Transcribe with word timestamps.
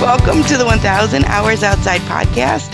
Welcome 0.00 0.44
to 0.44 0.58
the 0.58 0.64
1000 0.66 1.24
Hours 1.24 1.62
Outside 1.62 2.02
podcast. 2.02 2.70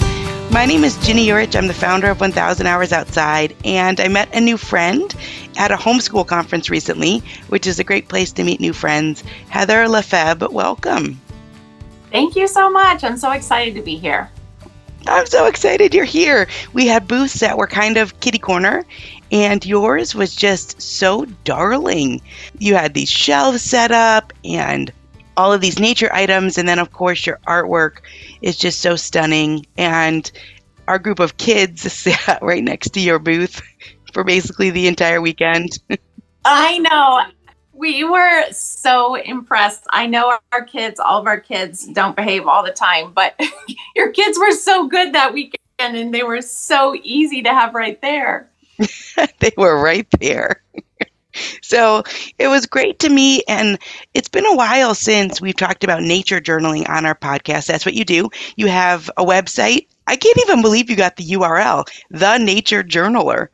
My 0.51 0.67
name 0.67 0.82
is 0.82 0.97
Ginny 1.06 1.25
Yurich. 1.29 1.55
I'm 1.55 1.69
the 1.69 1.73
founder 1.73 2.10
of 2.10 2.19
1000 2.21 2.67
Hours 2.67 2.93
Outside, 2.93 3.55
and 3.65 4.01
I 4.01 4.09
met 4.09 4.35
a 4.35 4.41
new 4.41 4.56
friend 4.56 5.14
at 5.56 5.71
a 5.71 5.77
homeschool 5.77 6.27
conference 6.27 6.69
recently, 6.69 7.22
which 7.48 7.69
is 7.69 7.79
a 7.79 7.85
great 7.85 8.08
place 8.08 8.32
to 8.32 8.43
meet 8.43 8.58
new 8.58 8.72
friends. 8.72 9.22
Heather 9.50 9.85
LeFebvre, 9.87 10.50
welcome. 10.50 11.21
Thank 12.11 12.35
you 12.35 12.48
so 12.48 12.69
much. 12.69 13.05
I'm 13.05 13.16
so 13.16 13.30
excited 13.30 13.77
to 13.77 13.82
be 13.82 13.96
here. 13.96 14.29
I'm 15.07 15.27
so 15.27 15.46
excited 15.46 15.95
you're 15.95 16.04
here. 16.04 16.48
We 16.73 16.89
had 16.89 17.07
booths 17.07 17.39
that 17.39 17.57
were 17.57 17.68
kind 17.68 17.98
of 17.98 18.18
kitty 18.18 18.39
corner, 18.39 18.84
and 19.30 19.64
yours 19.64 20.12
was 20.12 20.34
just 20.34 20.82
so 20.82 21.27
darling. 21.45 22.20
You 22.59 22.75
had 22.75 22.95
these 22.95 23.11
shelves 23.11 23.62
set 23.62 23.93
up 23.93 24.32
and 24.45 24.93
all 25.37 25.53
of 25.53 25.61
these 25.61 25.79
nature 25.79 26.12
items, 26.12 26.59
and 26.59 26.69
then, 26.69 26.79
of 26.79 26.93
course, 26.93 27.27
your 27.27 27.39
artwork 27.46 27.98
is 28.43 28.56
just 28.56 28.80
so 28.80 28.97
stunning. 28.97 29.66
And 29.77 30.30
our 30.89 30.98
group 30.98 31.20
of 31.20 31.37
kids 31.37 31.80
sat 31.93 32.41
right 32.43 32.62
next 32.62 32.91
to 32.91 33.01
your 33.01 33.19
booth 33.19 33.62
for 34.12 34.25
basically 34.25 34.70
the 34.70 34.87
entire 34.87 35.20
weekend. 35.20 35.79
I 36.45 36.79
know. 36.79 37.23
We 37.73 38.05
were 38.05 38.45
so 38.53 39.15
impressed. 39.15 39.84
I 39.91 40.06
know 40.06 40.39
our 40.53 40.65
kids, 40.65 41.01
all 41.01 41.20
of 41.20 41.27
our 41.27 41.41
kids 41.41 41.87
don't 41.87 42.14
behave 42.14 42.47
all 42.47 42.62
the 42.62 42.70
time, 42.70 43.12
but 43.12 43.34
your 43.97 44.12
kids 44.12 44.39
were 44.39 44.53
so 44.53 44.87
good 44.87 45.14
that 45.14 45.33
weekend 45.33 45.59
and 45.78 46.14
they 46.14 46.23
were 46.23 46.42
so 46.42 46.95
easy 47.03 47.42
to 47.42 47.51
have 47.51 47.75
right 47.75 48.01
there. 48.01 48.48
they 49.41 49.53
were 49.56 49.83
right 49.83 50.06
there. 50.20 50.62
So 51.62 52.02
it 52.38 52.48
was 52.48 52.66
great 52.66 52.98
to 53.00 53.09
meet. 53.09 53.45
And 53.48 53.78
it's 54.14 54.28
been 54.28 54.46
a 54.46 54.56
while 54.56 54.95
since 54.95 55.41
we've 55.41 55.56
talked 55.56 55.84
about 55.84 56.02
nature 56.02 56.41
journaling 56.41 56.88
on 56.88 57.06
our 57.06 57.14
podcast. 57.14 57.66
That's 57.66 57.86
what 57.86 57.95
you 57.95 58.05
do. 58.05 58.30
You 58.56 58.68
have 58.68 59.10
a 59.16 59.24
website. 59.24 59.86
I 60.06 60.16
can't 60.16 60.38
even 60.38 60.62
believe 60.62 60.91
you 60.91 60.97
got 60.97 61.16
the 61.16 61.24
URL, 61.24 61.86
The 62.11 62.39
Nature 62.39 62.83
Journaler. 62.83 63.48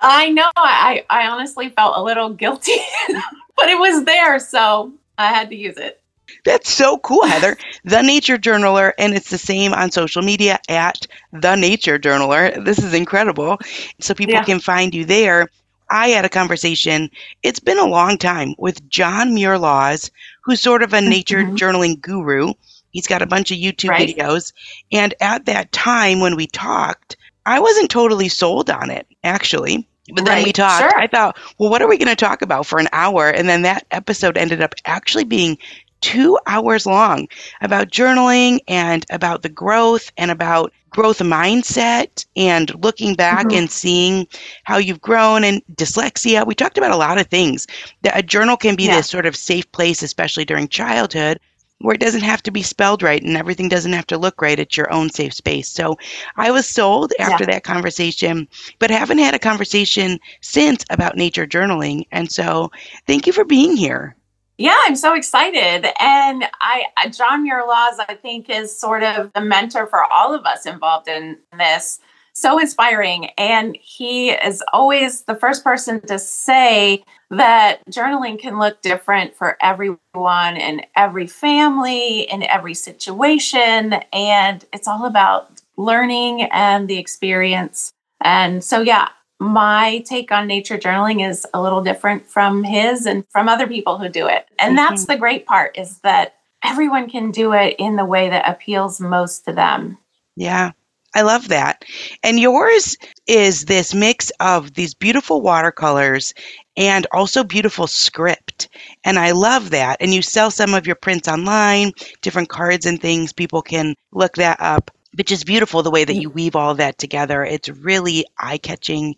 I 0.00 0.30
know. 0.30 0.50
I, 0.56 1.04
I 1.10 1.28
honestly 1.28 1.68
felt 1.70 1.96
a 1.96 2.02
little 2.02 2.30
guilty, 2.30 2.76
but 3.56 3.68
it 3.68 3.78
was 3.78 4.04
there. 4.04 4.38
So 4.38 4.92
I 5.18 5.28
had 5.28 5.48
to 5.50 5.56
use 5.56 5.76
it. 5.76 6.02
That's 6.44 6.70
so 6.70 6.98
cool, 6.98 7.24
Heather. 7.26 7.56
the 7.84 8.02
Nature 8.02 8.38
Journaler, 8.38 8.92
and 8.98 9.14
it's 9.14 9.30
the 9.30 9.38
same 9.38 9.72
on 9.72 9.90
social 9.90 10.22
media 10.22 10.58
at 10.68 11.06
The 11.32 11.56
Nature 11.56 11.98
Journaler. 11.98 12.64
This 12.64 12.78
is 12.78 12.94
incredible. 12.94 13.58
So 14.00 14.14
people 14.14 14.34
yeah. 14.34 14.44
can 14.44 14.58
find 14.58 14.94
you 14.94 15.04
there. 15.04 15.48
I 15.92 16.08
had 16.08 16.24
a 16.24 16.30
conversation, 16.30 17.10
it's 17.42 17.60
been 17.60 17.78
a 17.78 17.86
long 17.86 18.16
time, 18.16 18.54
with 18.58 18.88
John 18.88 19.34
Muir 19.34 19.58
Laws, 19.58 20.10
who's 20.42 20.60
sort 20.60 20.82
of 20.82 20.94
a 20.94 21.00
nature 21.00 21.44
mm-hmm. 21.44 21.54
journaling 21.54 22.00
guru. 22.00 22.54
He's 22.90 23.06
got 23.06 23.22
a 23.22 23.26
bunch 23.26 23.50
of 23.50 23.58
YouTube 23.58 23.90
right. 23.90 24.08
videos. 24.08 24.52
And 24.90 25.14
at 25.20 25.44
that 25.44 25.70
time 25.70 26.20
when 26.20 26.34
we 26.34 26.46
talked, 26.46 27.16
I 27.44 27.60
wasn't 27.60 27.90
totally 27.90 28.28
sold 28.28 28.70
on 28.70 28.90
it, 28.90 29.06
actually. 29.22 29.86
But 30.14 30.24
then 30.24 30.38
right. 30.38 30.46
we 30.46 30.52
talked. 30.52 30.90
Sure. 30.90 30.98
I 30.98 31.06
thought, 31.06 31.38
well, 31.58 31.70
what 31.70 31.82
are 31.82 31.88
we 31.88 31.98
going 31.98 32.08
to 32.08 32.16
talk 32.16 32.42
about 32.42 32.66
for 32.66 32.78
an 32.78 32.88
hour? 32.92 33.28
And 33.28 33.48
then 33.48 33.62
that 33.62 33.86
episode 33.90 34.36
ended 34.36 34.62
up 34.62 34.74
actually 34.84 35.24
being 35.24 35.58
two 36.02 36.38
hours 36.46 36.84
long 36.84 37.26
about 37.62 37.90
journaling 37.90 38.58
and 38.68 39.06
about 39.10 39.40
the 39.40 39.48
growth 39.48 40.12
and 40.18 40.30
about 40.30 40.72
growth 40.90 41.20
mindset 41.20 42.26
and 42.36 42.74
looking 42.84 43.14
back 43.14 43.46
mm-hmm. 43.46 43.58
and 43.58 43.70
seeing 43.70 44.26
how 44.64 44.76
you've 44.76 45.00
grown 45.00 45.42
and 45.42 45.62
dyslexia. 45.74 46.46
We 46.46 46.54
talked 46.54 46.76
about 46.76 46.90
a 46.90 46.96
lot 46.96 47.18
of 47.18 47.28
things. 47.28 47.66
That 48.02 48.18
a 48.18 48.22
journal 48.22 48.58
can 48.58 48.76
be 48.76 48.84
yeah. 48.84 48.96
this 48.96 49.08
sort 49.08 49.24
of 49.24 49.34
safe 49.34 49.70
place, 49.72 50.02
especially 50.02 50.44
during 50.44 50.68
childhood, 50.68 51.40
where 51.78 51.94
it 51.94 52.00
doesn't 52.00 52.22
have 52.22 52.42
to 52.42 52.50
be 52.50 52.62
spelled 52.62 53.02
right 53.02 53.22
and 53.22 53.36
everything 53.36 53.68
doesn't 53.68 53.92
have 53.92 54.06
to 54.08 54.18
look 54.18 54.42
right. 54.42 54.58
It's 54.58 54.76
your 54.76 54.92
own 54.92 55.10
safe 55.10 55.32
space. 55.32 55.68
So 55.68 55.98
I 56.36 56.50
was 56.50 56.68
sold 56.68 57.12
after 57.18 57.44
yeah. 57.44 57.52
that 57.52 57.64
conversation, 57.64 58.48
but 58.78 58.90
haven't 58.90 59.18
had 59.18 59.34
a 59.34 59.38
conversation 59.38 60.20
since 60.40 60.84
about 60.90 61.16
nature 61.16 61.46
journaling. 61.46 62.06
And 62.12 62.30
so 62.30 62.70
thank 63.06 63.26
you 63.26 63.32
for 63.32 63.44
being 63.44 63.76
here. 63.76 64.14
Yeah, 64.62 64.78
I'm 64.86 64.94
so 64.94 65.16
excited. 65.16 65.88
And 66.00 66.44
I, 66.60 66.84
John 67.10 67.42
Muir 67.42 67.64
Laws, 67.66 67.98
I 68.08 68.14
think, 68.14 68.48
is 68.48 68.72
sort 68.72 69.02
of 69.02 69.32
the 69.32 69.40
mentor 69.40 69.88
for 69.88 70.04
all 70.04 70.32
of 70.32 70.46
us 70.46 70.66
involved 70.66 71.08
in 71.08 71.36
this. 71.58 71.98
So 72.32 72.60
inspiring. 72.60 73.30
And 73.36 73.76
he 73.80 74.30
is 74.30 74.62
always 74.72 75.22
the 75.22 75.34
first 75.34 75.64
person 75.64 76.00
to 76.06 76.16
say 76.16 77.02
that 77.30 77.80
journaling 77.90 78.38
can 78.38 78.60
look 78.60 78.80
different 78.82 79.34
for 79.34 79.58
everyone 79.60 80.56
in 80.56 80.82
every 80.94 81.26
family, 81.26 82.20
in 82.30 82.44
every 82.44 82.74
situation. 82.74 83.94
And 84.12 84.64
it's 84.72 84.86
all 84.86 85.06
about 85.06 85.60
learning 85.76 86.42
and 86.52 86.86
the 86.86 86.98
experience. 86.98 87.90
And 88.20 88.62
so, 88.62 88.80
yeah, 88.80 89.08
my 89.42 90.04
take 90.06 90.30
on 90.30 90.46
nature 90.46 90.78
journaling 90.78 91.28
is 91.28 91.46
a 91.52 91.60
little 91.60 91.82
different 91.82 92.26
from 92.26 92.62
his 92.62 93.06
and 93.06 93.24
from 93.30 93.48
other 93.48 93.66
people 93.66 93.98
who 93.98 94.08
do 94.08 94.28
it. 94.28 94.46
And 94.58 94.76
mm-hmm. 94.76 94.76
that's 94.76 95.06
the 95.06 95.16
great 95.16 95.46
part 95.46 95.76
is 95.76 95.98
that 95.98 96.36
everyone 96.64 97.10
can 97.10 97.30
do 97.30 97.52
it 97.52 97.74
in 97.78 97.96
the 97.96 98.04
way 98.04 98.28
that 98.28 98.48
appeals 98.48 99.00
most 99.00 99.44
to 99.46 99.52
them. 99.52 99.98
Yeah. 100.36 100.72
I 101.14 101.22
love 101.22 101.48
that. 101.48 101.84
And 102.22 102.40
yours 102.40 102.96
is 103.26 103.66
this 103.66 103.92
mix 103.92 104.30
of 104.40 104.74
these 104.74 104.94
beautiful 104.94 105.42
watercolors 105.42 106.32
and 106.76 107.06
also 107.12 107.44
beautiful 107.44 107.86
script. 107.86 108.68
And 109.04 109.18
I 109.18 109.32
love 109.32 109.70
that. 109.70 109.98
And 110.00 110.14
you 110.14 110.22
sell 110.22 110.50
some 110.50 110.72
of 110.72 110.86
your 110.86 110.96
prints 110.96 111.28
online, 111.28 111.92
different 112.22 112.48
cards 112.48 112.86
and 112.86 112.98
things. 112.98 113.32
People 113.32 113.60
can 113.60 113.94
look 114.12 114.36
that 114.36 114.56
up 114.60 114.90
but 115.14 115.26
just 115.26 115.46
beautiful 115.46 115.82
the 115.82 115.90
way 115.90 116.04
that 116.04 116.14
you 116.16 116.30
weave 116.30 116.56
all 116.56 116.70
of 116.70 116.76
that 116.78 116.98
together. 116.98 117.44
It's 117.44 117.68
really 117.68 118.24
eye 118.38 118.58
catching. 118.58 119.14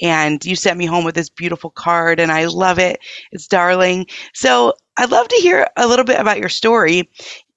And 0.00 0.44
you 0.44 0.56
sent 0.56 0.78
me 0.78 0.86
home 0.86 1.04
with 1.04 1.14
this 1.14 1.28
beautiful 1.28 1.70
card, 1.70 2.18
and 2.18 2.32
I 2.32 2.46
love 2.46 2.78
it. 2.78 2.98
It's 3.30 3.46
darling. 3.46 4.06
So 4.34 4.74
I'd 4.96 5.10
love 5.10 5.28
to 5.28 5.36
hear 5.36 5.68
a 5.76 5.86
little 5.86 6.04
bit 6.04 6.18
about 6.18 6.38
your 6.38 6.48
story. 6.48 7.08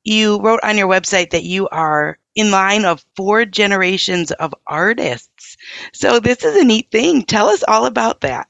You 0.03 0.39
wrote 0.41 0.59
on 0.61 0.77
your 0.77 0.87
website 0.87 1.31
that 1.31 1.43
you 1.43 1.67
are 1.69 2.19
in 2.35 2.51
line 2.51 2.85
of 2.85 3.05
four 3.15 3.45
generations 3.45 4.31
of 4.33 4.53
artists. 4.67 5.57
So 5.93 6.19
this 6.19 6.43
is 6.43 6.55
a 6.55 6.65
neat 6.65 6.91
thing. 6.91 7.23
Tell 7.23 7.47
us 7.47 7.63
all 7.67 7.85
about 7.85 8.21
that. 8.21 8.47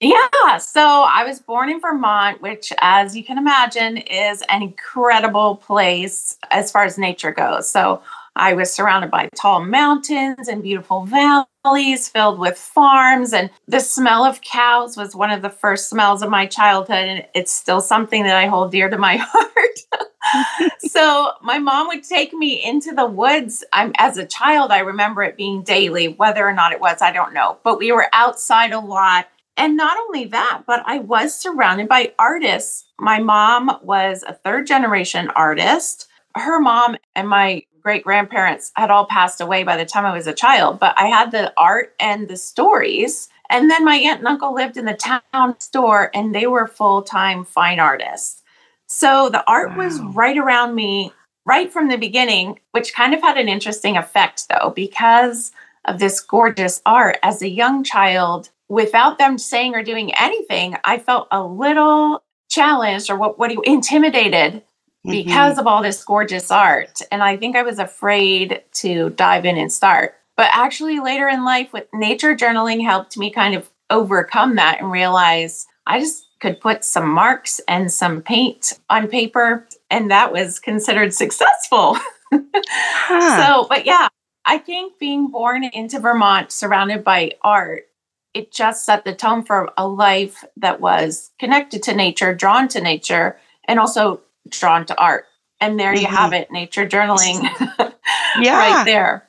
Yeah, 0.00 0.58
so 0.58 0.80
I 0.80 1.24
was 1.24 1.40
born 1.40 1.68
in 1.70 1.80
Vermont, 1.80 2.40
which, 2.40 2.72
as 2.80 3.16
you 3.16 3.24
can 3.24 3.36
imagine, 3.36 3.96
is 3.96 4.42
an 4.48 4.62
incredible 4.62 5.56
place 5.56 6.36
as 6.52 6.70
far 6.70 6.84
as 6.84 6.98
nature 6.98 7.32
goes. 7.32 7.68
So 7.70 8.00
I 8.38 8.52
was 8.54 8.72
surrounded 8.72 9.10
by 9.10 9.28
tall 9.34 9.64
mountains 9.64 10.48
and 10.48 10.62
beautiful 10.62 11.04
valleys 11.04 12.08
filled 12.08 12.38
with 12.38 12.56
farms. 12.56 13.32
And 13.32 13.50
the 13.66 13.80
smell 13.80 14.24
of 14.24 14.40
cows 14.40 14.96
was 14.96 15.14
one 15.16 15.30
of 15.30 15.42
the 15.42 15.50
first 15.50 15.90
smells 15.90 16.22
of 16.22 16.30
my 16.30 16.46
childhood. 16.46 17.08
And 17.08 17.26
it's 17.34 17.52
still 17.52 17.80
something 17.80 18.22
that 18.22 18.36
I 18.36 18.46
hold 18.46 18.70
dear 18.70 18.88
to 18.88 18.96
my 18.96 19.16
heart. 19.20 20.72
so 20.78 21.32
my 21.42 21.58
mom 21.58 21.88
would 21.88 22.04
take 22.04 22.32
me 22.32 22.64
into 22.64 22.94
the 22.94 23.06
woods. 23.06 23.64
I'm 23.72 23.92
as 23.98 24.16
a 24.16 24.26
child, 24.26 24.70
I 24.70 24.80
remember 24.80 25.22
it 25.22 25.36
being 25.36 25.62
daily, 25.62 26.08
whether 26.08 26.46
or 26.46 26.52
not 26.52 26.72
it 26.72 26.80
was, 26.80 27.02
I 27.02 27.12
don't 27.12 27.34
know. 27.34 27.58
But 27.64 27.78
we 27.78 27.92
were 27.92 28.08
outside 28.12 28.72
a 28.72 28.80
lot. 28.80 29.28
And 29.56 29.76
not 29.76 29.98
only 29.98 30.26
that, 30.26 30.62
but 30.66 30.82
I 30.86 30.98
was 30.98 31.34
surrounded 31.34 31.88
by 31.88 32.12
artists. 32.18 32.84
My 33.00 33.18
mom 33.18 33.78
was 33.82 34.22
a 34.22 34.34
third 34.34 34.66
generation 34.68 35.30
artist. 35.34 36.06
Her 36.36 36.60
mom 36.60 36.96
and 37.16 37.28
my 37.28 37.64
great 37.88 38.04
grandparents 38.04 38.70
had 38.76 38.90
all 38.90 39.06
passed 39.06 39.40
away 39.40 39.62
by 39.62 39.74
the 39.74 39.86
time 39.86 40.04
I 40.04 40.12
was 40.12 40.26
a 40.26 40.34
child, 40.34 40.78
but 40.78 40.92
I 40.98 41.06
had 41.06 41.30
the 41.30 41.54
art 41.56 41.94
and 41.98 42.28
the 42.28 42.36
stories. 42.36 43.30
And 43.48 43.70
then 43.70 43.82
my 43.82 43.94
aunt 43.94 44.18
and 44.18 44.28
uncle 44.28 44.52
lived 44.52 44.76
in 44.76 44.84
the 44.84 44.92
town 44.92 45.58
store 45.58 46.10
and 46.12 46.34
they 46.34 46.46
were 46.46 46.66
full 46.66 47.00
time 47.00 47.46
fine 47.46 47.80
artists. 47.80 48.42
So 48.88 49.30
the 49.30 49.42
art 49.50 49.70
wow. 49.70 49.86
was 49.86 50.02
right 50.02 50.36
around 50.36 50.74
me 50.74 51.14
right 51.46 51.72
from 51.72 51.88
the 51.88 51.96
beginning, 51.96 52.60
which 52.72 52.92
kind 52.92 53.14
of 53.14 53.22
had 53.22 53.38
an 53.38 53.48
interesting 53.48 53.96
effect 53.96 54.50
though, 54.50 54.68
because 54.76 55.50
of 55.86 55.98
this 55.98 56.20
gorgeous 56.20 56.82
art. 56.84 57.16
As 57.22 57.40
a 57.40 57.48
young 57.48 57.84
child, 57.84 58.50
without 58.68 59.16
them 59.16 59.38
saying 59.38 59.74
or 59.74 59.82
doing 59.82 60.12
anything, 60.14 60.76
I 60.84 60.98
felt 60.98 61.26
a 61.30 61.42
little 61.42 62.22
challenged 62.50 63.08
or 63.08 63.16
what, 63.16 63.38
what 63.38 63.48
do 63.48 63.54
you 63.54 63.62
intimidated 63.62 64.62
because 65.08 65.52
mm-hmm. 65.52 65.60
of 65.60 65.66
all 65.66 65.82
this 65.82 66.04
gorgeous 66.04 66.50
art. 66.50 67.00
And 67.10 67.22
I 67.22 67.36
think 67.36 67.56
I 67.56 67.62
was 67.62 67.78
afraid 67.78 68.62
to 68.74 69.10
dive 69.10 69.44
in 69.44 69.56
and 69.56 69.72
start. 69.72 70.14
But 70.36 70.50
actually, 70.52 71.00
later 71.00 71.28
in 71.28 71.44
life, 71.44 71.72
with 71.72 71.86
nature 71.92 72.36
journaling 72.36 72.82
helped 72.82 73.18
me 73.18 73.30
kind 73.30 73.54
of 73.54 73.68
overcome 73.90 74.56
that 74.56 74.80
and 74.80 74.90
realize 74.90 75.66
I 75.86 76.00
just 76.00 76.26
could 76.40 76.60
put 76.60 76.84
some 76.84 77.08
marks 77.08 77.60
and 77.66 77.92
some 77.92 78.22
paint 78.22 78.74
on 78.88 79.08
paper, 79.08 79.66
and 79.90 80.10
that 80.10 80.32
was 80.32 80.60
considered 80.60 81.12
successful. 81.12 81.96
huh. 82.32 83.46
So, 83.46 83.66
but 83.68 83.86
yeah, 83.86 84.08
I 84.44 84.58
think 84.58 84.98
being 84.98 85.28
born 85.30 85.64
into 85.64 85.98
Vermont, 85.98 86.52
surrounded 86.52 87.02
by 87.02 87.32
art, 87.42 87.88
it 88.34 88.52
just 88.52 88.84
set 88.84 89.04
the 89.04 89.14
tone 89.14 89.42
for 89.42 89.70
a 89.76 89.88
life 89.88 90.44
that 90.56 90.80
was 90.80 91.32
connected 91.40 91.82
to 91.84 91.94
nature, 91.94 92.34
drawn 92.34 92.68
to 92.68 92.80
nature, 92.80 93.38
and 93.66 93.80
also 93.80 94.20
drawn 94.50 94.86
to 94.86 95.00
art. 95.00 95.26
And 95.60 95.78
there 95.78 95.92
mm-hmm. 95.92 96.02
you 96.02 96.08
have 96.08 96.32
it, 96.32 96.50
nature 96.50 96.86
journaling. 96.86 97.42
yeah. 98.40 98.56
right 98.58 98.84
there. 98.84 99.28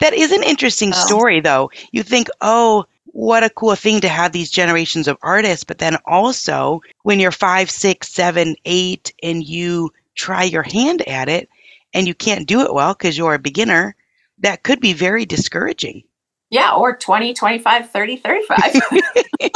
That 0.00 0.14
is 0.14 0.32
an 0.32 0.42
interesting 0.42 0.92
oh. 0.94 1.06
story, 1.06 1.40
though. 1.40 1.70
You 1.92 2.02
think, 2.02 2.28
oh, 2.40 2.86
what 3.04 3.42
a 3.42 3.50
cool 3.50 3.74
thing 3.74 4.00
to 4.00 4.08
have 4.08 4.32
these 4.32 4.50
generations 4.50 5.08
of 5.08 5.18
artists. 5.22 5.64
But 5.64 5.78
then 5.78 5.96
also, 6.06 6.80
when 7.02 7.18
you're 7.18 7.32
five, 7.32 7.70
six, 7.70 8.08
seven, 8.08 8.56
eight, 8.64 9.12
and 9.22 9.42
you 9.42 9.90
try 10.14 10.44
your 10.44 10.62
hand 10.62 11.06
at 11.08 11.28
it 11.28 11.48
and 11.94 12.06
you 12.06 12.14
can't 12.14 12.46
do 12.46 12.60
it 12.60 12.74
well 12.74 12.94
because 12.94 13.16
you're 13.16 13.34
a 13.34 13.38
beginner, 13.38 13.96
that 14.38 14.62
could 14.62 14.80
be 14.80 14.92
very 14.92 15.24
discouraging. 15.24 16.02
Yeah, 16.50 16.74
or 16.74 16.96
20, 16.96 17.34
25, 17.34 17.90
30, 17.90 18.16
35. 18.18 18.58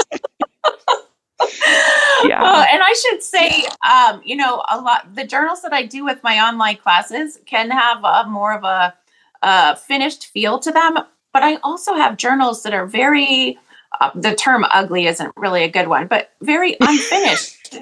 yeah. 2.40 2.50
Uh, 2.50 2.66
and 2.72 2.82
I 2.82 2.92
should 2.92 3.22
say, 3.22 3.64
um, 3.88 4.22
you 4.25 4.37
know, 4.37 4.64
a 4.70 4.81
lot 4.81 5.14
the 5.14 5.25
journals 5.25 5.62
that 5.62 5.72
I 5.72 5.84
do 5.84 6.04
with 6.04 6.22
my 6.22 6.40
online 6.40 6.76
classes 6.76 7.38
can 7.46 7.70
have 7.70 8.02
a, 8.04 8.28
more 8.28 8.54
of 8.54 8.64
a, 8.64 8.94
a 9.42 9.76
finished 9.76 10.26
feel 10.26 10.58
to 10.60 10.70
them, 10.70 10.98
but 11.32 11.42
I 11.42 11.56
also 11.56 11.94
have 11.94 12.16
journals 12.16 12.62
that 12.62 12.75
are 12.75 12.87
very. 12.87 13.58
Uh, 14.00 14.10
the 14.14 14.37
term 14.37 14.64
ugly 14.70 15.08
isn't 15.08 15.32
really 15.37 15.64
a 15.64 15.69
good 15.69 15.88
one, 15.88 16.06
but 16.06 16.31
very 16.40 16.76
unfinished. 16.81 17.76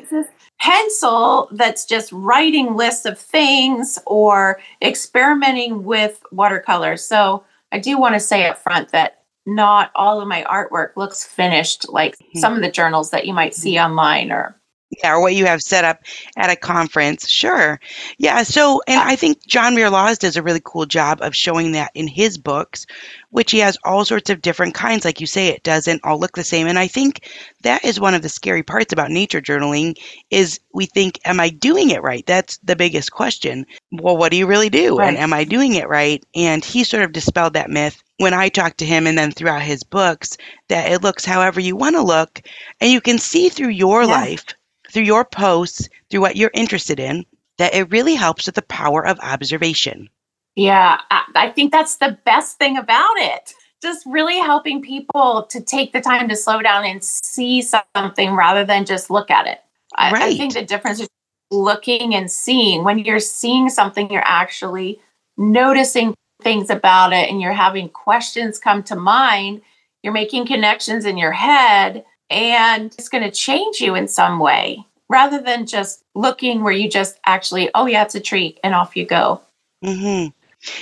pencil 0.58 1.48
that's 1.52 1.84
just 1.84 2.10
writing 2.12 2.76
lists 2.76 3.04
of 3.04 3.18
things 3.18 3.98
or 4.06 4.58
experimenting 4.82 5.84
with 5.84 6.22
watercolors. 6.32 7.04
So 7.04 7.44
I 7.72 7.78
do 7.78 7.98
want 7.98 8.14
to 8.14 8.20
say 8.20 8.46
up 8.46 8.58
front 8.58 8.90
that 8.92 9.17
not 9.48 9.90
all 9.94 10.20
of 10.20 10.28
my 10.28 10.44
artwork 10.44 10.90
looks 10.96 11.24
finished 11.24 11.88
like 11.88 12.16
mm-hmm. 12.18 12.38
some 12.38 12.54
of 12.54 12.62
the 12.62 12.70
journals 12.70 13.10
that 13.10 13.26
you 13.26 13.32
might 13.32 13.54
see 13.54 13.74
mm-hmm. 13.74 13.90
online 13.90 14.30
or 14.30 14.58
yeah, 15.02 15.12
or 15.12 15.20
what 15.20 15.34
you 15.34 15.44
have 15.44 15.62
set 15.62 15.84
up 15.84 16.00
at 16.36 16.50
a 16.50 16.56
conference. 16.56 17.28
Sure. 17.28 17.78
Yeah. 18.16 18.42
So, 18.42 18.80
and 18.88 18.98
I 19.00 19.16
think 19.16 19.46
John 19.46 19.74
Muir 19.74 19.90
Laws 19.90 20.18
does 20.18 20.36
a 20.36 20.42
really 20.42 20.62
cool 20.64 20.86
job 20.86 21.20
of 21.20 21.36
showing 21.36 21.72
that 21.72 21.90
in 21.94 22.08
his 22.08 22.38
books, 22.38 22.86
which 23.30 23.50
he 23.50 23.58
has 23.58 23.76
all 23.84 24.06
sorts 24.06 24.30
of 24.30 24.40
different 24.40 24.74
kinds. 24.74 25.04
Like 25.04 25.20
you 25.20 25.26
say, 25.26 25.48
it 25.48 25.62
doesn't 25.62 26.00
all 26.04 26.18
look 26.18 26.36
the 26.36 26.44
same. 26.44 26.66
And 26.66 26.78
I 26.78 26.86
think 26.86 27.28
that 27.62 27.84
is 27.84 28.00
one 28.00 28.14
of 28.14 28.22
the 28.22 28.30
scary 28.30 28.62
parts 28.62 28.92
about 28.92 29.10
nature 29.10 29.42
journaling 29.42 29.98
is 30.30 30.58
we 30.72 30.86
think, 30.86 31.20
am 31.26 31.38
I 31.38 31.50
doing 31.50 31.90
it 31.90 32.02
right? 32.02 32.24
That's 32.26 32.56
the 32.58 32.76
biggest 32.76 33.12
question. 33.12 33.66
Well, 33.92 34.16
what 34.16 34.30
do 34.30 34.38
you 34.38 34.46
really 34.46 34.70
do? 34.70 34.96
Right. 34.96 35.08
And 35.08 35.18
am 35.18 35.34
I 35.34 35.44
doing 35.44 35.74
it 35.74 35.88
right? 35.88 36.24
And 36.34 36.64
he 36.64 36.82
sort 36.82 37.02
of 37.02 37.12
dispelled 37.12 37.52
that 37.52 37.70
myth 37.70 38.02
when 38.18 38.34
I 38.34 38.48
talk 38.48 38.76
to 38.76 38.84
him 38.84 39.06
and 39.06 39.16
then 39.16 39.32
throughout 39.32 39.62
his 39.62 39.82
books 39.82 40.36
that 40.68 40.92
it 40.92 41.02
looks 41.02 41.24
however 41.24 41.60
you 41.60 41.74
want 41.74 41.96
to 41.96 42.02
look. 42.02 42.42
And 42.80 42.90
you 42.90 43.00
can 43.00 43.18
see 43.18 43.48
through 43.48 43.70
your 43.70 44.02
yeah. 44.02 44.08
life 44.08 44.44
through 44.90 45.02
your 45.02 45.24
posts, 45.24 45.88
through 46.10 46.20
what 46.20 46.36
you're 46.36 46.50
interested 46.54 46.98
in, 46.98 47.24
that 47.58 47.74
it 47.74 47.90
really 47.90 48.14
helps 48.14 48.46
with 48.46 48.54
the 48.54 48.62
power 48.62 49.06
of 49.06 49.18
observation. 49.20 50.08
Yeah, 50.54 51.00
I 51.10 51.50
think 51.50 51.70
that's 51.70 51.96
the 51.96 52.18
best 52.24 52.58
thing 52.58 52.76
about 52.76 53.16
it. 53.16 53.52
Just 53.80 54.04
really 54.06 54.38
helping 54.38 54.82
people 54.82 55.46
to 55.50 55.60
take 55.60 55.92
the 55.92 56.00
time 56.00 56.28
to 56.28 56.36
slow 56.36 56.62
down 56.62 56.84
and 56.84 57.02
see 57.04 57.62
something 57.62 58.34
rather 58.34 58.64
than 58.64 58.84
just 58.84 59.08
look 59.08 59.30
at 59.30 59.46
it. 59.46 59.60
I, 59.94 60.10
right. 60.10 60.22
I 60.22 60.36
think 60.36 60.54
the 60.54 60.64
difference 60.64 61.00
is 61.00 61.08
looking 61.50 62.14
and 62.14 62.30
seeing. 62.30 62.82
When 62.82 62.98
you're 62.98 63.20
seeing 63.20 63.70
something, 63.70 64.10
you're 64.10 64.22
actually 64.24 65.00
noticing 65.36 66.14
things 66.42 66.70
about 66.70 67.12
it 67.12 67.28
and 67.28 67.40
you're 67.40 67.52
having 67.52 67.88
questions 67.88 68.58
come 68.58 68.82
to 68.84 68.96
mind. 68.96 69.62
You're 70.02 70.12
making 70.12 70.46
connections 70.46 71.04
in 71.04 71.18
your 71.18 71.32
head 71.32 72.04
and 72.30 72.94
it's 72.98 73.08
going 73.08 73.24
to 73.24 73.30
change 73.30 73.80
you 73.80 73.94
in 73.94 74.08
some 74.08 74.38
way 74.38 74.84
rather 75.08 75.40
than 75.40 75.66
just 75.66 76.04
looking 76.14 76.62
where 76.62 76.72
you 76.72 76.88
just 76.88 77.18
actually, 77.26 77.70
oh, 77.74 77.86
yeah, 77.86 78.04
it's 78.04 78.14
a 78.14 78.20
tree 78.20 78.58
and 78.62 78.74
off 78.74 78.96
you 78.96 79.06
go. 79.06 79.40
Mm-hmm. 79.84 80.28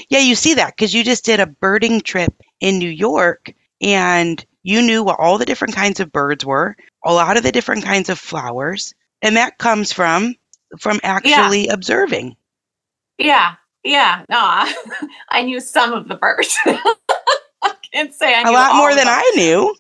Yeah, 0.08 0.20
you 0.20 0.35
see 0.35 0.55
that 0.55 0.75
because 0.76 0.94
you 0.94 1.05
just 1.05 1.25
did 1.25 1.41
a 1.41 1.47
birding 1.47 2.00
trip 2.00 2.35
in 2.61 2.79
New 2.79 2.91
York 2.91 3.53
and 3.81 4.44
you 4.62 4.82
knew 4.82 5.05
what 5.05 5.20
all 5.20 5.38
the 5.38 5.44
different 5.44 5.75
kinds 5.75 6.00
of 6.00 6.12
birds 6.12 6.44
were, 6.44 6.76
a 7.05 7.12
lot 7.12 7.37
of 7.37 7.43
the 7.43 7.53
different 7.53 7.85
kinds 7.85 8.08
of 8.08 8.19
flowers, 8.19 8.94
and 9.23 9.37
that 9.37 9.58
comes 9.58 9.93
from 9.93 10.35
from 10.81 10.99
actually 11.05 11.67
yeah. 11.67 11.73
observing. 11.73 12.37
Yeah, 13.19 13.55
yeah. 13.87 14.25
No, 14.29 14.38
I, 14.38 14.75
I 15.31 15.43
knew 15.43 15.61
some 15.61 15.93
of 15.93 16.09
the 16.09 16.15
birds. 16.15 16.56
I 16.67 17.75
can't 17.93 18.15
say 18.15 18.35
I 18.35 18.43
a 18.43 18.53
lot 18.53 18.77
more 18.77 18.94
than 18.94 19.09
I 19.09 19.33
knew 19.35 19.75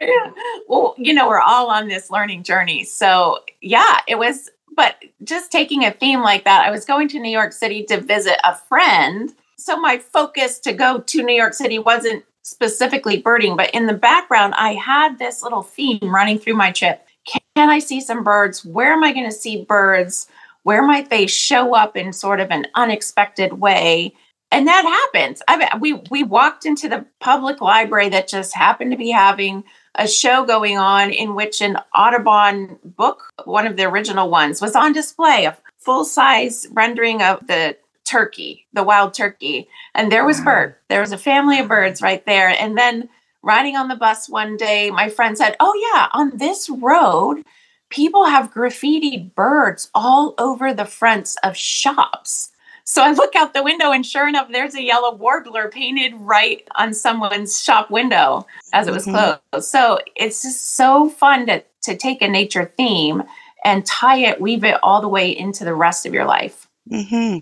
yeah. 0.00 0.30
Well, 0.68 0.94
you 0.96 1.12
know, 1.12 1.28
we're 1.28 1.40
all 1.40 1.70
on 1.70 1.88
this 1.88 2.10
learning 2.10 2.44
journey. 2.44 2.84
So, 2.84 3.40
yeah, 3.60 4.00
it 4.06 4.18
was, 4.18 4.48
but 4.76 4.96
just 5.24 5.50
taking 5.50 5.84
a 5.84 5.90
theme 5.90 6.20
like 6.20 6.44
that, 6.44 6.64
I 6.64 6.70
was 6.70 6.84
going 6.84 7.08
to 7.08 7.20
New 7.20 7.30
York 7.30 7.52
City 7.52 7.84
to 7.84 8.00
visit 8.00 8.38
a 8.44 8.54
friend. 8.54 9.32
So, 9.56 9.76
my 9.76 9.98
focus 9.98 10.58
to 10.60 10.72
go 10.72 11.00
to 11.00 11.22
New 11.22 11.34
York 11.34 11.54
City 11.54 11.78
wasn't 11.78 12.24
specifically 12.42 13.20
birding, 13.20 13.56
but 13.56 13.70
in 13.72 13.86
the 13.86 13.94
background, 13.94 14.54
I 14.56 14.74
had 14.74 15.18
this 15.18 15.42
little 15.42 15.62
theme 15.62 15.98
running 16.02 16.38
through 16.38 16.54
my 16.54 16.70
trip. 16.70 17.04
Can 17.26 17.68
I 17.68 17.78
see 17.80 18.00
some 18.00 18.22
birds? 18.22 18.64
Where 18.64 18.92
am 18.92 19.04
I 19.04 19.12
going 19.12 19.26
to 19.26 19.32
see 19.32 19.64
birds? 19.64 20.28
Where 20.68 20.82
might 20.82 21.08
they 21.08 21.26
show 21.26 21.74
up 21.74 21.96
in 21.96 22.12
sort 22.12 22.40
of 22.40 22.50
an 22.50 22.66
unexpected 22.74 23.54
way? 23.54 24.12
and 24.50 24.66
that 24.66 24.84
happens. 24.84 25.42
I 25.48 25.56
mean, 25.56 25.68
we 25.80 25.92
we 26.10 26.22
walked 26.22 26.66
into 26.66 26.90
the 26.90 27.06
public 27.20 27.62
library 27.62 28.10
that 28.10 28.28
just 28.28 28.54
happened 28.54 28.90
to 28.90 28.98
be 28.98 29.10
having 29.10 29.64
a 29.94 30.06
show 30.06 30.44
going 30.44 30.76
on 30.76 31.10
in 31.10 31.34
which 31.34 31.62
an 31.62 31.78
Audubon 31.94 32.78
book, 32.84 33.30
one 33.44 33.66
of 33.66 33.78
the 33.78 33.84
original 33.84 34.28
ones, 34.28 34.60
was 34.60 34.76
on 34.76 34.92
display, 34.92 35.46
a 35.46 35.56
full 35.78 36.04
size 36.04 36.66
rendering 36.70 37.22
of 37.22 37.46
the 37.46 37.74
turkey, 38.04 38.66
the 38.74 38.84
wild 38.84 39.14
turkey. 39.14 39.68
And 39.94 40.12
there 40.12 40.26
was 40.26 40.36
mm-hmm. 40.36 40.46
bird. 40.46 40.74
There 40.90 41.00
was 41.00 41.12
a 41.12 41.18
family 41.18 41.60
of 41.60 41.68
birds 41.68 42.02
right 42.02 42.24
there. 42.26 42.48
And 42.48 42.76
then 42.76 43.08
riding 43.42 43.76
on 43.76 43.88
the 43.88 43.96
bus 43.96 44.28
one 44.28 44.58
day, 44.58 44.90
my 44.90 45.08
friend 45.08 45.38
said, 45.38 45.56
Oh, 45.60 45.74
yeah, 45.94 46.08
on 46.12 46.36
this 46.36 46.68
road, 46.68 47.42
people 47.90 48.26
have 48.26 48.52
graffitied 48.52 49.34
birds 49.34 49.90
all 49.94 50.34
over 50.38 50.72
the 50.72 50.84
fronts 50.84 51.36
of 51.42 51.56
shops. 51.56 52.50
So 52.84 53.02
I 53.02 53.12
look 53.12 53.36
out 53.36 53.52
the 53.52 53.62
window, 53.62 53.92
and 53.92 54.04
sure 54.04 54.26
enough, 54.26 54.48
there's 54.50 54.74
a 54.74 54.82
yellow 54.82 55.14
warbler 55.14 55.68
painted 55.68 56.14
right 56.16 56.66
on 56.76 56.94
someone's 56.94 57.62
shop 57.62 57.90
window 57.90 58.46
as 58.72 58.86
it 58.86 58.94
was 58.94 59.06
mm-hmm. 59.06 59.38
closed. 59.50 59.68
So 59.68 59.98
it's 60.16 60.42
just 60.42 60.74
so 60.74 61.10
fun 61.10 61.46
to, 61.46 61.62
to 61.82 61.96
take 61.96 62.22
a 62.22 62.28
nature 62.28 62.72
theme 62.78 63.24
and 63.62 63.84
tie 63.84 64.18
it, 64.18 64.40
weave 64.40 64.64
it 64.64 64.78
all 64.82 65.02
the 65.02 65.08
way 65.08 65.30
into 65.36 65.64
the 65.64 65.74
rest 65.74 66.06
of 66.06 66.14
your 66.14 66.24
life. 66.24 66.66
Mm-hmm. 66.90 67.40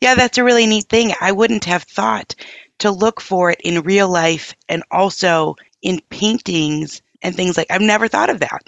Yeah, 0.00 0.14
that's 0.14 0.38
a 0.38 0.44
really 0.44 0.66
neat 0.66 0.86
thing. 0.86 1.12
I 1.20 1.32
wouldn't 1.32 1.66
have 1.66 1.82
thought 1.82 2.34
to 2.78 2.90
look 2.90 3.20
for 3.20 3.50
it 3.50 3.60
in 3.62 3.82
real 3.82 4.08
life 4.08 4.54
and 4.70 4.82
also 4.90 5.56
in 5.82 6.00
paintings 6.08 7.02
and 7.20 7.34
things 7.34 7.58
like 7.58 7.66
I've 7.70 7.82
never 7.82 8.08
thought 8.08 8.30
of 8.30 8.40
that. 8.40 8.62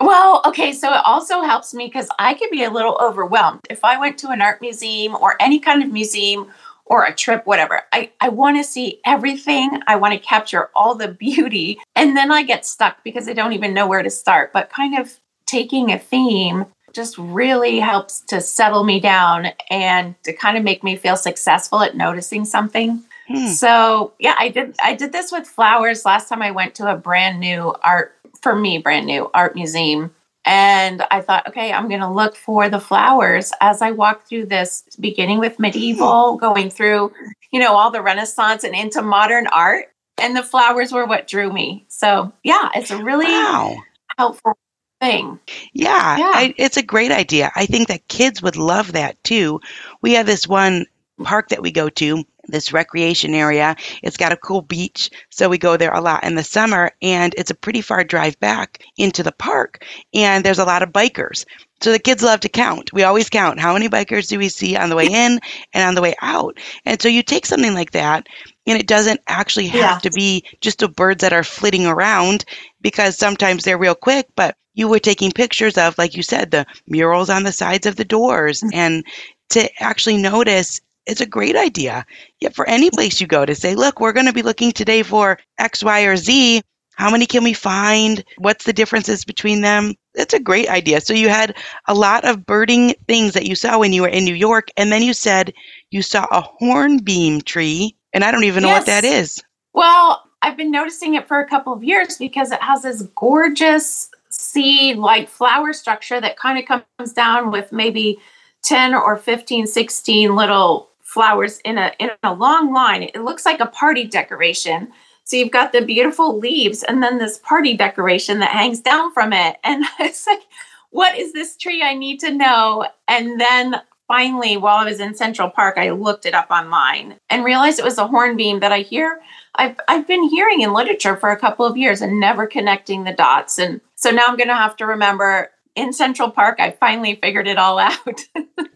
Well, 0.00 0.42
okay, 0.44 0.72
so 0.72 0.92
it 0.92 1.00
also 1.04 1.40
helps 1.40 1.72
me 1.72 1.86
because 1.86 2.08
I 2.18 2.34
can 2.34 2.48
be 2.50 2.64
a 2.64 2.70
little 2.70 2.98
overwhelmed. 3.00 3.60
If 3.70 3.84
I 3.84 3.98
went 3.98 4.18
to 4.18 4.28
an 4.28 4.42
art 4.42 4.60
museum 4.60 5.14
or 5.14 5.36
any 5.40 5.58
kind 5.58 5.82
of 5.82 5.90
museum 5.90 6.52
or 6.84 7.04
a 7.04 7.14
trip, 7.14 7.46
whatever, 7.46 7.82
I, 7.92 8.10
I 8.20 8.28
want 8.28 8.58
to 8.58 8.64
see 8.64 9.00
everything. 9.06 9.80
I 9.86 9.96
want 9.96 10.12
to 10.12 10.20
capture 10.20 10.70
all 10.74 10.94
the 10.94 11.08
beauty. 11.08 11.78
And 11.94 12.16
then 12.16 12.30
I 12.30 12.42
get 12.42 12.66
stuck 12.66 13.02
because 13.04 13.28
I 13.28 13.32
don't 13.32 13.54
even 13.54 13.72
know 13.72 13.86
where 13.86 14.02
to 14.02 14.10
start. 14.10 14.52
But 14.52 14.70
kind 14.70 14.98
of 14.98 15.18
taking 15.46 15.90
a 15.90 15.98
theme 15.98 16.66
just 16.92 17.16
really 17.18 17.78
helps 17.78 18.20
to 18.20 18.40
settle 18.40 18.84
me 18.84 19.00
down 19.00 19.48
and 19.70 20.14
to 20.24 20.32
kind 20.32 20.56
of 20.56 20.64
make 20.64 20.82
me 20.82 20.96
feel 20.96 21.16
successful 21.16 21.82
at 21.82 21.96
noticing 21.96 22.44
something. 22.44 23.02
Hmm. 23.28 23.48
So 23.48 24.12
yeah, 24.18 24.34
I 24.38 24.48
did 24.48 24.76
I 24.82 24.94
did 24.94 25.12
this 25.12 25.32
with 25.32 25.46
flowers 25.46 26.04
last 26.04 26.28
time 26.28 26.42
I 26.42 26.52
went 26.52 26.74
to 26.76 26.90
a 26.90 26.96
brand 26.96 27.40
new 27.40 27.74
art 27.82 28.15
for 28.42 28.54
me, 28.54 28.78
brand 28.78 29.06
new 29.06 29.30
art 29.34 29.54
museum. 29.54 30.14
And 30.44 31.02
I 31.10 31.22
thought, 31.22 31.48
okay, 31.48 31.72
I'm 31.72 31.88
going 31.88 32.00
to 32.00 32.10
look 32.10 32.36
for 32.36 32.68
the 32.68 32.78
flowers 32.78 33.52
as 33.60 33.82
I 33.82 33.90
walk 33.90 34.28
through 34.28 34.46
this, 34.46 34.84
beginning 35.00 35.40
with 35.40 35.58
medieval, 35.58 36.34
hmm. 36.34 36.40
going 36.40 36.70
through, 36.70 37.12
you 37.50 37.58
know, 37.58 37.74
all 37.74 37.90
the 37.90 38.02
Renaissance 38.02 38.62
and 38.62 38.74
into 38.74 39.02
modern 39.02 39.48
art. 39.48 39.86
And 40.18 40.36
the 40.36 40.42
flowers 40.42 40.92
were 40.92 41.04
what 41.04 41.26
drew 41.26 41.52
me. 41.52 41.84
So, 41.88 42.32
yeah, 42.42 42.70
it's 42.74 42.90
a 42.90 43.02
really 43.02 43.26
wow. 43.26 43.76
helpful 44.16 44.56
thing. 45.00 45.38
Yeah, 45.72 46.16
yeah. 46.16 46.32
I, 46.34 46.54
it's 46.56 46.76
a 46.76 46.82
great 46.82 47.10
idea. 47.10 47.50
I 47.54 47.66
think 47.66 47.88
that 47.88 48.08
kids 48.08 48.40
would 48.40 48.56
love 48.56 48.92
that 48.92 49.22
too. 49.24 49.60
We 50.00 50.14
have 50.14 50.26
this 50.26 50.46
one 50.46 50.86
park 51.22 51.48
that 51.48 51.62
we 51.62 51.70
go 51.70 51.88
to 51.88 52.24
this 52.48 52.72
recreation 52.72 53.34
area. 53.34 53.76
It's 54.02 54.16
got 54.16 54.32
a 54.32 54.36
cool 54.36 54.62
beach, 54.62 55.10
so 55.30 55.48
we 55.48 55.58
go 55.58 55.76
there 55.76 55.92
a 55.92 56.00
lot 56.00 56.24
in 56.24 56.34
the 56.34 56.44
summer, 56.44 56.92
and 57.02 57.34
it's 57.36 57.50
a 57.50 57.54
pretty 57.54 57.80
far 57.80 58.04
drive 58.04 58.38
back 58.40 58.82
into 58.96 59.22
the 59.22 59.32
park. 59.32 59.84
And 60.14 60.44
there's 60.44 60.58
a 60.58 60.64
lot 60.64 60.82
of 60.82 60.90
bikers. 60.90 61.44
So 61.82 61.92
the 61.92 61.98
kids 61.98 62.22
love 62.22 62.40
to 62.40 62.48
count. 62.48 62.92
We 62.92 63.02
always 63.02 63.28
count 63.28 63.60
how 63.60 63.74
many 63.74 63.88
bikers 63.88 64.28
do 64.28 64.38
we 64.38 64.48
see 64.48 64.76
on 64.76 64.88
the 64.88 64.96
way 64.96 65.06
in 65.06 65.40
and 65.74 65.88
on 65.88 65.94
the 65.94 66.02
way 66.02 66.14
out. 66.22 66.58
And 66.86 67.00
so 67.00 67.08
you 67.08 67.22
take 67.22 67.44
something 67.44 67.74
like 67.74 67.90
that, 67.92 68.26
and 68.66 68.78
it 68.78 68.86
doesn't 68.86 69.20
actually 69.26 69.68
have 69.68 69.80
yeah. 69.80 69.98
to 69.98 70.10
be 70.10 70.44
just 70.60 70.78
the 70.78 70.88
birds 70.88 71.20
that 71.20 71.32
are 71.32 71.44
flitting 71.44 71.86
around 71.86 72.44
because 72.80 73.18
sometimes 73.18 73.64
they're 73.64 73.78
real 73.78 73.94
quick, 73.94 74.28
but 74.36 74.56
you 74.74 74.88
were 74.88 74.98
taking 74.98 75.32
pictures 75.32 75.76
of, 75.76 75.96
like 75.98 76.16
you 76.16 76.22
said, 76.22 76.50
the 76.50 76.66
murals 76.86 77.30
on 77.30 77.42
the 77.42 77.52
sides 77.52 77.86
of 77.86 77.96
the 77.96 78.04
doors 78.04 78.60
mm. 78.60 78.70
and 78.74 79.04
to 79.48 79.82
actually 79.82 80.16
notice 80.16 80.80
it's 81.06 81.20
a 81.20 81.26
great 81.26 81.56
idea. 81.56 82.04
Yeah, 82.40 82.50
for 82.50 82.68
any 82.68 82.90
place 82.90 83.20
you 83.20 83.26
go 83.26 83.46
to 83.46 83.54
say, 83.54 83.74
look, 83.74 84.00
we're 84.00 84.12
going 84.12 84.26
to 84.26 84.32
be 84.32 84.42
looking 84.42 84.72
today 84.72 85.02
for 85.02 85.38
X, 85.58 85.82
Y, 85.82 86.02
or 86.02 86.16
Z. 86.16 86.62
How 86.96 87.10
many 87.10 87.26
can 87.26 87.44
we 87.44 87.52
find? 87.52 88.24
What's 88.38 88.64
the 88.64 88.72
differences 88.72 89.24
between 89.24 89.60
them? 89.60 89.94
That's 90.14 90.34
a 90.34 90.40
great 90.40 90.68
idea. 90.68 91.00
So 91.02 91.12
you 91.12 91.28
had 91.28 91.54
a 91.86 91.94
lot 91.94 92.24
of 92.24 92.46
birding 92.46 92.94
things 93.06 93.34
that 93.34 93.46
you 93.46 93.54
saw 93.54 93.78
when 93.78 93.92
you 93.92 94.02
were 94.02 94.08
in 94.08 94.24
New 94.24 94.34
York, 94.34 94.68
and 94.76 94.90
then 94.90 95.02
you 95.02 95.12
said 95.12 95.52
you 95.90 96.02
saw 96.02 96.26
a 96.30 96.40
hornbeam 96.40 97.42
tree, 97.42 97.94
and 98.12 98.24
I 98.24 98.30
don't 98.30 98.44
even 98.44 98.62
know 98.62 98.70
yes. 98.70 98.80
what 98.80 98.86
that 98.86 99.04
is. 99.04 99.42
Well, 99.74 100.22
I've 100.40 100.56
been 100.56 100.70
noticing 100.70 101.14
it 101.14 101.28
for 101.28 101.38
a 101.38 101.46
couple 101.46 101.72
of 101.72 101.84
years 101.84 102.16
because 102.16 102.50
it 102.50 102.62
has 102.62 102.82
this 102.82 103.02
gorgeous 103.14 104.10
seed 104.30 104.96
like 104.96 105.28
flower 105.28 105.72
structure 105.72 106.20
that 106.20 106.38
kind 106.38 106.58
of 106.58 106.86
comes 106.98 107.12
down 107.12 107.50
with 107.50 107.72
maybe 107.72 108.18
10 108.62 108.94
or 108.94 109.16
15, 109.16 109.66
16 109.66 110.34
little 110.34 110.88
flowers 111.16 111.60
in 111.64 111.78
a 111.78 111.92
in 111.98 112.10
a 112.22 112.34
long 112.34 112.74
line. 112.74 113.04
It 113.04 113.22
looks 113.22 113.46
like 113.46 113.58
a 113.58 113.66
party 113.66 114.04
decoration. 114.04 114.92
So 115.24 115.38
you've 115.38 115.50
got 115.50 115.72
the 115.72 115.80
beautiful 115.80 116.38
leaves 116.38 116.82
and 116.82 117.02
then 117.02 117.16
this 117.16 117.38
party 117.38 117.74
decoration 117.74 118.40
that 118.40 118.50
hangs 118.50 118.80
down 118.80 119.14
from 119.14 119.32
it. 119.32 119.56
And 119.64 119.86
it's 119.98 120.26
like, 120.26 120.42
what 120.90 121.16
is 121.16 121.32
this 121.32 121.56
tree? 121.56 121.82
I 121.82 121.94
need 121.94 122.20
to 122.20 122.30
know. 122.30 122.86
And 123.08 123.40
then 123.40 123.80
finally, 124.06 124.58
while 124.58 124.76
I 124.76 124.84
was 124.84 125.00
in 125.00 125.14
Central 125.14 125.48
Park, 125.48 125.78
I 125.78 125.90
looked 125.90 126.26
it 126.26 126.34
up 126.34 126.50
online 126.50 127.18
and 127.30 127.46
realized 127.46 127.78
it 127.78 127.84
was 127.84 127.96
a 127.96 128.06
hornbeam 128.06 128.60
that 128.60 128.72
I 128.72 128.80
hear. 128.80 129.22
I've, 129.54 129.80
I've 129.88 130.06
been 130.06 130.28
hearing 130.28 130.60
in 130.60 130.74
literature 130.74 131.16
for 131.16 131.30
a 131.30 131.40
couple 131.40 131.64
of 131.64 131.78
years 131.78 132.02
and 132.02 132.20
never 132.20 132.46
connecting 132.46 133.04
the 133.04 133.12
dots. 133.14 133.58
And 133.58 133.80
so 133.94 134.10
now 134.10 134.26
I'm 134.28 134.36
going 134.36 134.48
to 134.48 134.54
have 134.54 134.76
to 134.76 134.86
remember 134.86 135.50
in 135.76 135.92
Central 135.94 136.30
Park, 136.30 136.60
I 136.60 136.72
finally 136.72 137.18
figured 137.22 137.48
it 137.48 137.58
all 137.58 137.78
out. 137.90 138.20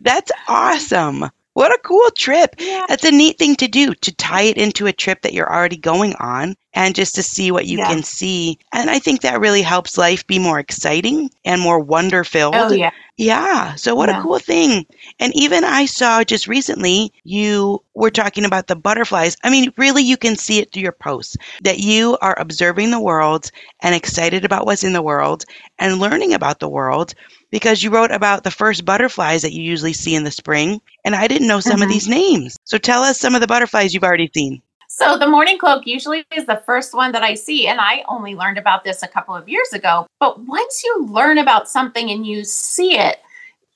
That's 0.00 0.32
awesome. 0.48 1.30
What 1.54 1.72
a 1.72 1.78
cool 1.84 2.10
trip. 2.16 2.54
Yeah. 2.58 2.86
That's 2.88 3.04
a 3.04 3.10
neat 3.10 3.38
thing 3.38 3.56
to 3.56 3.68
do 3.68 3.94
to 3.94 4.14
tie 4.14 4.42
it 4.42 4.56
into 4.56 4.86
a 4.86 4.92
trip 4.92 5.22
that 5.22 5.32
you're 5.32 5.52
already 5.52 5.76
going 5.76 6.14
on 6.14 6.56
and 6.74 6.94
just 6.94 7.14
to 7.16 7.22
see 7.22 7.50
what 7.50 7.66
you 7.66 7.78
yeah. 7.78 7.88
can 7.88 8.02
see. 8.02 8.58
And 8.72 8.90
I 8.90 8.98
think 8.98 9.20
that 9.20 9.40
really 9.40 9.62
helps 9.62 9.98
life 9.98 10.26
be 10.26 10.38
more 10.38 10.58
exciting 10.58 11.30
and 11.44 11.60
more 11.60 11.80
wonder 11.80 12.24
filled. 12.24 12.54
Oh, 12.54 12.72
yeah. 12.72 12.90
Yeah. 13.16 13.74
So, 13.74 13.94
what 13.94 14.08
yeah. 14.08 14.20
a 14.20 14.22
cool 14.22 14.38
thing. 14.38 14.86
And 15.18 15.34
even 15.36 15.64
I 15.64 15.84
saw 15.84 16.24
just 16.24 16.48
recently, 16.48 17.12
you 17.24 17.82
were 17.94 18.10
talking 18.10 18.44
about 18.44 18.68
the 18.68 18.76
butterflies. 18.76 19.36
I 19.42 19.50
mean, 19.50 19.72
really, 19.76 20.02
you 20.02 20.16
can 20.16 20.36
see 20.36 20.58
it 20.58 20.72
through 20.72 20.82
your 20.82 20.92
posts 20.92 21.36
that 21.62 21.80
you 21.80 22.16
are 22.22 22.38
observing 22.38 22.90
the 22.90 23.00
world 23.00 23.50
and 23.80 23.94
excited 23.94 24.44
about 24.44 24.64
what's 24.64 24.84
in 24.84 24.92
the 24.92 25.02
world 25.02 25.44
and 25.78 25.98
learning 25.98 26.32
about 26.32 26.60
the 26.60 26.68
world 26.68 27.14
because 27.50 27.82
you 27.82 27.90
wrote 27.90 28.12
about 28.12 28.44
the 28.44 28.50
first 28.50 28.84
butterflies 28.84 29.42
that 29.42 29.52
you 29.52 29.62
usually 29.62 29.92
see 29.92 30.14
in 30.14 30.24
the 30.24 30.30
spring. 30.30 30.80
And 31.04 31.14
I 31.14 31.26
didn't 31.26 31.48
know 31.48 31.60
some 31.60 31.74
mm-hmm. 31.74 31.82
of 31.82 31.88
these 31.88 32.08
names. 32.08 32.56
So 32.64 32.78
tell 32.78 33.02
us 33.02 33.18
some 33.18 33.34
of 33.34 33.40
the 33.40 33.46
butterflies 33.46 33.92
you've 33.92 34.04
already 34.04 34.30
seen. 34.32 34.62
So 34.92 35.16
the 35.16 35.28
mourning 35.28 35.56
cloak 35.56 35.86
usually 35.86 36.24
is 36.34 36.46
the 36.46 36.62
first 36.66 36.94
one 36.94 37.12
that 37.12 37.22
I 37.22 37.34
see. 37.34 37.68
And 37.68 37.80
I 37.80 38.02
only 38.08 38.34
learned 38.34 38.58
about 38.58 38.82
this 38.82 39.04
a 39.04 39.08
couple 39.08 39.36
of 39.36 39.48
years 39.48 39.72
ago. 39.72 40.08
But 40.18 40.40
once 40.40 40.82
you 40.82 41.06
learn 41.06 41.38
about 41.38 41.70
something 41.70 42.10
and 42.10 42.26
you 42.26 42.42
see 42.42 42.98
it, 42.98 43.18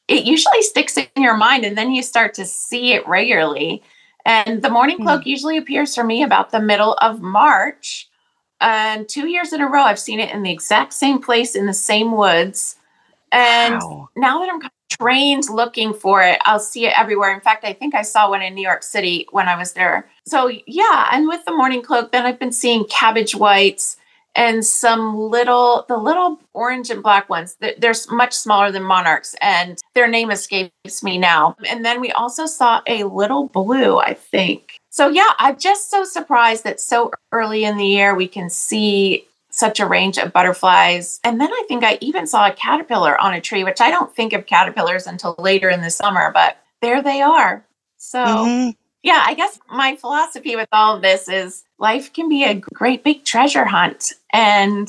it 0.08 0.24
usually 0.24 0.60
sticks 0.60 0.98
in 0.98 1.22
your 1.22 1.36
mind 1.36 1.64
and 1.64 1.78
then 1.78 1.92
you 1.92 2.02
start 2.02 2.34
to 2.34 2.44
see 2.44 2.94
it 2.94 3.06
regularly. 3.06 3.80
And 4.26 4.60
the 4.60 4.70
mourning 4.70 4.98
cloak 4.98 5.20
mm-hmm. 5.20 5.28
usually 5.28 5.56
appears 5.56 5.94
for 5.94 6.02
me 6.02 6.24
about 6.24 6.50
the 6.50 6.60
middle 6.60 6.94
of 6.94 7.22
March. 7.22 8.08
And 8.60 9.08
two 9.08 9.28
years 9.28 9.52
in 9.52 9.60
a 9.60 9.68
row, 9.68 9.84
I've 9.84 10.00
seen 10.00 10.18
it 10.18 10.34
in 10.34 10.42
the 10.42 10.50
exact 10.50 10.94
same 10.94 11.22
place 11.22 11.54
in 11.54 11.66
the 11.66 11.74
same 11.74 12.10
woods. 12.10 12.74
And 13.30 13.76
wow. 13.76 14.08
now 14.16 14.40
that 14.40 14.50
I'm 14.50 14.60
trained 14.98 15.44
looking 15.50 15.94
for 15.94 16.22
it, 16.22 16.38
I'll 16.44 16.58
see 16.58 16.86
it 16.86 16.98
everywhere. 16.98 17.32
In 17.32 17.40
fact, 17.40 17.64
I 17.64 17.72
think 17.72 17.94
I 17.94 18.02
saw 18.02 18.30
one 18.30 18.42
in 18.42 18.54
New 18.54 18.62
York 18.62 18.82
City 18.82 19.26
when 19.30 19.48
I 19.48 19.56
was 19.56 19.72
there. 19.72 20.08
So, 20.26 20.50
yeah, 20.66 21.08
and 21.12 21.28
with 21.28 21.44
the 21.44 21.52
mourning 21.52 21.82
cloak, 21.82 22.12
then 22.12 22.26
I've 22.26 22.38
been 22.38 22.52
seeing 22.52 22.84
cabbage 22.86 23.34
whites 23.34 23.96
and 24.36 24.66
some 24.66 25.16
little, 25.16 25.84
the 25.88 25.96
little 25.96 26.40
orange 26.54 26.90
and 26.90 27.02
black 27.02 27.28
ones. 27.28 27.56
They're 27.60 27.94
much 28.10 28.32
smaller 28.32 28.72
than 28.72 28.82
monarchs, 28.82 29.36
and 29.40 29.80
their 29.94 30.08
name 30.08 30.30
escapes 30.30 31.02
me 31.02 31.18
now. 31.18 31.56
And 31.68 31.84
then 31.84 32.00
we 32.00 32.10
also 32.12 32.46
saw 32.46 32.80
a 32.86 33.04
little 33.04 33.48
blue, 33.48 33.98
I 33.98 34.14
think. 34.14 34.76
So, 34.90 35.08
yeah, 35.08 35.30
I'm 35.38 35.58
just 35.58 35.90
so 35.90 36.04
surprised 36.04 36.64
that 36.64 36.80
so 36.80 37.10
early 37.32 37.64
in 37.64 37.76
the 37.76 37.86
year 37.86 38.14
we 38.14 38.28
can 38.28 38.50
see 38.50 39.26
such 39.54 39.78
a 39.78 39.86
range 39.86 40.18
of 40.18 40.32
butterflies. 40.32 41.20
And 41.22 41.40
then 41.40 41.50
I 41.50 41.62
think 41.68 41.84
I 41.84 41.96
even 42.00 42.26
saw 42.26 42.48
a 42.48 42.52
caterpillar 42.52 43.20
on 43.20 43.34
a 43.34 43.40
tree, 43.40 43.62
which 43.62 43.80
I 43.80 43.88
don't 43.88 44.14
think 44.14 44.32
of 44.32 44.46
caterpillars 44.46 45.06
until 45.06 45.36
later 45.38 45.70
in 45.70 45.80
the 45.80 45.90
summer, 45.90 46.32
but 46.34 46.56
there 46.82 47.00
they 47.00 47.22
are. 47.22 47.64
So, 47.96 48.18
mm-hmm. 48.18 48.70
yeah, 49.04 49.22
I 49.24 49.34
guess 49.34 49.60
my 49.70 49.94
philosophy 49.94 50.56
with 50.56 50.68
all 50.72 50.96
of 50.96 51.02
this 51.02 51.28
is 51.28 51.62
life 51.78 52.12
can 52.12 52.28
be 52.28 52.42
a 52.42 52.54
great 52.54 53.04
big 53.04 53.24
treasure 53.24 53.64
hunt. 53.64 54.12
And 54.32 54.88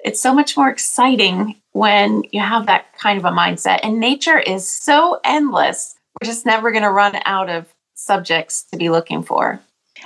it's 0.00 0.22
so 0.22 0.32
much 0.32 0.56
more 0.56 0.70
exciting 0.70 1.56
when 1.72 2.22
you 2.32 2.40
have 2.40 2.64
that 2.64 2.96
kind 2.96 3.18
of 3.18 3.26
a 3.26 3.30
mindset. 3.30 3.80
And 3.82 4.00
nature 4.00 4.38
is 4.38 4.70
so 4.70 5.20
endless. 5.22 5.96
We're 6.18 6.28
just 6.28 6.46
never 6.46 6.70
going 6.70 6.82
to 6.82 6.90
run 6.90 7.20
out 7.26 7.50
of 7.50 7.66
subjects 7.92 8.62
to 8.72 8.78
be 8.78 8.88
looking 8.88 9.22
for. 9.22 9.60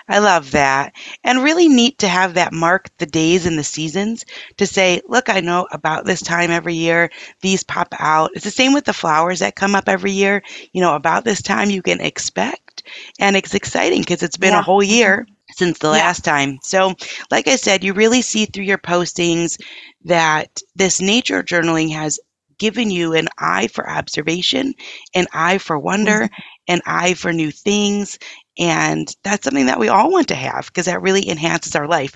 I 0.09 0.19
love 0.19 0.53
that. 0.53 0.95
And 1.25 1.43
really 1.43 1.69
neat 1.69 1.99
to 1.99 2.09
have 2.09 2.35
that 2.35 2.53
mark 2.53 2.91
the 2.99 3.07
days 3.07 3.47
and 3.47 3.59
the 3.59 3.65
seasons 3.65 4.25
to 4.57 4.67
say, 4.67 5.01
look, 5.07 5.29
I 5.29 5.41
know 5.41 5.67
about 5.71 6.05
this 6.05 6.23
time 6.23 6.51
every 6.51 6.75
year, 6.75 7.11
these 7.41 7.63
pop 7.63 7.95
out. 7.99 8.31
It's 8.35 8.45
the 8.45 8.51
same 8.51 8.75
with 8.75 8.85
the 8.85 8.93
flowers 8.93 9.41
that 9.41 9.57
come 9.57 9.75
up 9.75 9.89
every 9.89 10.13
year. 10.13 10.43
You 10.73 10.81
know, 10.81 10.95
about 10.95 11.25
this 11.25 11.43
time 11.43 11.71
you 11.71 11.83
can 11.83 12.01
expect. 12.01 12.83
And 13.19 13.37
it's 13.37 13.55
exciting 13.55 14.01
because 14.01 14.23
it's 14.23 14.37
been 14.37 14.53
yeah. 14.53 14.61
a 14.61 14.63
whole 14.63 14.83
year 14.83 15.27
since 15.53 15.79
the 15.79 15.89
yeah. 15.89 15.93
last 15.93 16.25
time. 16.25 16.59
So, 16.63 16.95
like 17.31 17.49
I 17.49 17.57
said, 17.57 17.85
you 17.85 17.93
really 17.93 18.23
see 18.23 18.47
through 18.47 18.65
your 18.65 18.79
postings 18.79 19.61
that 20.05 20.61
this 20.75 21.01
nature 21.01 21.43
journaling 21.43 21.93
has 21.93 22.19
given 22.59 22.91
you 22.91 23.15
an 23.15 23.29
eye 23.39 23.67
for 23.67 23.89
observation, 23.89 24.75
an 25.15 25.27
eye 25.33 25.59
for 25.59 25.79
wonder, 25.79 26.21
mm-hmm. 26.21 26.43
an 26.69 26.81
eye 26.87 27.15
for 27.15 27.33
new 27.33 27.51
things, 27.51 28.19
and 28.59 29.15
that's 29.25 29.45
something 29.45 29.67
that 29.67 29.79
we 29.79 29.89
all 29.89 30.11
want 30.11 30.29
to 30.29 30.35
have 30.35 30.67
because 30.67 30.87
that 30.87 31.03
really 31.03 31.29
enhances 31.29 31.75
our 31.75 31.89
life. 31.89 32.15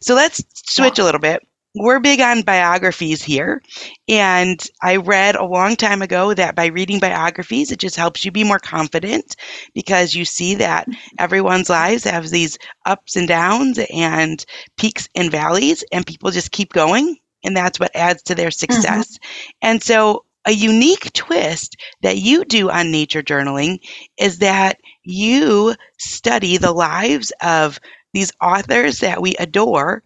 So 0.00 0.14
let's 0.14 0.42
switch 0.54 0.98
a 0.98 1.04
little 1.04 1.20
bit. 1.20 1.46
We're 1.76 1.98
big 1.98 2.20
on 2.20 2.42
biographies 2.42 3.22
here. 3.22 3.60
And 4.06 4.64
I 4.80 4.96
read 4.96 5.34
a 5.34 5.44
long 5.44 5.74
time 5.74 6.02
ago 6.02 6.32
that 6.32 6.54
by 6.54 6.66
reading 6.66 7.00
biographies, 7.00 7.72
it 7.72 7.80
just 7.80 7.96
helps 7.96 8.24
you 8.24 8.30
be 8.30 8.44
more 8.44 8.60
confident 8.60 9.34
because 9.74 10.14
you 10.14 10.24
see 10.24 10.54
that 10.56 10.86
everyone's 11.18 11.68
lives 11.68 12.04
have 12.04 12.28
these 12.30 12.58
ups 12.86 13.16
and 13.16 13.26
downs 13.26 13.80
and 13.92 14.44
peaks 14.76 15.08
and 15.16 15.32
valleys, 15.32 15.82
and 15.90 16.06
people 16.06 16.30
just 16.30 16.52
keep 16.52 16.72
going. 16.72 17.16
And 17.42 17.56
that's 17.56 17.80
what 17.80 17.94
adds 17.96 18.22
to 18.24 18.36
their 18.36 18.50
mm-hmm. 18.50 18.72
success. 18.72 19.18
Mm-hmm. 19.18 19.50
And 19.62 19.82
so 19.82 20.24
a 20.44 20.52
unique 20.52 21.12
twist 21.12 21.76
that 22.02 22.18
you 22.18 22.44
do 22.44 22.70
on 22.70 22.90
nature 22.90 23.22
journaling 23.22 23.78
is 24.16 24.38
that 24.38 24.78
you 25.04 25.74
study 25.98 26.56
the 26.56 26.72
lives 26.72 27.32
of 27.42 27.78
these 28.12 28.32
authors 28.40 29.00
that 29.00 29.20
we 29.20 29.34
adore 29.36 30.02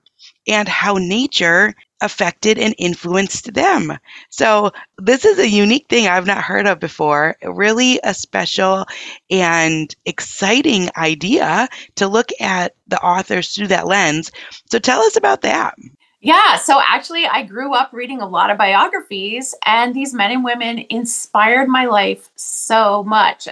and 0.47 0.69
how 0.69 0.95
nature 0.95 1.75
affected 2.01 2.59
and 2.59 2.75
influenced 2.79 3.53
them. 3.55 3.99
So, 4.31 4.71
this 4.99 5.25
is 5.25 5.39
a 5.39 5.49
unique 5.49 5.87
thing 5.89 6.07
I've 6.07 6.27
not 6.27 6.43
heard 6.43 6.67
of 6.67 6.81
before. 6.81 7.37
Really, 7.43 7.99
a 8.05 8.15
special 8.15 8.87
and 9.31 9.95
exciting 10.05 10.91
idea 10.97 11.69
to 11.97 12.09
look 12.09 12.31
at 12.41 12.75
the 12.87 13.01
authors 13.03 13.55
through 13.55 13.69
that 13.69 13.87
lens. 13.87 14.31
So, 14.71 14.79
tell 14.79 15.01
us 15.01 15.17
about 15.17 15.43
that. 15.43 15.75
Yeah, 16.21 16.57
so 16.57 16.81
actually, 16.85 17.27
I 17.27 17.45
grew 17.45 17.75
up 17.75 17.91
reading 17.93 18.21
a 18.21 18.29
lot 18.29 18.51
of 18.51 18.59
biographies, 18.59 19.55
and 19.65 19.95
these 19.95 20.13
men 20.13 20.33
and 20.33 20.43
women 20.43 20.85
inspired 20.91 21.69
my 21.69 21.87
life 21.87 22.31
so 22.35 23.05
much. 23.05 23.47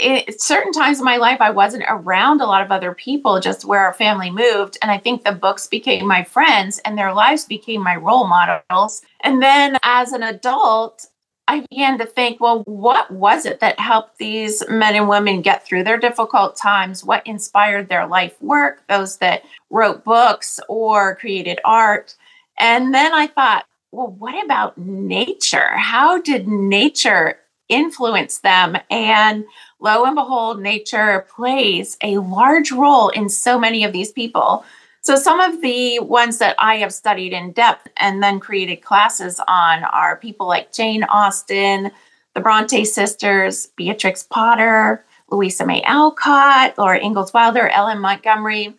At 0.00 0.40
certain 0.40 0.72
times 0.72 0.98
in 0.98 1.04
my 1.04 1.16
life, 1.16 1.40
I 1.40 1.50
wasn't 1.50 1.84
around 1.88 2.40
a 2.40 2.46
lot 2.46 2.62
of 2.62 2.72
other 2.72 2.92
people, 2.92 3.40
just 3.40 3.64
where 3.64 3.80
our 3.80 3.94
family 3.94 4.30
moved. 4.30 4.76
And 4.82 4.90
I 4.90 4.98
think 4.98 5.22
the 5.22 5.32
books 5.32 5.68
became 5.68 6.06
my 6.06 6.24
friends, 6.24 6.80
and 6.84 6.98
their 6.98 7.14
lives 7.14 7.44
became 7.44 7.82
my 7.82 7.96
role 7.96 8.26
models. 8.26 9.02
And 9.22 9.40
then 9.40 9.78
as 9.84 10.12
an 10.12 10.24
adult, 10.24 11.06
I 11.48 11.60
began 11.70 11.98
to 11.98 12.06
think, 12.06 12.40
well, 12.40 12.64
what 12.64 13.10
was 13.12 13.46
it 13.46 13.60
that 13.60 13.78
helped 13.78 14.18
these 14.18 14.68
men 14.68 14.96
and 14.96 15.08
women 15.08 15.42
get 15.42 15.64
through 15.64 15.84
their 15.84 15.98
difficult 15.98 16.56
times? 16.56 17.04
What 17.04 17.24
inspired 17.24 17.88
their 17.88 18.06
life 18.06 18.34
work? 18.42 18.82
Those 18.88 19.18
that 19.18 19.44
wrote 19.70 20.02
books 20.02 20.58
or 20.68 21.14
created 21.14 21.60
art. 21.64 22.16
And 22.58 22.92
then 22.92 23.12
I 23.14 23.28
thought, 23.28 23.66
well, 23.92 24.08
what 24.08 24.44
about 24.44 24.76
nature? 24.76 25.76
How 25.76 26.20
did 26.20 26.48
nature 26.48 27.38
influence 27.68 28.38
them? 28.38 28.76
And 28.90 29.44
lo 29.80 30.04
and 30.04 30.14
behold, 30.14 30.60
nature 30.60 31.26
plays 31.34 31.96
a 32.02 32.18
large 32.18 32.72
role 32.72 33.08
in 33.10 33.28
so 33.28 33.58
many 33.58 33.84
of 33.84 33.92
these 33.92 34.12
people. 34.12 34.64
So, 35.02 35.14
some 35.14 35.38
of 35.40 35.62
the 35.62 36.00
ones 36.00 36.38
that 36.38 36.56
I 36.58 36.78
have 36.78 36.92
studied 36.92 37.32
in 37.32 37.52
depth 37.52 37.88
and 37.96 38.22
then 38.22 38.40
created 38.40 38.76
classes 38.76 39.40
on 39.46 39.84
are 39.84 40.16
people 40.16 40.48
like 40.48 40.72
Jane 40.72 41.04
Austen, 41.04 41.92
the 42.34 42.40
Bronte 42.40 42.84
sisters, 42.84 43.66
Beatrix 43.76 44.24
Potter, 44.24 45.04
Louisa 45.30 45.64
May 45.64 45.82
Alcott, 45.82 46.76
Laura 46.76 46.98
Ingalls 46.98 47.32
Wilder, 47.32 47.68
L.M. 47.68 48.00
Montgomery, 48.00 48.74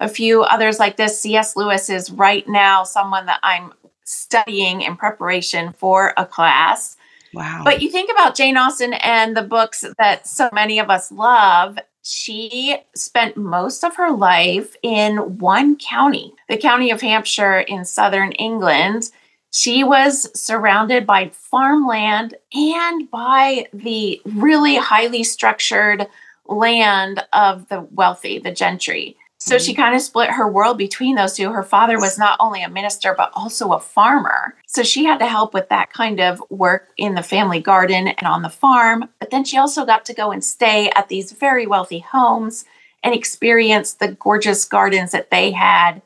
a 0.00 0.08
few 0.08 0.42
others 0.42 0.78
like 0.78 0.96
this. 0.96 1.20
C.S. 1.20 1.56
Lewis 1.56 1.90
is 1.90 2.10
right 2.10 2.46
now 2.48 2.84
someone 2.84 3.26
that 3.26 3.40
I'm 3.42 3.72
studying 4.04 4.82
in 4.82 4.96
preparation 4.96 5.72
for 5.72 6.14
a 6.16 6.26
class. 6.26 6.96
Wow. 7.32 7.62
But 7.64 7.82
you 7.82 7.90
think 7.90 8.10
about 8.10 8.34
Jane 8.34 8.56
Austen 8.56 8.94
and 8.94 9.36
the 9.36 9.42
books 9.42 9.84
that 9.98 10.26
so 10.26 10.48
many 10.52 10.78
of 10.78 10.90
us 10.90 11.12
love. 11.12 11.78
She 12.02 12.78
spent 12.94 13.36
most 13.36 13.84
of 13.84 13.96
her 13.96 14.10
life 14.10 14.74
in 14.82 15.38
one 15.38 15.76
county, 15.76 16.32
the 16.48 16.56
county 16.56 16.90
of 16.90 17.00
Hampshire 17.00 17.60
in 17.60 17.84
southern 17.84 18.32
England. 18.32 19.10
She 19.52 19.84
was 19.84 20.30
surrounded 20.40 21.06
by 21.06 21.30
farmland 21.34 22.34
and 22.54 23.10
by 23.10 23.66
the 23.72 24.20
really 24.24 24.76
highly 24.76 25.24
structured 25.24 26.06
land 26.46 27.24
of 27.32 27.68
the 27.68 27.82
wealthy, 27.92 28.38
the 28.38 28.52
gentry. 28.52 29.16
So 29.40 29.56
she 29.56 29.74
kind 29.74 29.94
of 29.94 30.02
split 30.02 30.30
her 30.30 30.46
world 30.46 30.76
between 30.76 31.16
those 31.16 31.32
two. 31.32 31.50
Her 31.50 31.62
father 31.62 31.98
was 31.98 32.18
not 32.18 32.36
only 32.40 32.62
a 32.62 32.68
minister, 32.68 33.14
but 33.16 33.32
also 33.32 33.72
a 33.72 33.80
farmer. 33.80 34.54
So 34.66 34.82
she 34.82 35.04
had 35.04 35.18
to 35.18 35.26
help 35.26 35.54
with 35.54 35.70
that 35.70 35.92
kind 35.92 36.20
of 36.20 36.42
work 36.50 36.88
in 36.98 37.14
the 37.14 37.22
family 37.22 37.58
garden 37.58 38.08
and 38.08 38.26
on 38.26 38.42
the 38.42 38.50
farm. 38.50 39.08
But 39.18 39.30
then 39.30 39.44
she 39.44 39.56
also 39.56 39.86
got 39.86 40.04
to 40.04 40.14
go 40.14 40.30
and 40.30 40.44
stay 40.44 40.90
at 40.94 41.08
these 41.08 41.32
very 41.32 41.66
wealthy 41.66 42.00
homes 42.00 42.66
and 43.02 43.14
experience 43.14 43.94
the 43.94 44.12
gorgeous 44.12 44.66
gardens 44.66 45.12
that 45.12 45.30
they 45.30 45.52
had. 45.52 46.02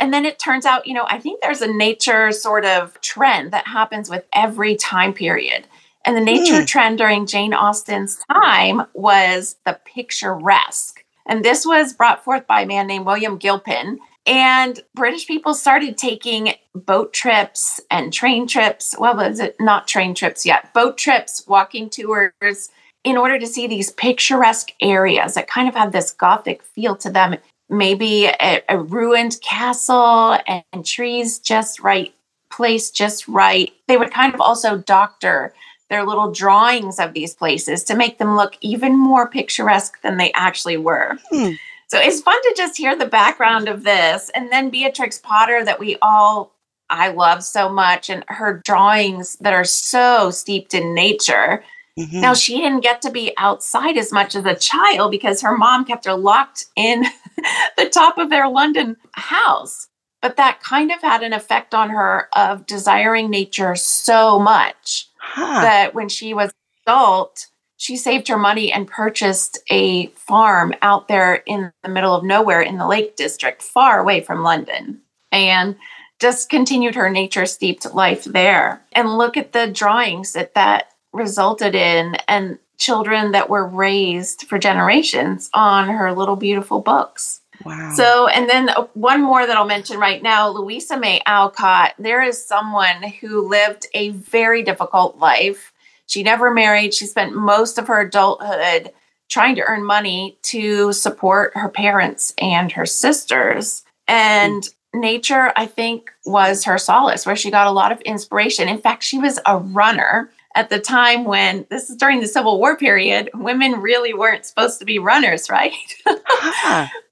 And 0.00 0.12
then 0.12 0.24
it 0.24 0.38
turns 0.38 0.64
out, 0.64 0.86
you 0.86 0.94
know, 0.94 1.06
I 1.08 1.18
think 1.18 1.42
there's 1.42 1.60
a 1.60 1.72
nature 1.72 2.32
sort 2.32 2.64
of 2.64 2.98
trend 3.02 3.52
that 3.52 3.66
happens 3.66 4.08
with 4.08 4.24
every 4.32 4.76
time 4.76 5.12
period. 5.12 5.66
And 6.06 6.16
the 6.16 6.22
nature 6.22 6.62
mm. 6.62 6.66
trend 6.66 6.96
during 6.96 7.26
Jane 7.26 7.52
Austen's 7.52 8.18
time 8.32 8.82
was 8.94 9.56
the 9.66 9.78
picturesque. 9.84 11.04
And 11.28 11.44
this 11.44 11.66
was 11.66 11.92
brought 11.92 12.24
forth 12.24 12.46
by 12.46 12.62
a 12.62 12.66
man 12.66 12.86
named 12.86 13.06
William 13.06 13.36
Gilpin. 13.36 14.00
And 14.26 14.80
British 14.94 15.26
people 15.26 15.54
started 15.54 15.96
taking 15.96 16.54
boat 16.74 17.12
trips 17.12 17.80
and 17.90 18.12
train 18.12 18.46
trips. 18.46 18.94
Well, 18.98 19.16
was 19.16 19.38
it 19.40 19.56
not 19.60 19.86
train 19.86 20.14
trips 20.14 20.44
yet? 20.44 20.72
Boat 20.74 20.98
trips, 20.98 21.44
walking 21.46 21.88
tours, 21.88 22.70
in 23.04 23.16
order 23.16 23.38
to 23.38 23.46
see 23.46 23.66
these 23.66 23.92
picturesque 23.92 24.72
areas 24.82 25.34
that 25.34 25.48
kind 25.48 25.68
of 25.68 25.74
have 25.74 25.92
this 25.92 26.12
gothic 26.12 26.62
feel 26.62 26.96
to 26.96 27.10
them. 27.10 27.36
Maybe 27.70 28.26
a, 28.26 28.62
a 28.68 28.78
ruined 28.78 29.38
castle 29.42 30.38
and, 30.46 30.64
and 30.72 30.84
trees 30.84 31.38
just 31.38 31.80
right, 31.80 32.12
placed 32.50 32.96
just 32.96 33.28
right. 33.28 33.72
They 33.86 33.96
would 33.96 34.12
kind 34.12 34.34
of 34.34 34.40
also 34.40 34.78
doctor 34.78 35.54
their 35.90 36.04
little 36.04 36.30
drawings 36.30 36.98
of 36.98 37.14
these 37.14 37.34
places 37.34 37.84
to 37.84 37.96
make 37.96 38.18
them 38.18 38.36
look 38.36 38.56
even 38.60 38.98
more 38.98 39.28
picturesque 39.28 40.00
than 40.02 40.16
they 40.16 40.32
actually 40.32 40.76
were. 40.76 41.18
Hmm. 41.30 41.52
So 41.88 41.98
it's 41.98 42.20
fun 42.20 42.40
to 42.40 42.54
just 42.56 42.76
hear 42.76 42.94
the 42.94 43.06
background 43.06 43.66
of 43.66 43.82
this. 43.82 44.30
And 44.34 44.52
then 44.52 44.68
Beatrix 44.68 45.18
Potter, 45.18 45.64
that 45.64 45.80
we 45.80 45.96
all, 46.02 46.52
I 46.90 47.08
love 47.08 47.42
so 47.42 47.70
much, 47.70 48.10
and 48.10 48.24
her 48.28 48.60
drawings 48.64 49.36
that 49.40 49.54
are 49.54 49.64
so 49.64 50.30
steeped 50.30 50.74
in 50.74 50.94
nature. 50.94 51.64
Mm-hmm. 51.98 52.20
Now, 52.20 52.34
she 52.34 52.58
didn't 52.58 52.82
get 52.82 53.00
to 53.02 53.10
be 53.10 53.32
outside 53.38 53.96
as 53.96 54.12
much 54.12 54.36
as 54.36 54.44
a 54.44 54.54
child 54.54 55.10
because 55.10 55.40
her 55.40 55.56
mom 55.56 55.86
kept 55.86 56.04
her 56.04 56.14
locked 56.14 56.66
in 56.76 57.04
the 57.78 57.88
top 57.88 58.18
of 58.18 58.28
their 58.28 58.48
London 58.48 58.96
house. 59.12 59.87
But 60.20 60.36
that 60.36 60.60
kind 60.62 60.90
of 60.90 61.00
had 61.00 61.22
an 61.22 61.32
effect 61.32 61.74
on 61.74 61.90
her 61.90 62.28
of 62.34 62.66
desiring 62.66 63.30
nature 63.30 63.76
so 63.76 64.38
much 64.38 65.08
huh. 65.20 65.60
that 65.60 65.94
when 65.94 66.08
she 66.08 66.34
was 66.34 66.50
adult, 66.86 67.46
she 67.76 67.96
saved 67.96 68.26
her 68.26 68.36
money 68.36 68.72
and 68.72 68.88
purchased 68.88 69.60
a 69.70 70.08
farm 70.08 70.74
out 70.82 71.06
there 71.06 71.36
in 71.46 71.72
the 71.84 71.88
middle 71.88 72.14
of 72.14 72.24
nowhere 72.24 72.60
in 72.60 72.76
the 72.76 72.88
Lake 72.88 73.14
District, 73.14 73.62
far 73.62 74.00
away 74.00 74.20
from 74.20 74.42
London. 74.42 75.00
And 75.30 75.76
just 76.18 76.50
continued 76.50 76.96
her 76.96 77.08
nature 77.08 77.46
steeped 77.46 77.94
life 77.94 78.24
there. 78.24 78.82
And 78.92 79.16
look 79.16 79.36
at 79.36 79.52
the 79.52 79.68
drawings 79.68 80.32
that 80.32 80.54
that 80.54 80.88
resulted 81.12 81.74
in 81.74 82.16
and 82.26 82.58
children 82.76 83.32
that 83.32 83.50
were 83.50 83.66
raised 83.66 84.42
for 84.48 84.58
generations 84.58 85.50
on 85.54 85.88
her 85.88 86.12
little 86.12 86.36
beautiful 86.36 86.80
books. 86.80 87.40
Wow. 87.64 87.92
So, 87.94 88.28
and 88.28 88.48
then 88.48 88.68
uh, 88.70 88.86
one 88.94 89.22
more 89.22 89.46
that 89.46 89.56
I'll 89.56 89.66
mention 89.66 89.98
right 89.98 90.22
now 90.22 90.48
Louisa 90.48 90.98
May 90.98 91.20
Alcott. 91.26 91.94
There 91.98 92.22
is 92.22 92.44
someone 92.44 93.02
who 93.02 93.48
lived 93.48 93.86
a 93.94 94.10
very 94.10 94.62
difficult 94.62 95.18
life. 95.18 95.72
She 96.06 96.22
never 96.22 96.52
married. 96.52 96.94
She 96.94 97.06
spent 97.06 97.34
most 97.34 97.78
of 97.78 97.88
her 97.88 98.00
adulthood 98.00 98.92
trying 99.28 99.56
to 99.56 99.62
earn 99.62 99.84
money 99.84 100.38
to 100.42 100.92
support 100.92 101.52
her 101.54 101.68
parents 101.68 102.32
and 102.38 102.72
her 102.72 102.86
sisters. 102.86 103.84
And 104.06 104.66
nature, 104.94 105.52
I 105.54 105.66
think, 105.66 106.10
was 106.24 106.64
her 106.64 106.78
solace, 106.78 107.26
where 107.26 107.36
she 107.36 107.50
got 107.50 107.66
a 107.66 107.72
lot 107.72 107.92
of 107.92 108.00
inspiration. 108.02 108.68
In 108.68 108.78
fact, 108.78 109.02
she 109.02 109.18
was 109.18 109.38
a 109.44 109.58
runner 109.58 110.30
at 110.54 110.70
the 110.70 110.80
time 110.80 111.24
when 111.24 111.66
this 111.70 111.90
is 111.90 111.96
during 111.96 112.20
the 112.20 112.26
Civil 112.26 112.58
War 112.58 112.76
period. 112.76 113.30
Women 113.34 113.80
really 113.80 114.14
weren't 114.14 114.46
supposed 114.46 114.78
to 114.78 114.84
be 114.84 114.98
runners, 114.98 115.50
right? 115.50 115.72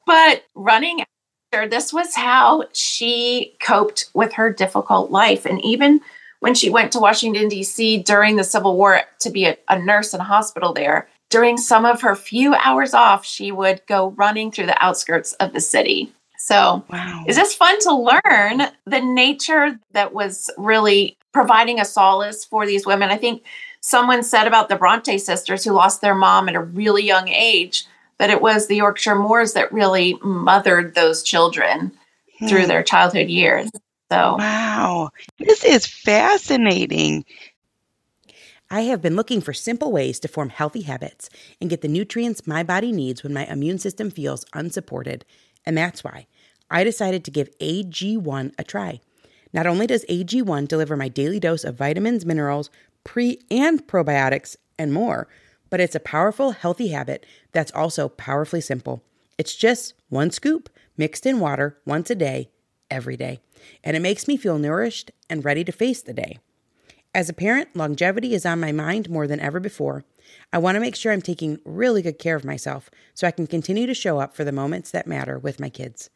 But 0.07 0.45
running 0.55 1.05
after, 1.53 1.69
this 1.69 1.93
was 1.93 2.15
how 2.15 2.65
she 2.73 3.57
coped 3.61 4.07
with 4.15 4.33
her 4.35 4.53
difficult 4.53 5.11
life. 5.11 5.45
And 5.45 5.63
even 5.65 6.01
when 6.41 6.55
she 6.55 6.71
went 6.71 6.93
to 6.93 7.01
Washington, 7.01 7.49
D.C. 7.49 8.03
during 8.05 8.37
the 8.37 8.45
Civil 8.45 8.77
War 8.77 9.01
to 9.21 9.31
be 9.31 9.47
a, 9.47 9.57
a 9.69 9.79
nurse 9.79 10.15
in 10.15 10.21
a 10.21 10.25
hospital 10.25 10.73
there, 10.73 11.09
during 11.29 11.59
some 11.59 11.85
of 11.85 12.03
her 12.03 12.15
few 12.15 12.55
hours 12.55 12.95
off, 12.95 13.25
she 13.25 13.51
would 13.51 13.83
go 13.87 14.11
running 14.11 14.53
through 14.53 14.67
the 14.67 14.85
outskirts 14.85 15.33
of 15.35 15.53
the 15.53 15.61
city. 15.61 16.13
So, 16.39 16.85
wow. 16.91 17.25
is 17.27 17.37
this 17.37 17.55
fun 17.55 17.81
to 17.81 17.95
learn 17.95 18.69
the 18.85 19.01
nature 19.01 19.81
that 19.93 20.13
was 20.13 20.51
really 20.57 21.17
providing 21.33 21.81
a 21.81 21.85
solace 21.85 22.45
for 22.45 22.67
these 22.67 22.87
women? 22.87 23.11
I 23.11 23.17
think 23.17 23.43
someone 23.81 24.23
said 24.23 24.47
about 24.47 24.69
the 24.69 24.77
Bronte 24.77 25.19
sisters 25.19 25.65
who 25.65 25.73
lost 25.73 26.01
their 26.01 26.15
mom 26.15 26.49
at 26.49 26.55
a 26.55 26.61
really 26.61 27.03
young 27.03 27.29
age 27.29 27.87
but 28.19 28.31
it 28.31 28.41
was 28.41 28.67
the 28.67 28.77
Yorkshire 28.77 29.15
Moors 29.15 29.53
that 29.55 29.73
really 29.73 30.19
mothered 30.23 30.95
those 30.95 31.23
children 31.23 31.93
hmm. 32.39 32.47
through 32.47 32.67
their 32.67 32.83
childhood 32.83 33.29
years. 33.29 33.71
So, 34.11 34.37
wow, 34.39 35.11
this 35.39 35.65
is 35.65 35.87
fascinating. 35.87 37.25
I 38.71 38.83
have 38.83 39.01
been 39.01 39.17
looking 39.17 39.41
for 39.41 39.53
simple 39.53 39.93
ways 39.93 40.19
to 40.21 40.29
form 40.29 40.49
healthy 40.49 40.83
habits 40.83 41.31
and 41.61 41.71
get 41.71 41.83
the 41.83 41.89
nutrients 41.89 42.47
my 42.47 42.63
body 42.63 42.91
needs 42.91 43.23
when 43.23 43.33
my 43.33 43.47
immune 43.47 43.79
system 43.79 44.11
feels 44.11 44.45
unsupported. 44.55 45.25
And 45.65 45.79
that's 45.79 46.03
why 46.03 46.27
I 46.71 46.83
decided 46.83 47.25
to 47.25 47.31
give 47.31 47.57
AG1 47.59 48.55
a 48.59 48.65
try. 48.65 49.01
Not 49.53 49.67
only 49.67 49.87
does 49.87 50.05
AG1 50.07 50.67
deliver 50.69 50.97
my 50.97 51.09
daily 51.09 51.39
dose 51.39 51.65
of 51.65 51.77
vitamins, 51.77 52.27
minerals, 52.27 52.71
pre 53.05 53.41
and 53.51 53.87
probiotics, 53.87 54.57
and 54.79 54.93
more, 54.93 55.29
but 55.71 55.81
it's 55.81 55.95
a 55.95 56.01
powerful, 56.01 56.53
healthy 56.53 56.89
habit 56.89 57.27
that's 57.53 57.73
also 57.73 58.09
powerfully 58.09 58.61
simple. 58.61 59.03
It's 59.39 59.55
just 59.55 59.95
one 60.09 60.31
scoop 60.31 60.69
mixed 60.97 61.27
in 61.27 61.41
water 61.41 61.79
once 61.85 62.11
a 62.11 62.15
day, 62.15 62.51
every 62.91 63.17
day, 63.17 63.41
and 63.85 63.97
it 63.97 64.01
makes 64.01 64.27
me 64.27 64.37
feel 64.37 64.59
nourished 64.59 65.11
and 65.29 65.45
ready 65.45 65.65
to 65.65 65.73
face 65.73 66.03
the 66.03 66.15
day. 66.15 66.39
As 67.15 67.29
a 67.29 67.35
parent, 67.35 67.75
longevity 67.75 68.35
is 68.35 68.45
on 68.45 68.61
my 68.61 68.73
mind 68.73 69.09
more 69.09 69.27
than 69.27 69.41
ever 69.41 69.61
before. 69.61 70.05
I 70.53 70.59
want 70.59 70.77
to 70.77 70.81
make 70.81 70.97
sure 70.97 71.13
I'm 71.13 71.23
taking 71.23 71.61
really 71.65 72.03
good 72.03 72.19
care 72.19 72.37
of 72.37 72.45
myself 72.45 72.91
so 73.15 73.27
I 73.27 73.31
can 73.31 73.47
continue 73.47 73.87
to 73.87 73.95
show 73.95 74.19
up 74.19 74.35
for 74.35 74.45
the 74.45 74.53
moments 74.53 74.91
that 74.91 75.07
matter 75.07 75.39
with 75.39 75.61
my 75.61 75.69
kids. 75.69 76.11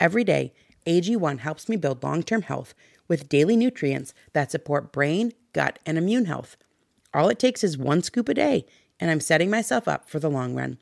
Every 0.00 0.24
day, 0.24 0.52
AG1 0.86 1.40
helps 1.40 1.68
me 1.68 1.76
build 1.76 2.02
long 2.02 2.22
term 2.22 2.42
health 2.42 2.74
with 3.08 3.28
daily 3.28 3.56
nutrients 3.56 4.14
that 4.32 4.50
support 4.50 4.92
brain, 4.92 5.32
gut, 5.52 5.78
and 5.84 5.98
immune 5.98 6.26
health. 6.26 6.56
All 7.12 7.28
it 7.28 7.38
takes 7.38 7.64
is 7.64 7.78
one 7.78 8.02
scoop 8.02 8.28
a 8.28 8.34
day 8.34 8.66
and 8.98 9.10
I'm 9.10 9.20
setting 9.20 9.50
myself 9.50 9.88
up 9.88 10.08
for 10.08 10.18
the 10.18 10.30
long 10.30 10.54
run. 10.54 10.78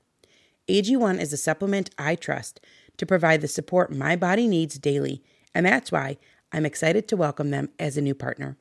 AG1 0.69 1.21
is 1.21 1.33
a 1.33 1.37
supplement 1.37 1.91
I 1.99 2.15
trust 2.15 2.61
to 2.97 3.07
provide 3.07 3.41
the 3.41 3.49
support 3.49 3.93
my 3.93 4.15
body 4.17 4.47
needs 4.47 4.79
daily, 4.79 5.23
and 5.55 5.67
that's 5.67 5.93
why 5.93 6.17
I'm 6.53 6.65
excited 6.65 7.09
to 7.09 7.17
welcome 7.17 7.51
them 7.51 7.71
as 7.79 7.97
a 7.97 8.03
new 8.03 8.15
partner. 8.15 8.57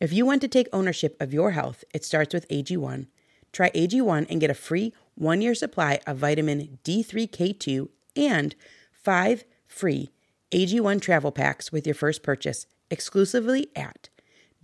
If 0.00 0.12
you 0.12 0.26
want 0.26 0.40
to 0.42 0.48
take 0.48 0.68
ownership 0.72 1.16
of 1.20 1.32
your 1.32 1.52
health, 1.52 1.84
it 1.92 2.04
starts 2.04 2.34
with 2.34 2.48
AG1. 2.48 3.06
Try 3.52 3.70
AG1 3.70 4.26
and 4.28 4.40
get 4.40 4.50
a 4.50 4.54
free 4.54 4.92
one 5.14 5.40
year 5.40 5.54
supply 5.54 6.00
of 6.06 6.18
vitamin 6.18 6.78
D3K2 6.84 7.88
and 8.16 8.54
five 8.92 9.44
free 9.66 10.10
AG1 10.52 11.00
travel 11.00 11.32
packs 11.32 11.72
with 11.72 11.86
your 11.86 11.94
first 11.94 12.22
purchase 12.22 12.66
exclusively 12.90 13.68
at 13.74 14.10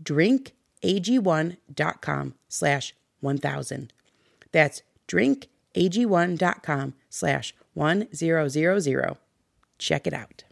drinkag1.com 0.03 2.35
slash 2.49 2.95
1000. 3.21 3.93
That's 4.53 4.83
drinkag1.com 5.09 6.95
slash 7.09 7.55
1000. 7.75 9.17
Check 9.79 10.07
it 10.07 10.13
out. 10.13 10.45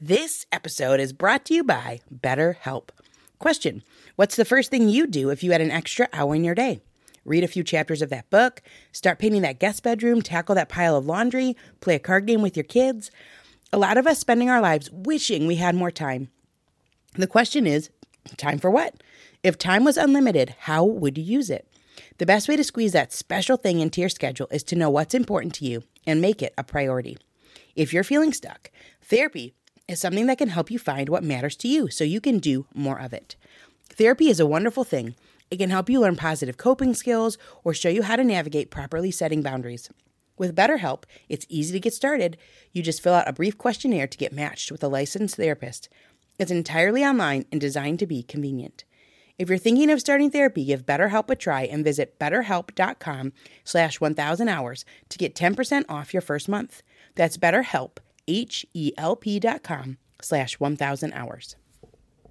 This 0.00 0.46
episode 0.52 1.00
is 1.00 1.12
brought 1.12 1.44
to 1.46 1.54
you 1.54 1.64
by 1.64 2.00
BetterHelp. 2.12 2.90
Question 3.38 3.82
What's 4.16 4.36
the 4.36 4.44
first 4.44 4.70
thing 4.70 4.88
you 4.88 5.06
do 5.06 5.30
if 5.30 5.42
you 5.42 5.52
had 5.52 5.60
an 5.60 5.70
extra 5.70 6.08
hour 6.12 6.34
in 6.34 6.44
your 6.44 6.54
day? 6.54 6.80
Read 7.24 7.44
a 7.44 7.48
few 7.48 7.62
chapters 7.62 8.00
of 8.00 8.08
that 8.10 8.30
book, 8.30 8.62
start 8.90 9.18
painting 9.18 9.42
that 9.42 9.60
guest 9.60 9.82
bedroom, 9.82 10.22
tackle 10.22 10.54
that 10.54 10.70
pile 10.70 10.96
of 10.96 11.06
laundry, 11.06 11.56
play 11.80 11.94
a 11.94 11.98
card 11.98 12.26
game 12.26 12.42
with 12.42 12.56
your 12.56 12.64
kids. 12.64 13.10
A 13.72 13.78
lot 13.78 13.98
of 13.98 14.06
us 14.06 14.18
spending 14.18 14.48
our 14.48 14.62
lives 14.62 14.90
wishing 14.90 15.46
we 15.46 15.56
had 15.56 15.74
more 15.74 15.90
time. 15.90 16.30
The 17.14 17.26
question 17.26 17.66
is 17.66 17.90
time 18.36 18.58
for 18.58 18.70
what? 18.70 19.02
If 19.42 19.58
time 19.58 19.84
was 19.84 19.96
unlimited, 19.96 20.54
how 20.60 20.84
would 20.84 21.18
you 21.18 21.24
use 21.24 21.50
it? 21.50 21.67
The 22.18 22.26
best 22.26 22.48
way 22.48 22.56
to 22.56 22.64
squeeze 22.64 22.90
that 22.92 23.12
special 23.12 23.56
thing 23.56 23.78
into 23.78 24.00
your 24.00 24.10
schedule 24.10 24.48
is 24.50 24.64
to 24.64 24.76
know 24.76 24.90
what's 24.90 25.14
important 25.14 25.54
to 25.54 25.64
you 25.64 25.84
and 26.04 26.20
make 26.20 26.42
it 26.42 26.52
a 26.58 26.64
priority. 26.64 27.16
If 27.76 27.92
you're 27.92 28.02
feeling 28.02 28.32
stuck, 28.32 28.72
therapy 29.00 29.54
is 29.86 30.00
something 30.00 30.26
that 30.26 30.38
can 30.38 30.48
help 30.48 30.68
you 30.68 30.80
find 30.80 31.08
what 31.08 31.22
matters 31.22 31.54
to 31.58 31.68
you 31.68 31.88
so 31.90 32.02
you 32.02 32.20
can 32.20 32.40
do 32.40 32.66
more 32.74 32.98
of 33.00 33.12
it. 33.12 33.36
Therapy 33.88 34.30
is 34.30 34.40
a 34.40 34.46
wonderful 34.46 34.82
thing. 34.82 35.14
It 35.48 35.58
can 35.58 35.70
help 35.70 35.88
you 35.88 36.00
learn 36.00 36.16
positive 36.16 36.56
coping 36.56 36.92
skills 36.92 37.38
or 37.62 37.72
show 37.72 37.88
you 37.88 38.02
how 38.02 38.16
to 38.16 38.24
navigate 38.24 38.72
properly 38.72 39.12
setting 39.12 39.40
boundaries. 39.40 39.88
With 40.36 40.56
BetterHelp, 40.56 41.04
it's 41.28 41.46
easy 41.48 41.72
to 41.72 41.80
get 41.80 41.94
started. 41.94 42.36
You 42.72 42.82
just 42.82 43.00
fill 43.00 43.14
out 43.14 43.28
a 43.28 43.32
brief 43.32 43.56
questionnaire 43.56 44.08
to 44.08 44.18
get 44.18 44.32
matched 44.32 44.72
with 44.72 44.82
a 44.82 44.88
licensed 44.88 45.36
therapist. 45.36 45.88
It's 46.36 46.50
entirely 46.50 47.04
online 47.04 47.44
and 47.52 47.60
designed 47.60 48.00
to 48.00 48.06
be 48.08 48.24
convenient. 48.24 48.82
If 49.38 49.48
you're 49.48 49.56
thinking 49.56 49.88
of 49.88 50.00
starting 50.00 50.32
therapy, 50.32 50.64
give 50.64 50.84
BetterHelp 50.84 51.30
a 51.30 51.36
try 51.36 51.62
and 51.62 51.84
visit 51.84 52.18
betterhelp.com 52.18 53.32
slash 53.62 54.00
1000 54.00 54.48
hours 54.48 54.84
to 55.10 55.18
get 55.18 55.36
10% 55.36 55.84
off 55.88 56.12
your 56.12 56.20
first 56.20 56.48
month. 56.48 56.82
That's 57.14 57.36
BetterHelp, 57.36 57.98
H-E-L-P 58.26 59.38
dot 59.38 59.62
com 59.62 59.98
slash 60.20 60.58
1000 60.58 61.12
hours. 61.12 61.54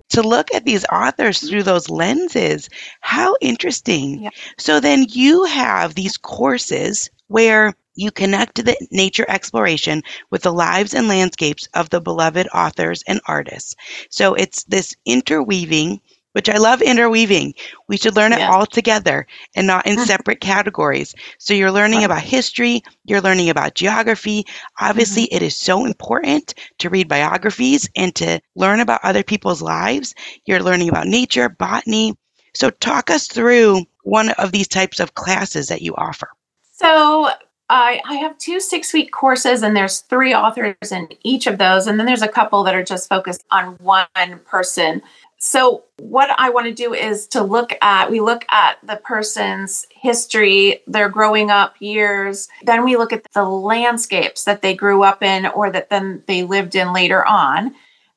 To 0.09 0.21
look 0.21 0.53
at 0.53 0.65
these 0.65 0.85
authors 0.91 1.39
through 1.39 1.63
those 1.63 1.89
lenses, 1.89 2.69
how 2.99 3.35
interesting. 3.39 4.23
Yeah. 4.23 4.29
So 4.57 4.81
then 4.81 5.05
you 5.09 5.45
have 5.45 5.95
these 5.95 6.17
courses 6.17 7.09
where 7.27 7.73
you 7.95 8.11
connect 8.11 8.63
the 8.63 8.77
nature 8.91 9.25
exploration 9.29 10.03
with 10.29 10.43
the 10.43 10.53
lives 10.53 10.93
and 10.93 11.07
landscapes 11.07 11.67
of 11.73 11.89
the 11.89 12.01
beloved 12.01 12.47
authors 12.53 13.03
and 13.07 13.21
artists. 13.27 13.75
So 14.09 14.33
it's 14.33 14.63
this 14.65 14.93
interweaving 15.05 16.01
which 16.33 16.49
I 16.49 16.57
love 16.57 16.81
interweaving. 16.81 17.53
We 17.87 17.97
should 17.97 18.15
learn 18.15 18.33
it 18.33 18.39
yeah. 18.39 18.51
all 18.51 18.65
together 18.65 19.25
and 19.55 19.65
not 19.65 19.87
in 19.87 19.97
separate 20.05 20.39
categories. 20.39 21.15
So 21.39 21.53
you're 21.53 21.71
learning 21.71 22.03
about 22.03 22.21
history, 22.21 22.83
you're 23.05 23.21
learning 23.21 23.49
about 23.49 23.75
geography. 23.75 24.45
Obviously, 24.79 25.23
mm-hmm. 25.23 25.35
it 25.35 25.41
is 25.41 25.55
so 25.55 25.85
important 25.85 26.53
to 26.79 26.89
read 26.89 27.07
biographies 27.07 27.89
and 27.95 28.13
to 28.15 28.39
learn 28.55 28.79
about 28.79 29.01
other 29.03 29.23
people's 29.23 29.61
lives. 29.61 30.13
You're 30.45 30.63
learning 30.63 30.89
about 30.89 31.07
nature, 31.07 31.49
botany. 31.49 32.15
So 32.53 32.69
talk 32.69 33.09
us 33.09 33.27
through 33.27 33.85
one 34.03 34.29
of 34.31 34.51
these 34.51 34.67
types 34.67 34.99
of 34.99 35.15
classes 35.15 35.67
that 35.67 35.81
you 35.81 35.93
offer. 35.95 36.29
So 36.71 37.29
I, 37.69 38.01
I 38.05 38.15
have 38.15 38.37
two 38.37 38.59
six 38.59 38.93
week 38.93 39.11
courses, 39.11 39.61
and 39.61 39.75
there's 39.75 39.99
three 40.01 40.33
authors 40.33 40.91
in 40.91 41.09
each 41.23 41.47
of 41.47 41.57
those. 41.57 41.87
And 41.87 41.99
then 41.99 42.05
there's 42.05 42.21
a 42.21 42.27
couple 42.27 42.63
that 42.63 42.75
are 42.75 42.83
just 42.83 43.09
focused 43.09 43.43
on 43.51 43.77
one 43.79 44.07
person. 44.45 45.01
So, 45.39 45.83
what 45.97 46.31
I 46.39 46.49
want 46.49 46.65
to 46.65 46.73
do 46.73 46.93
is 46.93 47.27
to 47.27 47.43
look 47.43 47.71
at, 47.81 48.09
we 48.09 48.21
look 48.21 48.43
at 48.49 48.79
the 48.83 48.95
person's 48.95 49.85
history, 49.91 50.81
their 50.87 51.09
growing 51.09 51.51
up 51.51 51.75
years. 51.79 52.47
Then 52.63 52.83
we 52.83 52.97
look 52.97 53.13
at 53.13 53.25
the 53.33 53.43
landscapes 53.43 54.45
that 54.45 54.63
they 54.63 54.73
grew 54.73 55.03
up 55.03 55.21
in 55.21 55.45
or 55.45 55.69
that 55.71 55.89
then 55.89 56.23
they 56.27 56.43
lived 56.43 56.75
in 56.75 56.91
later 56.91 57.25
on. 57.25 57.75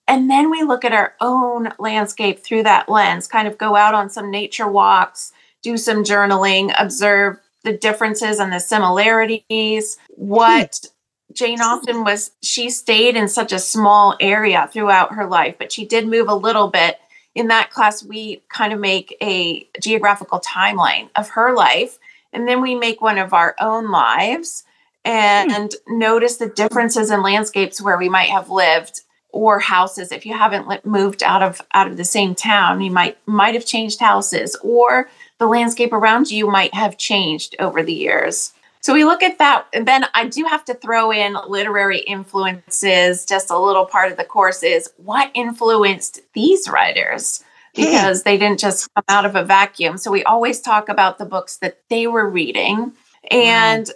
And 0.08 0.30
then 0.30 0.50
we 0.50 0.62
look 0.62 0.84
at 0.84 0.92
our 0.92 1.14
own 1.20 1.68
landscape 1.78 2.42
through 2.42 2.62
that 2.64 2.88
lens, 2.88 3.28
kind 3.28 3.46
of 3.46 3.58
go 3.58 3.76
out 3.76 3.94
on 3.94 4.08
some 4.08 4.30
nature 4.30 4.66
walks, 4.66 5.32
do 5.62 5.76
some 5.76 6.02
journaling, 6.02 6.74
observe 6.78 7.38
the 7.64 7.76
differences 7.76 8.40
and 8.40 8.50
the 8.52 8.60
similarities. 8.60 9.98
What 10.08 10.80
hmm. 10.82 11.34
Jane 11.34 11.60
Austen 11.60 12.02
was, 12.02 12.32
she 12.42 12.70
stayed 12.70 13.14
in 13.14 13.28
such 13.28 13.52
a 13.52 13.58
small 13.58 14.16
area 14.20 14.68
throughout 14.72 15.14
her 15.14 15.26
life, 15.26 15.56
but 15.58 15.70
she 15.70 15.84
did 15.84 16.08
move 16.08 16.28
a 16.28 16.34
little 16.34 16.68
bit 16.68 16.98
in 17.40 17.48
that 17.48 17.70
class, 17.70 18.04
we 18.04 18.42
kind 18.50 18.72
of 18.72 18.78
make 18.78 19.16
a 19.22 19.66
geographical 19.80 20.40
timeline 20.40 21.08
of 21.16 21.30
her 21.30 21.54
life. 21.54 21.98
And 22.32 22.46
then 22.46 22.60
we 22.60 22.74
make 22.74 23.00
one 23.00 23.16
of 23.16 23.32
our 23.32 23.56
own 23.58 23.90
lives 23.90 24.64
and 25.04 25.50
mm. 25.50 25.74
notice 25.88 26.36
the 26.36 26.48
differences 26.48 27.10
in 27.10 27.22
landscapes 27.22 27.80
where 27.80 27.96
we 27.96 28.10
might 28.10 28.28
have 28.28 28.50
lived 28.50 29.00
or 29.32 29.58
houses 29.58 30.12
if 30.12 30.26
you 30.26 30.34
haven't 30.34 30.84
moved 30.84 31.22
out 31.22 31.42
of 31.42 31.62
out 31.72 31.86
of 31.86 31.96
the 31.96 32.04
same 32.04 32.34
town 32.34 32.80
you 32.80 32.90
might 32.90 33.16
might 33.26 33.54
have 33.54 33.64
changed 33.64 34.00
houses 34.00 34.56
or 34.62 35.08
the 35.38 35.46
landscape 35.46 35.92
around 35.92 36.30
you 36.30 36.50
might 36.50 36.74
have 36.74 36.98
changed 36.98 37.54
over 37.60 37.80
the 37.80 37.94
years 37.94 38.52
so 38.80 38.94
we 38.94 39.04
look 39.04 39.22
at 39.22 39.38
that. 39.38 39.66
And 39.74 39.86
then 39.86 40.06
I 40.14 40.26
do 40.26 40.44
have 40.44 40.64
to 40.64 40.74
throw 40.74 41.12
in 41.12 41.36
literary 41.46 41.98
influences. 41.98 43.26
Just 43.26 43.50
a 43.50 43.58
little 43.58 43.84
part 43.84 44.10
of 44.10 44.16
the 44.16 44.24
course 44.24 44.62
is 44.62 44.90
what 44.96 45.30
influenced 45.34 46.20
these 46.32 46.68
writers 46.68 47.44
hmm. 47.74 47.82
because 47.82 48.22
they 48.22 48.38
didn't 48.38 48.60
just 48.60 48.88
come 48.94 49.04
out 49.08 49.26
of 49.26 49.36
a 49.36 49.44
vacuum. 49.44 49.98
So 49.98 50.10
we 50.10 50.24
always 50.24 50.60
talk 50.60 50.88
about 50.88 51.18
the 51.18 51.26
books 51.26 51.58
that 51.58 51.78
they 51.90 52.06
were 52.06 52.28
reading. 52.28 52.92
And 53.30 53.86
wow. 53.86 53.94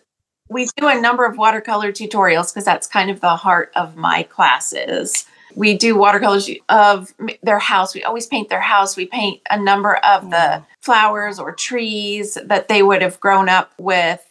we 0.51 0.69
do 0.77 0.89
a 0.89 1.01
number 1.01 1.25
of 1.25 1.39
watercolor 1.39 1.91
tutorials 1.91 2.53
because 2.53 2.67
that's 2.67 2.87
kind 2.87 3.11
of 3.11 3.21
the 3.21 3.37
heart 3.37 3.73
of 3.75 3.97
my 3.97 4.25
classes. 4.25 5.25
We 5.55 5.79
do 5.79 5.97
watercolors 5.97 6.51
of 6.69 7.15
their 7.43 7.61
house. 7.61 7.95
We 7.95 8.03
always 8.03 8.27
paint 8.27 8.51
their 8.51 8.61
house. 8.61 8.97
We 8.97 9.07
paint 9.07 9.41
a 9.49 9.59
number 9.59 9.97
of 9.97 10.31
the 10.31 10.63
flowers 10.83 11.39
or 11.39 11.53
trees 11.53 12.37
that 12.45 12.69
they 12.69 12.83
would 12.83 13.01
have 13.01 13.21
grown 13.21 13.49
up 13.49 13.73
with 13.79 14.27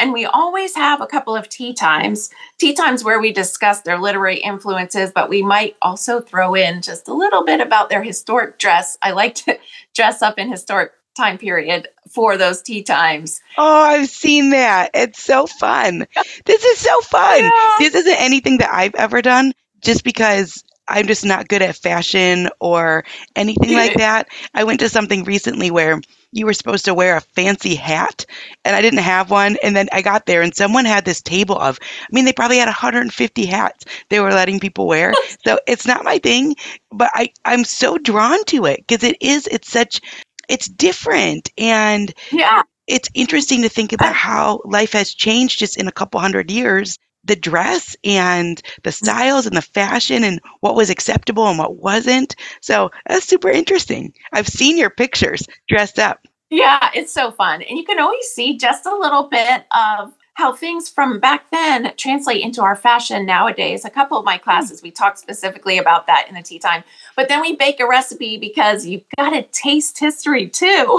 and 0.00 0.12
we 0.12 0.24
always 0.24 0.74
have 0.74 1.00
a 1.00 1.06
couple 1.06 1.36
of 1.36 1.48
tea 1.48 1.74
times, 1.74 2.30
tea 2.58 2.74
times 2.74 3.04
where 3.04 3.20
we 3.20 3.32
discuss 3.32 3.82
their 3.82 3.98
literary 3.98 4.38
influences, 4.38 5.12
but 5.12 5.28
we 5.28 5.42
might 5.42 5.76
also 5.82 6.20
throw 6.20 6.54
in 6.54 6.82
just 6.82 7.08
a 7.08 7.14
little 7.14 7.44
bit 7.44 7.60
about 7.60 7.90
their 7.90 8.02
historic 8.02 8.58
dress. 8.58 8.96
I 9.02 9.12
like 9.12 9.34
to 9.36 9.58
dress 9.94 10.22
up 10.22 10.38
in 10.38 10.50
historic 10.50 10.92
time 11.16 11.38
period 11.38 11.88
for 12.08 12.36
those 12.36 12.62
tea 12.62 12.82
times. 12.82 13.40
Oh, 13.58 13.82
I've 13.82 14.08
seen 14.08 14.50
that. 14.50 14.90
It's 14.94 15.22
so 15.22 15.46
fun. 15.46 16.06
this 16.46 16.64
is 16.64 16.78
so 16.78 17.00
fun. 17.02 17.42
Yeah. 17.42 17.74
This 17.78 17.94
isn't 17.94 18.20
anything 18.20 18.58
that 18.58 18.72
I've 18.72 18.94
ever 18.94 19.20
done 19.20 19.52
just 19.80 20.02
because 20.02 20.64
I'm 20.88 21.06
just 21.06 21.24
not 21.24 21.48
good 21.48 21.62
at 21.62 21.76
fashion 21.76 22.48
or 22.58 23.04
anything 23.36 23.74
like 23.74 23.94
that. 23.98 24.28
I 24.54 24.64
went 24.64 24.80
to 24.80 24.88
something 24.88 25.24
recently 25.24 25.70
where 25.70 26.00
you 26.32 26.46
were 26.46 26.52
supposed 26.52 26.84
to 26.84 26.94
wear 26.94 27.16
a 27.16 27.20
fancy 27.20 27.74
hat 27.74 28.24
and 28.64 28.76
I 28.76 28.82
didn't 28.82 29.00
have 29.00 29.30
one. 29.30 29.56
And 29.62 29.74
then 29.74 29.88
I 29.92 30.02
got 30.02 30.26
there 30.26 30.42
and 30.42 30.54
someone 30.54 30.84
had 30.84 31.04
this 31.04 31.20
table 31.20 31.58
of, 31.58 31.78
I 31.82 32.06
mean, 32.12 32.24
they 32.24 32.32
probably 32.32 32.58
had 32.58 32.66
150 32.66 33.46
hats 33.46 33.84
they 34.08 34.20
were 34.20 34.30
letting 34.30 34.60
people 34.60 34.86
wear. 34.86 35.12
so 35.44 35.58
it's 35.66 35.86
not 35.86 36.04
my 36.04 36.18
thing, 36.18 36.54
but 36.92 37.10
I, 37.14 37.32
I'm 37.44 37.64
so 37.64 37.98
drawn 37.98 38.44
to 38.46 38.66
it 38.66 38.84
because 38.86 39.02
it 39.02 39.16
is, 39.20 39.46
it's 39.48 39.70
such, 39.70 40.00
it's 40.48 40.68
different. 40.68 41.50
And 41.58 42.12
yeah. 42.30 42.62
it's 42.86 43.10
interesting 43.14 43.62
to 43.62 43.68
think 43.68 43.92
about 43.92 44.14
how 44.28 44.60
life 44.64 44.92
has 44.92 45.12
changed 45.12 45.58
just 45.58 45.76
in 45.76 45.88
a 45.88 45.92
couple 45.92 46.20
hundred 46.20 46.50
years 46.50 46.98
the 47.24 47.36
dress 47.36 47.96
and 48.04 48.62
the 48.82 48.92
styles 48.92 49.46
and 49.46 49.56
the 49.56 49.62
fashion 49.62 50.24
and 50.24 50.40
what 50.60 50.74
was 50.74 50.90
acceptable 50.90 51.46
and 51.46 51.58
what 51.58 51.76
wasn't. 51.76 52.34
So 52.60 52.90
that's 53.06 53.26
super 53.26 53.50
interesting. 53.50 54.12
I've 54.32 54.48
seen 54.48 54.76
your 54.76 54.90
pictures 54.90 55.46
dressed 55.68 55.98
up. 55.98 56.26
Yeah, 56.50 56.90
it's 56.94 57.12
so 57.12 57.30
fun. 57.30 57.62
And 57.62 57.78
you 57.78 57.84
can 57.84 58.00
always 58.00 58.26
see 58.26 58.56
just 58.58 58.84
a 58.86 58.96
little 58.96 59.28
bit 59.28 59.64
of 59.76 60.12
how 60.40 60.54
things 60.54 60.88
from 60.88 61.20
back 61.20 61.50
then 61.50 61.92
translate 61.98 62.42
into 62.42 62.62
our 62.62 62.74
fashion 62.74 63.26
nowadays. 63.26 63.84
A 63.84 63.90
couple 63.90 64.16
of 64.16 64.24
my 64.24 64.38
hmm. 64.38 64.42
classes, 64.42 64.82
we 64.82 64.90
talk 64.90 65.18
specifically 65.18 65.76
about 65.76 66.06
that 66.06 66.26
in 66.28 66.34
the 66.34 66.42
tea 66.42 66.58
time. 66.58 66.82
But 67.14 67.28
then 67.28 67.42
we 67.42 67.56
bake 67.56 67.78
a 67.78 67.86
recipe 67.86 68.38
because 68.38 68.86
you've 68.86 69.04
got 69.18 69.30
to 69.30 69.42
taste 69.52 69.98
history 69.98 70.48
too. 70.48 70.98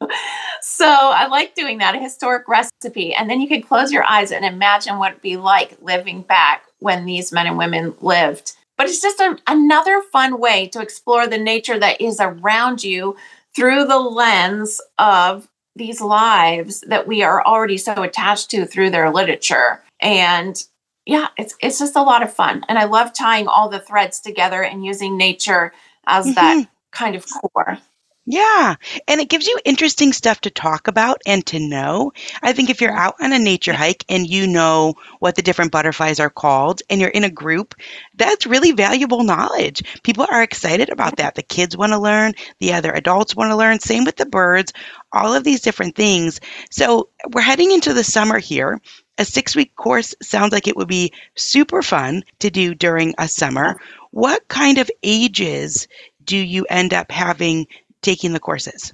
so 0.60 0.86
I 0.86 1.26
like 1.28 1.54
doing 1.54 1.78
that, 1.78 1.94
a 1.94 1.98
historic 1.98 2.46
recipe. 2.46 3.14
And 3.14 3.30
then 3.30 3.40
you 3.40 3.48
can 3.48 3.62
close 3.62 3.90
your 3.90 4.04
eyes 4.04 4.30
and 4.30 4.44
imagine 4.44 4.98
what 4.98 5.12
it'd 5.12 5.22
be 5.22 5.38
like 5.38 5.78
living 5.80 6.20
back 6.20 6.64
when 6.80 7.06
these 7.06 7.32
men 7.32 7.46
and 7.46 7.56
women 7.56 7.94
lived. 8.02 8.52
But 8.76 8.88
it's 8.88 9.00
just 9.00 9.18
a, 9.18 9.38
another 9.46 10.02
fun 10.12 10.38
way 10.38 10.68
to 10.68 10.82
explore 10.82 11.26
the 11.26 11.38
nature 11.38 11.78
that 11.78 12.02
is 12.02 12.20
around 12.20 12.84
you 12.84 13.16
through 13.56 13.86
the 13.86 13.98
lens 13.98 14.78
of 14.98 15.48
these 15.76 16.00
lives 16.00 16.80
that 16.82 17.06
we 17.06 17.22
are 17.22 17.44
already 17.44 17.78
so 17.78 18.02
attached 18.02 18.50
to 18.50 18.66
through 18.66 18.90
their 18.90 19.10
literature. 19.10 19.82
And 20.00 20.62
yeah, 21.06 21.28
it's 21.36 21.54
it's 21.60 21.78
just 21.78 21.96
a 21.96 22.02
lot 22.02 22.22
of 22.22 22.32
fun. 22.32 22.64
And 22.68 22.78
I 22.78 22.84
love 22.84 23.12
tying 23.12 23.46
all 23.46 23.68
the 23.68 23.80
threads 23.80 24.20
together 24.20 24.62
and 24.62 24.84
using 24.84 25.16
nature 25.16 25.72
as 26.06 26.26
mm-hmm. 26.26 26.34
that 26.34 26.68
kind 26.92 27.16
of 27.16 27.26
core. 27.26 27.78
Yeah, 28.26 28.76
and 29.06 29.20
it 29.20 29.28
gives 29.28 29.46
you 29.46 29.58
interesting 29.66 30.14
stuff 30.14 30.40
to 30.42 30.50
talk 30.50 30.88
about 30.88 31.20
and 31.26 31.44
to 31.46 31.58
know. 31.60 32.12
I 32.42 32.54
think 32.54 32.70
if 32.70 32.80
you're 32.80 32.96
out 32.96 33.16
on 33.20 33.34
a 33.34 33.38
nature 33.38 33.74
hike 33.74 34.02
and 34.08 34.26
you 34.26 34.46
know 34.46 34.94
what 35.18 35.34
the 35.36 35.42
different 35.42 35.72
butterflies 35.72 36.18
are 36.20 36.30
called 36.30 36.80
and 36.88 37.02
you're 37.02 37.10
in 37.10 37.24
a 37.24 37.30
group, 37.30 37.74
that's 38.14 38.46
really 38.46 38.72
valuable 38.72 39.24
knowledge. 39.24 39.82
People 40.04 40.26
are 40.30 40.42
excited 40.42 40.88
about 40.88 41.16
that. 41.16 41.34
The 41.34 41.42
kids 41.42 41.76
want 41.76 41.92
to 41.92 41.98
learn, 41.98 42.32
the 42.60 42.72
other 42.72 42.92
adults 42.92 43.36
want 43.36 43.50
to 43.50 43.56
learn, 43.56 43.78
same 43.80 44.04
with 44.04 44.16
the 44.16 44.24
birds, 44.26 44.72
all 45.12 45.34
of 45.34 45.44
these 45.44 45.60
different 45.60 45.94
things. 45.94 46.40
So, 46.70 47.10
we're 47.32 47.42
heading 47.42 47.72
into 47.72 47.92
the 47.92 48.04
summer 48.04 48.38
here. 48.38 48.80
A 49.18 49.24
six 49.26 49.54
week 49.54 49.76
course 49.76 50.14
sounds 50.22 50.52
like 50.52 50.66
it 50.66 50.76
would 50.76 50.88
be 50.88 51.12
super 51.36 51.82
fun 51.82 52.24
to 52.40 52.50
do 52.50 52.74
during 52.74 53.14
a 53.18 53.28
summer. 53.28 53.78
What 54.12 54.48
kind 54.48 54.78
of 54.78 54.90
ages 55.02 55.86
do 56.24 56.36
you 56.38 56.64
end 56.70 56.94
up 56.94 57.10
having 57.10 57.66
taking 58.04 58.32
the 58.32 58.40
courses? 58.40 58.92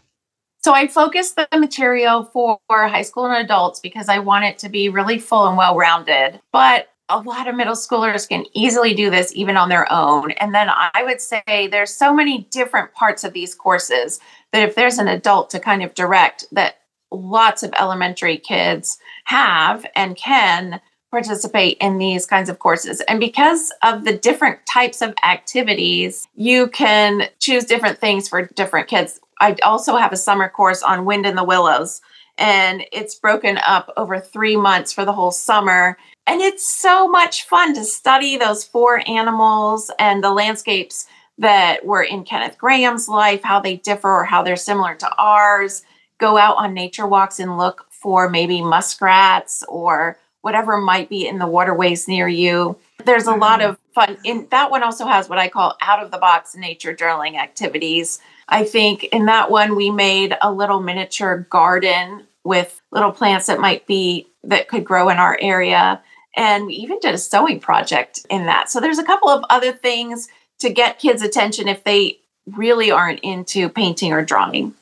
So 0.62 0.74
I 0.74 0.88
focus 0.88 1.32
the 1.32 1.48
material 1.58 2.24
for 2.24 2.58
high 2.68 3.02
school 3.02 3.26
and 3.26 3.44
adults 3.44 3.80
because 3.80 4.08
I 4.08 4.18
want 4.18 4.44
it 4.44 4.58
to 4.58 4.68
be 4.68 4.88
really 4.88 5.18
full 5.18 5.46
and 5.46 5.56
well 5.56 5.76
rounded. 5.76 6.40
But 6.52 6.88
a 7.08 7.18
lot 7.18 7.48
of 7.48 7.56
middle 7.56 7.74
schoolers 7.74 8.28
can 8.28 8.44
easily 8.54 8.94
do 8.94 9.10
this 9.10 9.34
even 9.34 9.56
on 9.56 9.68
their 9.68 9.90
own. 9.92 10.30
And 10.32 10.54
then 10.54 10.68
I 10.70 11.02
would 11.02 11.20
say 11.20 11.42
there's 11.46 11.92
so 11.92 12.14
many 12.14 12.46
different 12.50 12.92
parts 12.94 13.24
of 13.24 13.32
these 13.32 13.54
courses 13.54 14.20
that 14.52 14.66
if 14.68 14.74
there's 14.74 14.98
an 14.98 15.08
adult 15.08 15.50
to 15.50 15.60
kind 15.60 15.82
of 15.82 15.94
direct 15.94 16.44
that 16.52 16.76
lots 17.10 17.62
of 17.62 17.72
elementary 17.78 18.38
kids 18.38 18.98
have 19.24 19.84
and 19.96 20.16
can 20.16 20.80
participate 21.10 21.76
in 21.80 21.98
these 21.98 22.26
kinds 22.26 22.48
of 22.48 22.58
courses. 22.58 23.00
And 23.02 23.18
because 23.18 23.72
of 23.82 24.04
the 24.04 24.16
different 24.16 24.64
types 24.66 25.02
of 25.02 25.14
activities, 25.24 26.28
you 26.34 26.68
can 26.68 27.28
choose 27.38 27.64
different 27.64 27.98
things 27.98 28.28
for 28.28 28.46
different 28.46 28.88
kids. 28.88 29.20
I 29.40 29.56
also 29.62 29.96
have 29.96 30.12
a 30.12 30.16
summer 30.16 30.48
course 30.48 30.82
on 30.82 31.04
wind 31.04 31.26
in 31.26 31.34
the 31.34 31.44
willows, 31.44 32.00
and 32.38 32.84
it's 32.92 33.14
broken 33.14 33.58
up 33.66 33.92
over 33.96 34.20
three 34.20 34.56
months 34.56 34.92
for 34.92 35.04
the 35.04 35.12
whole 35.12 35.32
summer. 35.32 35.98
And 36.26 36.40
it's 36.40 36.68
so 36.68 37.08
much 37.08 37.44
fun 37.44 37.74
to 37.74 37.84
study 37.84 38.36
those 38.36 38.64
four 38.64 39.02
animals 39.08 39.90
and 39.98 40.22
the 40.22 40.30
landscapes 40.30 41.06
that 41.38 41.84
were 41.84 42.02
in 42.02 42.22
Kenneth 42.22 42.58
Grahame's 42.58 43.08
life, 43.08 43.42
how 43.42 43.60
they 43.60 43.76
differ 43.76 44.10
or 44.10 44.24
how 44.24 44.42
they're 44.42 44.56
similar 44.56 44.94
to 44.96 45.10
ours. 45.16 45.82
Go 46.18 46.36
out 46.36 46.56
on 46.58 46.74
nature 46.74 47.06
walks 47.06 47.40
and 47.40 47.56
look 47.56 47.86
for 47.90 48.28
maybe 48.28 48.62
muskrats 48.62 49.64
or 49.68 50.18
whatever 50.42 50.78
might 50.78 51.08
be 51.08 51.26
in 51.26 51.38
the 51.38 51.46
waterways 51.46 52.08
near 52.08 52.28
you. 52.28 52.76
There's 53.04 53.26
a 53.26 53.34
lot 53.34 53.60
mm-hmm. 53.60 53.70
of 53.70 53.78
fun. 53.94 54.18
In 54.24 54.46
that 54.50 54.70
one 54.70 54.82
also 54.82 55.06
has 55.06 55.28
what 55.28 55.38
I 55.38 55.48
call 55.48 55.76
out 55.80 56.02
of 56.02 56.10
the 56.10 56.18
box 56.18 56.54
nature 56.56 56.94
journaling 56.94 57.36
activities. 57.36 58.20
I 58.48 58.64
think 58.64 59.04
in 59.04 59.26
that 59.26 59.50
one 59.50 59.76
we 59.76 59.90
made 59.90 60.36
a 60.42 60.52
little 60.52 60.80
miniature 60.80 61.46
garden 61.50 62.26
with 62.44 62.80
little 62.90 63.12
plants 63.12 63.46
that 63.46 63.60
might 63.60 63.86
be 63.86 64.26
that 64.44 64.68
could 64.68 64.84
grow 64.84 65.08
in 65.08 65.18
our 65.18 65.38
area. 65.40 66.02
And 66.36 66.66
we 66.66 66.74
even 66.74 66.98
did 67.00 67.14
a 67.14 67.18
sewing 67.18 67.60
project 67.60 68.26
in 68.30 68.46
that. 68.46 68.70
So 68.70 68.80
there's 68.80 68.98
a 68.98 69.04
couple 69.04 69.28
of 69.28 69.44
other 69.50 69.72
things 69.72 70.28
to 70.60 70.70
get 70.70 70.98
kids' 70.98 71.22
attention 71.22 71.68
if 71.68 71.84
they 71.84 72.18
really 72.46 72.90
aren't 72.90 73.20
into 73.20 73.68
painting 73.68 74.12
or 74.12 74.24
drawing. 74.24 74.74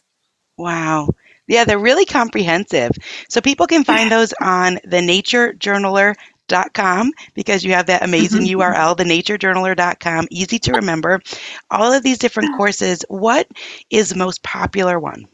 Wow. 0.56 1.10
Yeah, 1.48 1.64
they're 1.64 1.78
really 1.78 2.04
comprehensive. 2.04 2.92
So 3.28 3.40
people 3.40 3.66
can 3.66 3.82
find 3.82 4.12
those 4.12 4.32
on 4.40 4.76
thenaturejournaler.com 4.86 7.12
because 7.34 7.64
you 7.64 7.72
have 7.72 7.86
that 7.86 8.04
amazing 8.04 8.42
mm-hmm. 8.42 8.60
URL, 8.60 8.96
thenaturejournaler.com, 8.96 10.28
easy 10.30 10.60
to 10.60 10.72
remember. 10.72 11.20
All 11.70 11.92
of 11.92 12.02
these 12.02 12.18
different 12.18 12.56
courses. 12.58 13.04
What 13.08 13.48
is 13.90 14.08
the 14.10 14.16
most 14.16 14.42
popular 14.42 14.98
one? 15.00 15.26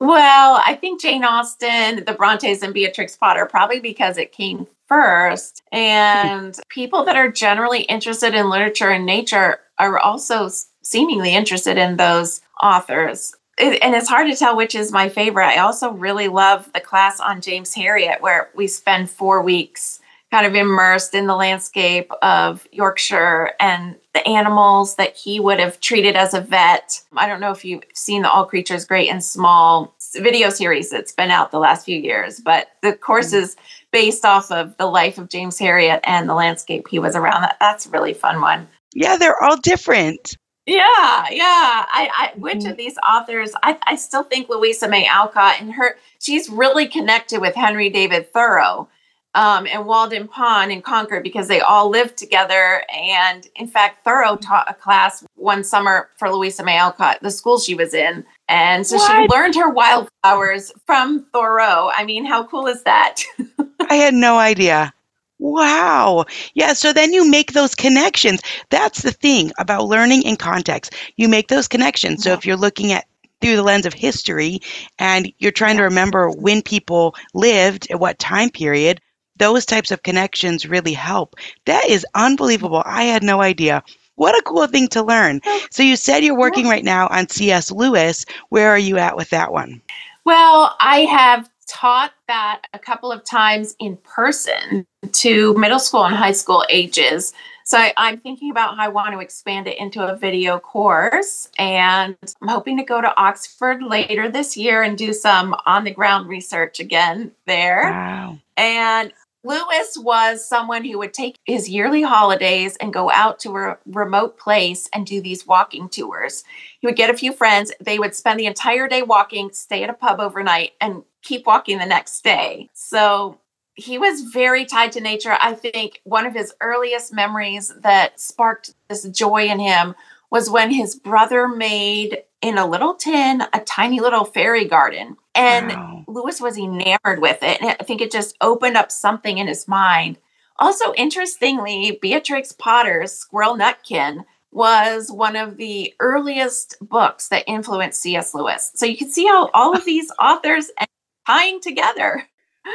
Well, 0.00 0.62
I 0.64 0.76
think 0.76 1.02
Jane 1.02 1.24
Austen, 1.24 2.04
the 2.04 2.14
Brontes, 2.16 2.62
and 2.62 2.72
Beatrix 2.72 3.16
Potter, 3.16 3.46
probably 3.46 3.80
because 3.80 4.16
it 4.16 4.30
came 4.30 4.68
first. 4.86 5.60
And 5.72 6.56
people 6.68 7.04
that 7.04 7.16
are 7.16 7.32
generally 7.32 7.80
interested 7.82 8.32
in 8.32 8.48
literature 8.48 8.90
and 8.90 9.04
nature 9.04 9.58
are 9.76 9.98
also 9.98 10.50
seemingly 10.82 11.34
interested 11.34 11.78
in 11.78 11.96
those 11.96 12.42
authors 12.62 13.34
it, 13.58 13.82
and 13.82 13.94
it's 13.94 14.08
hard 14.08 14.30
to 14.30 14.36
tell 14.36 14.56
which 14.56 14.74
is 14.74 14.92
my 14.92 15.08
favorite. 15.08 15.46
I 15.46 15.58
also 15.58 15.92
really 15.92 16.28
love 16.28 16.70
the 16.72 16.80
class 16.80 17.20
on 17.20 17.40
James 17.40 17.74
Herriot, 17.74 18.20
where 18.20 18.50
we 18.54 18.66
spend 18.66 19.10
four 19.10 19.42
weeks 19.42 20.00
kind 20.30 20.46
of 20.46 20.54
immersed 20.54 21.14
in 21.14 21.26
the 21.26 21.34
landscape 21.34 22.10
of 22.20 22.66
Yorkshire 22.70 23.52
and 23.58 23.96
the 24.12 24.26
animals 24.28 24.96
that 24.96 25.16
he 25.16 25.40
would 25.40 25.58
have 25.58 25.80
treated 25.80 26.16
as 26.16 26.34
a 26.34 26.40
vet. 26.40 27.00
I 27.16 27.26
don't 27.26 27.40
know 27.40 27.50
if 27.50 27.64
you've 27.64 27.82
seen 27.94 28.22
the 28.22 28.30
All 28.30 28.44
Creatures 28.44 28.84
Great 28.84 29.08
and 29.08 29.24
Small 29.24 29.94
video 30.14 30.50
series 30.50 30.90
that's 30.90 31.12
been 31.12 31.30
out 31.30 31.50
the 31.50 31.58
last 31.58 31.86
few 31.86 31.98
years, 31.98 32.40
but 32.40 32.68
the 32.82 32.92
course 32.92 33.28
mm-hmm. 33.28 33.44
is 33.44 33.56
based 33.90 34.24
off 34.24 34.50
of 34.50 34.76
the 34.76 34.86
life 34.86 35.16
of 35.16 35.30
James 35.30 35.58
Herriot 35.58 36.00
and 36.04 36.28
the 36.28 36.34
landscape 36.34 36.88
he 36.88 36.98
was 36.98 37.16
around. 37.16 37.48
That's 37.58 37.86
a 37.86 37.90
really 37.90 38.12
fun 38.12 38.42
one. 38.42 38.68
Yeah, 38.94 39.16
they're 39.16 39.42
all 39.42 39.56
different. 39.56 40.36
Yeah, 40.68 41.26
yeah. 41.30 41.86
I, 41.88 42.10
I 42.14 42.32
which 42.36 42.58
mm-hmm. 42.58 42.72
of 42.72 42.76
these 42.76 42.98
authors? 42.98 43.52
I, 43.62 43.78
I 43.86 43.96
still 43.96 44.22
think 44.22 44.50
Louisa 44.50 44.86
May 44.86 45.06
Alcott 45.06 45.62
and 45.62 45.72
her. 45.72 45.96
She's 46.18 46.50
really 46.50 46.86
connected 46.86 47.40
with 47.40 47.54
Henry 47.54 47.88
David 47.88 48.30
Thoreau 48.34 48.86
um, 49.34 49.66
and 49.66 49.86
Walden 49.86 50.28
Pond 50.28 50.70
and 50.70 50.84
Concord 50.84 51.22
because 51.22 51.48
they 51.48 51.60
all 51.60 51.88
lived 51.88 52.18
together. 52.18 52.82
And 52.94 53.48
in 53.56 53.66
fact, 53.66 54.04
Thoreau 54.04 54.36
taught 54.36 54.70
a 54.70 54.74
class 54.74 55.24
one 55.36 55.64
summer 55.64 56.10
for 56.18 56.30
Louisa 56.30 56.62
May 56.62 56.76
Alcott, 56.76 57.20
the 57.22 57.30
school 57.30 57.58
she 57.58 57.74
was 57.74 57.94
in, 57.94 58.26
and 58.48 58.86
so 58.86 58.96
what? 58.96 59.10
she 59.10 59.34
learned 59.34 59.54
her 59.54 59.70
wildflowers 59.70 60.70
from 60.84 61.24
Thoreau. 61.32 61.90
I 61.96 62.04
mean, 62.04 62.26
how 62.26 62.44
cool 62.44 62.66
is 62.66 62.82
that? 62.82 63.22
I 63.88 63.94
had 63.94 64.12
no 64.12 64.38
idea. 64.38 64.92
Wow. 65.38 66.24
Yeah. 66.54 66.72
So 66.72 66.92
then 66.92 67.12
you 67.12 67.28
make 67.28 67.52
those 67.52 67.74
connections. 67.74 68.40
That's 68.70 69.02
the 69.02 69.12
thing 69.12 69.52
about 69.58 69.86
learning 69.86 70.22
in 70.22 70.36
context. 70.36 70.94
You 71.16 71.28
make 71.28 71.48
those 71.48 71.68
connections. 71.68 72.24
So 72.24 72.32
if 72.32 72.44
you're 72.44 72.56
looking 72.56 72.92
at 72.92 73.06
through 73.40 73.56
the 73.56 73.62
lens 73.62 73.86
of 73.86 73.94
history 73.94 74.60
and 74.98 75.32
you're 75.38 75.52
trying 75.52 75.76
to 75.76 75.84
remember 75.84 76.30
when 76.30 76.60
people 76.62 77.14
lived 77.34 77.88
at 77.90 78.00
what 78.00 78.18
time 78.18 78.50
period, 78.50 79.00
those 79.36 79.64
types 79.64 79.92
of 79.92 80.02
connections 80.02 80.66
really 80.66 80.92
help. 80.92 81.36
That 81.66 81.86
is 81.88 82.04
unbelievable. 82.16 82.82
I 82.84 83.04
had 83.04 83.22
no 83.22 83.40
idea. 83.40 83.82
What 84.16 84.36
a 84.36 84.42
cool 84.42 84.66
thing 84.66 84.88
to 84.88 85.02
learn. 85.04 85.40
So 85.70 85.84
you 85.84 85.94
said 85.94 86.24
you're 86.24 86.36
working 86.36 86.66
right 86.66 86.84
now 86.84 87.06
on 87.08 87.28
C.S. 87.28 87.70
Lewis. 87.70 88.26
Where 88.48 88.68
are 88.70 88.78
you 88.78 88.98
at 88.98 89.16
with 89.16 89.30
that 89.30 89.52
one? 89.52 89.80
Well, 90.24 90.76
I 90.80 91.02
have 91.02 91.48
taught 91.68 92.12
that 92.26 92.62
a 92.72 92.78
couple 92.78 93.12
of 93.12 93.24
times 93.24 93.76
in 93.78 93.96
person 93.98 94.86
to 95.12 95.54
middle 95.54 95.78
school 95.78 96.04
and 96.04 96.14
high 96.14 96.32
school 96.32 96.64
ages. 96.68 97.32
So 97.64 97.76
I, 97.76 97.92
am 97.98 98.16
thinking 98.16 98.50
about 98.50 98.76
how 98.76 98.84
I 98.84 98.88
want 98.88 99.12
to 99.12 99.20
expand 99.20 99.66
it 99.66 99.78
into 99.78 100.02
a 100.02 100.16
video 100.16 100.58
course. 100.58 101.50
And 101.58 102.16
I'm 102.40 102.48
hoping 102.48 102.78
to 102.78 102.82
go 102.82 103.02
to 103.02 103.20
Oxford 103.20 103.82
later 103.82 104.30
this 104.30 104.56
year 104.56 104.82
and 104.82 104.96
do 104.96 105.12
some 105.12 105.54
on 105.66 105.84
the 105.84 105.90
ground 105.90 106.28
research 106.28 106.80
again 106.80 107.32
there. 107.46 107.82
Wow. 107.84 108.38
And 108.56 109.12
Lewis 109.48 109.96
was 109.96 110.46
someone 110.46 110.84
who 110.84 110.98
would 110.98 111.14
take 111.14 111.38
his 111.46 111.70
yearly 111.70 112.02
holidays 112.02 112.76
and 112.76 112.92
go 112.92 113.10
out 113.10 113.40
to 113.40 113.56
a 113.56 113.78
remote 113.86 114.38
place 114.38 114.90
and 114.92 115.06
do 115.06 115.22
these 115.22 115.46
walking 115.46 115.88
tours. 115.88 116.44
He 116.80 116.86
would 116.86 116.96
get 116.96 117.08
a 117.08 117.16
few 117.16 117.32
friends, 117.32 117.72
they 117.80 117.98
would 117.98 118.14
spend 118.14 118.38
the 118.38 118.44
entire 118.44 118.88
day 118.88 119.00
walking, 119.00 119.50
stay 119.52 119.82
at 119.82 119.88
a 119.88 119.94
pub 119.94 120.20
overnight, 120.20 120.72
and 120.82 121.02
keep 121.22 121.46
walking 121.46 121.78
the 121.78 121.86
next 121.86 122.22
day. 122.22 122.68
So 122.74 123.38
he 123.74 123.96
was 123.96 124.20
very 124.20 124.66
tied 124.66 124.92
to 124.92 125.00
nature. 125.00 125.38
I 125.40 125.54
think 125.54 126.02
one 126.04 126.26
of 126.26 126.34
his 126.34 126.52
earliest 126.60 127.14
memories 127.14 127.72
that 127.78 128.20
sparked 128.20 128.74
this 128.90 129.04
joy 129.04 129.46
in 129.46 129.60
him 129.60 129.94
was 130.30 130.50
when 130.50 130.70
his 130.70 130.94
brother 130.94 131.48
made 131.48 132.22
in 132.42 132.58
a 132.58 132.66
little 132.66 132.94
tin 132.94 133.42
a 133.54 133.60
tiny 133.60 134.00
little 134.00 134.26
fairy 134.26 134.66
garden. 134.66 135.16
And 135.34 135.68
wow. 135.68 135.97
Lewis 136.08 136.40
was 136.40 136.58
enamored 136.58 137.20
with 137.20 137.42
it. 137.42 137.60
And 137.60 137.76
I 137.78 137.84
think 137.84 138.00
it 138.00 138.10
just 138.10 138.36
opened 138.40 138.76
up 138.76 138.90
something 138.90 139.38
in 139.38 139.46
his 139.46 139.68
mind. 139.68 140.18
Also, 140.58 140.92
interestingly, 140.94 141.98
Beatrix 142.02 142.52
Potter's 142.52 143.12
Squirrel 143.12 143.56
Nutkin 143.56 144.24
was 144.50 145.12
one 145.12 145.36
of 145.36 145.56
the 145.56 145.94
earliest 146.00 146.76
books 146.80 147.28
that 147.28 147.44
influenced 147.46 148.00
C.S. 148.00 148.34
Lewis. 148.34 148.72
So 148.74 148.86
you 148.86 148.96
can 148.96 149.10
see 149.10 149.26
how 149.26 149.50
all 149.54 149.76
of 149.76 149.84
these 149.84 150.10
authors 150.18 150.70
are 150.80 150.86
tying 151.26 151.60
together. 151.60 152.26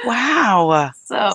Wow. 0.06 0.92
So 1.06 1.32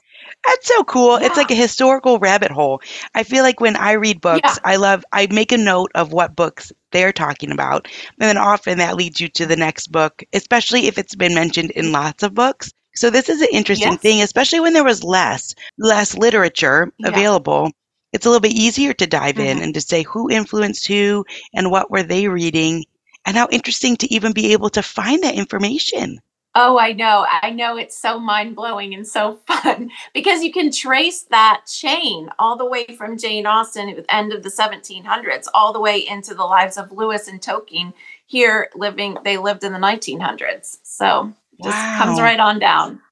that's 0.47 0.67
so 0.67 0.85
cool. 0.85 1.21
Yeah. 1.21 1.27
It's 1.27 1.37
like 1.37 1.51
a 1.51 1.55
historical 1.55 2.19
rabbit 2.19 2.51
hole. 2.51 2.81
I 3.15 3.23
feel 3.23 3.43
like 3.43 3.61
when 3.61 3.77
I 3.77 3.93
read 3.93 4.21
books, 4.21 4.41
yeah. 4.45 4.57
I 4.65 4.77
love, 4.77 5.05
I 5.13 5.27
make 5.31 5.53
a 5.53 5.59
note 5.59 5.91
of 5.95 6.13
what 6.13 6.37
books 6.37 6.73
they're 6.91 7.13
talking 7.13 7.51
about. 7.51 7.87
And 8.19 8.29
then 8.29 8.39
often 8.39 8.79
that 8.79 8.97
leads 8.97 9.21
you 9.21 9.29
to 9.29 9.47
the 9.47 9.57
next 9.57 9.89
book, 9.89 10.23
especially 10.33 10.87
if 10.87 10.99
it's 10.99 11.15
been 11.15 11.35
mentioned 11.35 11.71
in 11.73 11.93
lots 11.93 12.23
of 12.23 12.35
books. 12.35 12.73
So 12.95 13.11
this 13.11 13.29
is 13.29 13.41
an 13.41 13.49
interesting 13.53 13.93
yes. 13.93 14.01
thing, 14.01 14.23
especially 14.23 14.61
when 14.61 14.73
there 14.73 14.85
was 14.85 15.05
less, 15.05 15.55
less 15.79 16.17
literature 16.17 16.93
yeah. 16.99 17.09
available. 17.09 17.71
It's 18.13 18.27
a 18.27 18.29
little 18.29 18.41
bit 18.41 18.53
easier 18.53 18.93
to 18.95 19.07
dive 19.07 19.37
mm-hmm. 19.37 19.59
in 19.59 19.63
and 19.63 19.75
to 19.75 19.81
say 19.81 20.03
who 20.03 20.31
influenced 20.31 20.87
who 20.87 21.25
and 21.55 21.71
what 21.71 21.91
were 21.91 22.03
they 22.03 22.29
reading 22.29 22.85
and 23.27 23.37
how 23.37 23.49
interesting 23.51 23.97
to 23.99 24.13
even 24.13 24.33
be 24.33 24.53
able 24.53 24.71
to 24.71 24.83
find 24.83 25.23
that 25.23 25.35
information. 25.35 26.19
Oh, 26.61 26.77
I 26.77 26.93
know. 26.93 27.25
I 27.31 27.51
know 27.51 27.77
it's 27.77 27.97
so 27.97 28.19
mind 28.19 28.57
blowing 28.57 28.93
and 28.93 29.07
so 29.07 29.37
fun 29.47 29.93
because 30.13 30.43
you 30.43 30.53
can 30.53 30.73
trace 30.73 31.23
that 31.31 31.67
chain 31.73 32.31
all 32.37 32.57
the 32.57 32.67
way 32.67 32.85
from 32.97 33.17
Jane 33.17 33.47
Austen 33.47 33.89
at 33.89 33.95
the 33.95 34.13
end 34.13 34.33
of 34.33 34.43
the 34.43 34.49
1700s, 34.49 35.47
all 35.55 35.73
the 35.73 35.79
way 35.79 35.99
into 36.05 36.35
the 36.35 36.43
lives 36.43 36.77
of 36.77 36.91
Lewis 36.91 37.29
and 37.29 37.41
Tolkien 37.41 37.93
here 38.27 38.71
living, 38.75 39.19
they 39.23 39.39
lived 39.39 39.63
in 39.63 39.73
the 39.73 39.79
1900s. 39.79 40.79
So 40.83 41.33
just 41.63 41.77
wow. 41.77 41.95
comes 41.97 42.21
right 42.21 42.41
on 42.41 42.59
down. 42.59 43.03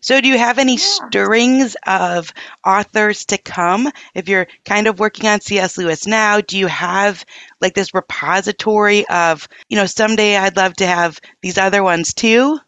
So, 0.00 0.20
do 0.20 0.26
you 0.26 0.38
have 0.38 0.58
any 0.58 0.72
yeah. 0.72 0.78
stirrings 0.78 1.76
of 1.86 2.32
authors 2.66 3.26
to 3.26 3.38
come? 3.38 3.88
If 4.14 4.28
you're 4.28 4.48
kind 4.64 4.88
of 4.88 4.98
working 4.98 5.28
on 5.28 5.40
C.S. 5.40 5.78
Lewis 5.78 6.08
now, 6.08 6.40
do 6.40 6.58
you 6.58 6.66
have 6.66 7.24
like 7.60 7.74
this 7.74 7.94
repository 7.94 9.06
of, 9.08 9.46
you 9.68 9.76
know, 9.76 9.86
someday 9.86 10.36
I'd 10.36 10.56
love 10.56 10.74
to 10.76 10.86
have 10.86 11.20
these 11.40 11.56
other 11.56 11.84
ones 11.84 12.14
too? 12.14 12.58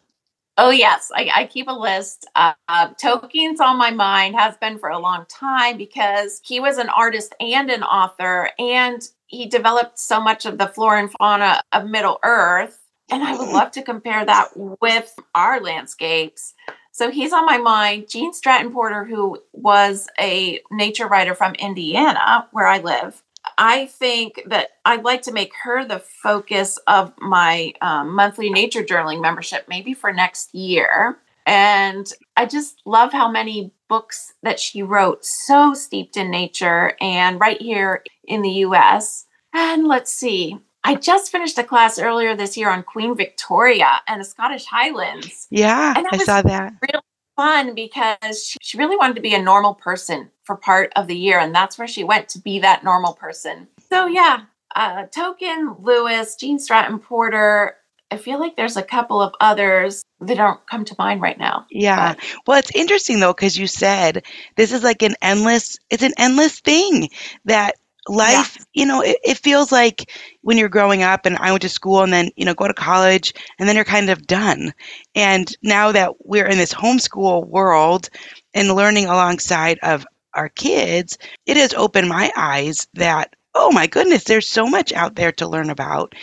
Oh, 0.57 0.69
yes. 0.69 1.11
I, 1.15 1.31
I 1.33 1.45
keep 1.47 1.67
a 1.67 1.73
list. 1.73 2.27
Uh, 2.35 2.53
uh, 2.67 2.89
Tolkien's 2.93 3.59
on 3.59 3.77
my 3.77 3.89
mind, 3.89 4.35
has 4.35 4.55
been 4.57 4.77
for 4.77 4.89
a 4.89 4.99
long 4.99 5.25
time 5.27 5.77
because 5.77 6.41
he 6.43 6.59
was 6.59 6.77
an 6.77 6.89
artist 6.89 7.33
and 7.39 7.71
an 7.71 7.81
author, 7.83 8.51
and 8.59 9.01
he 9.25 9.47
developed 9.47 9.97
so 9.97 10.21
much 10.21 10.45
of 10.45 10.59
the 10.59 10.67
flora 10.67 10.99
and 10.99 11.11
fauna 11.11 11.61
of 11.71 11.89
Middle 11.89 12.19
Earth. 12.23 12.79
And 13.09 13.23
I 13.23 13.35
would 13.35 13.49
love 13.49 13.71
to 13.71 13.81
compare 13.81 14.23
that 14.25 14.49
with 14.55 15.15
our 15.33 15.59
landscapes. 15.59 16.53
So 16.91 17.09
he's 17.09 17.33
on 17.33 17.45
my 17.45 17.57
mind. 17.57 18.07
Gene 18.07 18.33
Stratton 18.33 18.71
Porter, 18.71 19.03
who 19.03 19.41
was 19.53 20.07
a 20.19 20.61
nature 20.71 21.07
writer 21.07 21.33
from 21.33 21.55
Indiana, 21.55 22.47
where 22.51 22.67
I 22.67 22.77
live. 22.79 23.22
I 23.57 23.87
think 23.87 24.41
that 24.47 24.69
I'd 24.85 25.03
like 25.03 25.21
to 25.23 25.31
make 25.31 25.53
her 25.63 25.85
the 25.85 25.99
focus 25.99 26.77
of 26.87 27.13
my 27.19 27.73
um, 27.81 28.13
monthly 28.13 28.49
nature 28.49 28.83
journaling 28.83 29.21
membership, 29.21 29.65
maybe 29.67 29.93
for 29.93 30.11
next 30.11 30.53
year. 30.53 31.17
And 31.45 32.11
I 32.37 32.45
just 32.45 32.81
love 32.85 33.11
how 33.11 33.29
many 33.29 33.71
books 33.89 34.33
that 34.43 34.59
she 34.59 34.81
wrote, 34.81 35.25
so 35.25 35.73
steeped 35.73 36.17
in 36.17 36.31
nature 36.31 36.95
and 37.01 37.39
right 37.39 37.61
here 37.61 38.03
in 38.23 38.41
the 38.41 38.51
US. 38.65 39.25
And 39.53 39.87
let's 39.87 40.13
see, 40.13 40.57
I 40.83 40.95
just 40.95 41.31
finished 41.31 41.57
a 41.57 41.63
class 41.63 41.99
earlier 41.99 42.35
this 42.35 42.57
year 42.57 42.69
on 42.69 42.83
Queen 42.83 43.15
Victoria 43.15 44.01
and 44.07 44.19
the 44.19 44.25
Scottish 44.25 44.65
Highlands. 44.65 45.47
Yeah, 45.49 45.93
I 45.95 46.17
saw 46.17 46.41
that. 46.41 46.73
Really 46.81 47.03
fun 47.35 47.75
because 47.75 48.47
she, 48.47 48.57
she 48.61 48.77
really 48.77 48.97
wanted 48.97 49.15
to 49.15 49.21
be 49.21 49.33
a 49.33 49.41
normal 49.41 49.73
person 49.75 50.29
for 50.43 50.55
part 50.55 50.91
of 50.95 51.07
the 51.07 51.15
year, 51.15 51.39
and 51.39 51.53
that's 51.53 51.77
where 51.77 51.87
she 51.87 52.03
went 52.03 52.29
to 52.29 52.39
be 52.39 52.59
that 52.59 52.83
normal 52.83 53.13
person. 53.13 53.67
So 53.89 54.07
yeah, 54.07 54.43
uh, 54.75 55.05
Tolkien, 55.05 55.83
Lewis, 55.83 56.35
Gene 56.35 56.59
Stratton 56.59 56.99
Porter. 56.99 57.77
I 58.11 58.17
feel 58.17 58.39
like 58.39 58.55
there's 58.55 58.77
a 58.77 58.83
couple 58.83 59.21
of 59.21 59.33
others 59.39 60.03
that 60.21 60.37
don't 60.37 60.63
come 60.67 60.85
to 60.85 60.95
mind 60.99 61.21
right 61.21 61.37
now. 61.37 61.65
Yeah. 61.71 62.13
But. 62.13 62.23
Well, 62.45 62.59
it's 62.59 62.75
interesting 62.75 63.19
though, 63.19 63.33
because 63.33 63.57
you 63.57 63.65
said 63.65 64.23
this 64.55 64.71
is 64.71 64.83
like 64.83 65.01
an 65.01 65.15
endless, 65.21 65.79
it's 65.89 66.03
an 66.03 66.13
endless 66.17 66.59
thing 66.59 67.09
that 67.45 67.75
life 68.09 68.57
yeah. 68.57 68.63
you 68.73 68.85
know 68.85 69.01
it, 69.01 69.17
it, 69.23 69.37
feels 69.37 69.71
like 69.71 70.11
when 70.41 70.57
you're 70.57 70.67
growing 70.67 71.03
up 71.03 71.25
and 71.25 71.37
i 71.37 71.51
went 71.51 71.61
to 71.61 71.69
school 71.69 72.01
and 72.01 72.11
then 72.11 72.29
you 72.35 72.43
know 72.43 72.53
go 72.53 72.67
to 72.67 72.73
college 72.73 73.33
and 73.57 73.67
then 73.67 73.75
you're 73.75 73.85
kind 73.85 74.09
of 74.09 74.27
done 74.27 74.73
and 75.15 75.55
now 75.61 75.91
that 75.91 76.13
we're 76.25 76.45
in 76.45 76.57
this 76.57 76.73
homeschool 76.73 77.47
world 77.47 78.09
and 78.53 78.75
learning 78.75 79.05
alongside 79.05 79.79
of 79.83 80.05
our 80.33 80.49
kids 80.49 81.17
it 81.45 81.55
has 81.55 81.73
opened 81.75 82.09
my 82.09 82.31
eyes 82.35 82.87
that 82.93 83.35
oh 83.55 83.71
my 83.71 83.87
goodness 83.87 84.25
there's 84.25 84.47
so 84.47 84.67
much 84.67 84.91
out 84.93 85.15
there 85.15 85.31
to 85.31 85.47
learn 85.47 85.69
about 85.69 86.13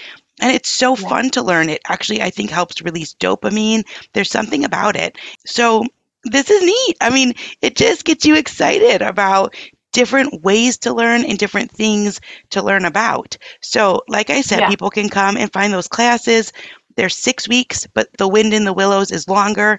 and 0.42 0.54
it's 0.54 0.70
so 0.70 0.94
yeah. 0.96 1.08
fun 1.08 1.30
to 1.30 1.42
learn 1.42 1.70
it 1.70 1.80
actually 1.86 2.20
i 2.20 2.28
think 2.28 2.50
helps 2.50 2.82
release 2.82 3.14
dopamine 3.14 3.84
there's 4.12 4.30
something 4.30 4.64
about 4.64 4.96
it 4.96 5.16
so 5.46 5.82
this 6.24 6.50
is 6.50 6.62
neat. 6.62 6.96
I 7.00 7.10
mean, 7.10 7.34
it 7.62 7.76
just 7.76 8.04
gets 8.04 8.24
you 8.26 8.36
excited 8.36 9.02
about 9.02 9.54
different 9.92 10.42
ways 10.42 10.78
to 10.78 10.92
learn 10.92 11.24
and 11.24 11.38
different 11.38 11.70
things 11.70 12.20
to 12.50 12.62
learn 12.62 12.84
about. 12.84 13.36
So, 13.60 14.02
like 14.08 14.30
I 14.30 14.40
said, 14.40 14.60
yeah. 14.60 14.68
people 14.68 14.90
can 14.90 15.08
come 15.08 15.36
and 15.36 15.52
find 15.52 15.72
those 15.72 15.88
classes. 15.88 16.52
They're 16.96 17.08
six 17.08 17.48
weeks, 17.48 17.86
but 17.94 18.08
the 18.18 18.28
Wind 18.28 18.52
in 18.52 18.64
the 18.64 18.72
Willows 18.72 19.10
is 19.10 19.28
longer. 19.28 19.78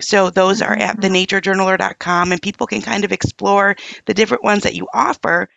So, 0.00 0.30
those 0.30 0.60
are 0.62 0.76
at 0.76 0.98
mm-hmm. 0.98 1.14
thenaturejournaler.com, 1.14 2.32
and 2.32 2.42
people 2.42 2.66
can 2.66 2.82
kind 2.82 3.04
of 3.04 3.12
explore 3.12 3.76
the 4.06 4.14
different 4.14 4.44
ones 4.44 4.62
that 4.62 4.74
you 4.74 4.88
offer. 4.92 5.48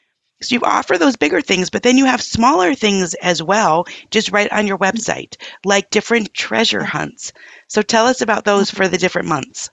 So, 0.42 0.56
you 0.56 0.62
offer 0.64 0.98
those 0.98 1.18
bigger 1.18 1.42
things, 1.42 1.70
but 1.70 1.84
then 1.84 1.98
you 1.98 2.06
have 2.06 2.22
smaller 2.22 2.76
things 2.76 3.14
as 3.16 3.44
well, 3.44 3.86
just 4.12 4.32
right 4.32 4.52
on 4.52 4.68
your 4.68 4.78
website, 4.78 5.36
like 5.66 5.90
different 5.90 6.34
treasure 6.34 6.84
hunts. 6.84 7.34
So, 7.68 7.82
tell 7.82 8.08
us 8.08 8.22
about 8.22 8.46
those 8.46 8.70
for 8.70 8.88
the 8.88 8.98
different 8.98 9.28
months. 9.28 9.70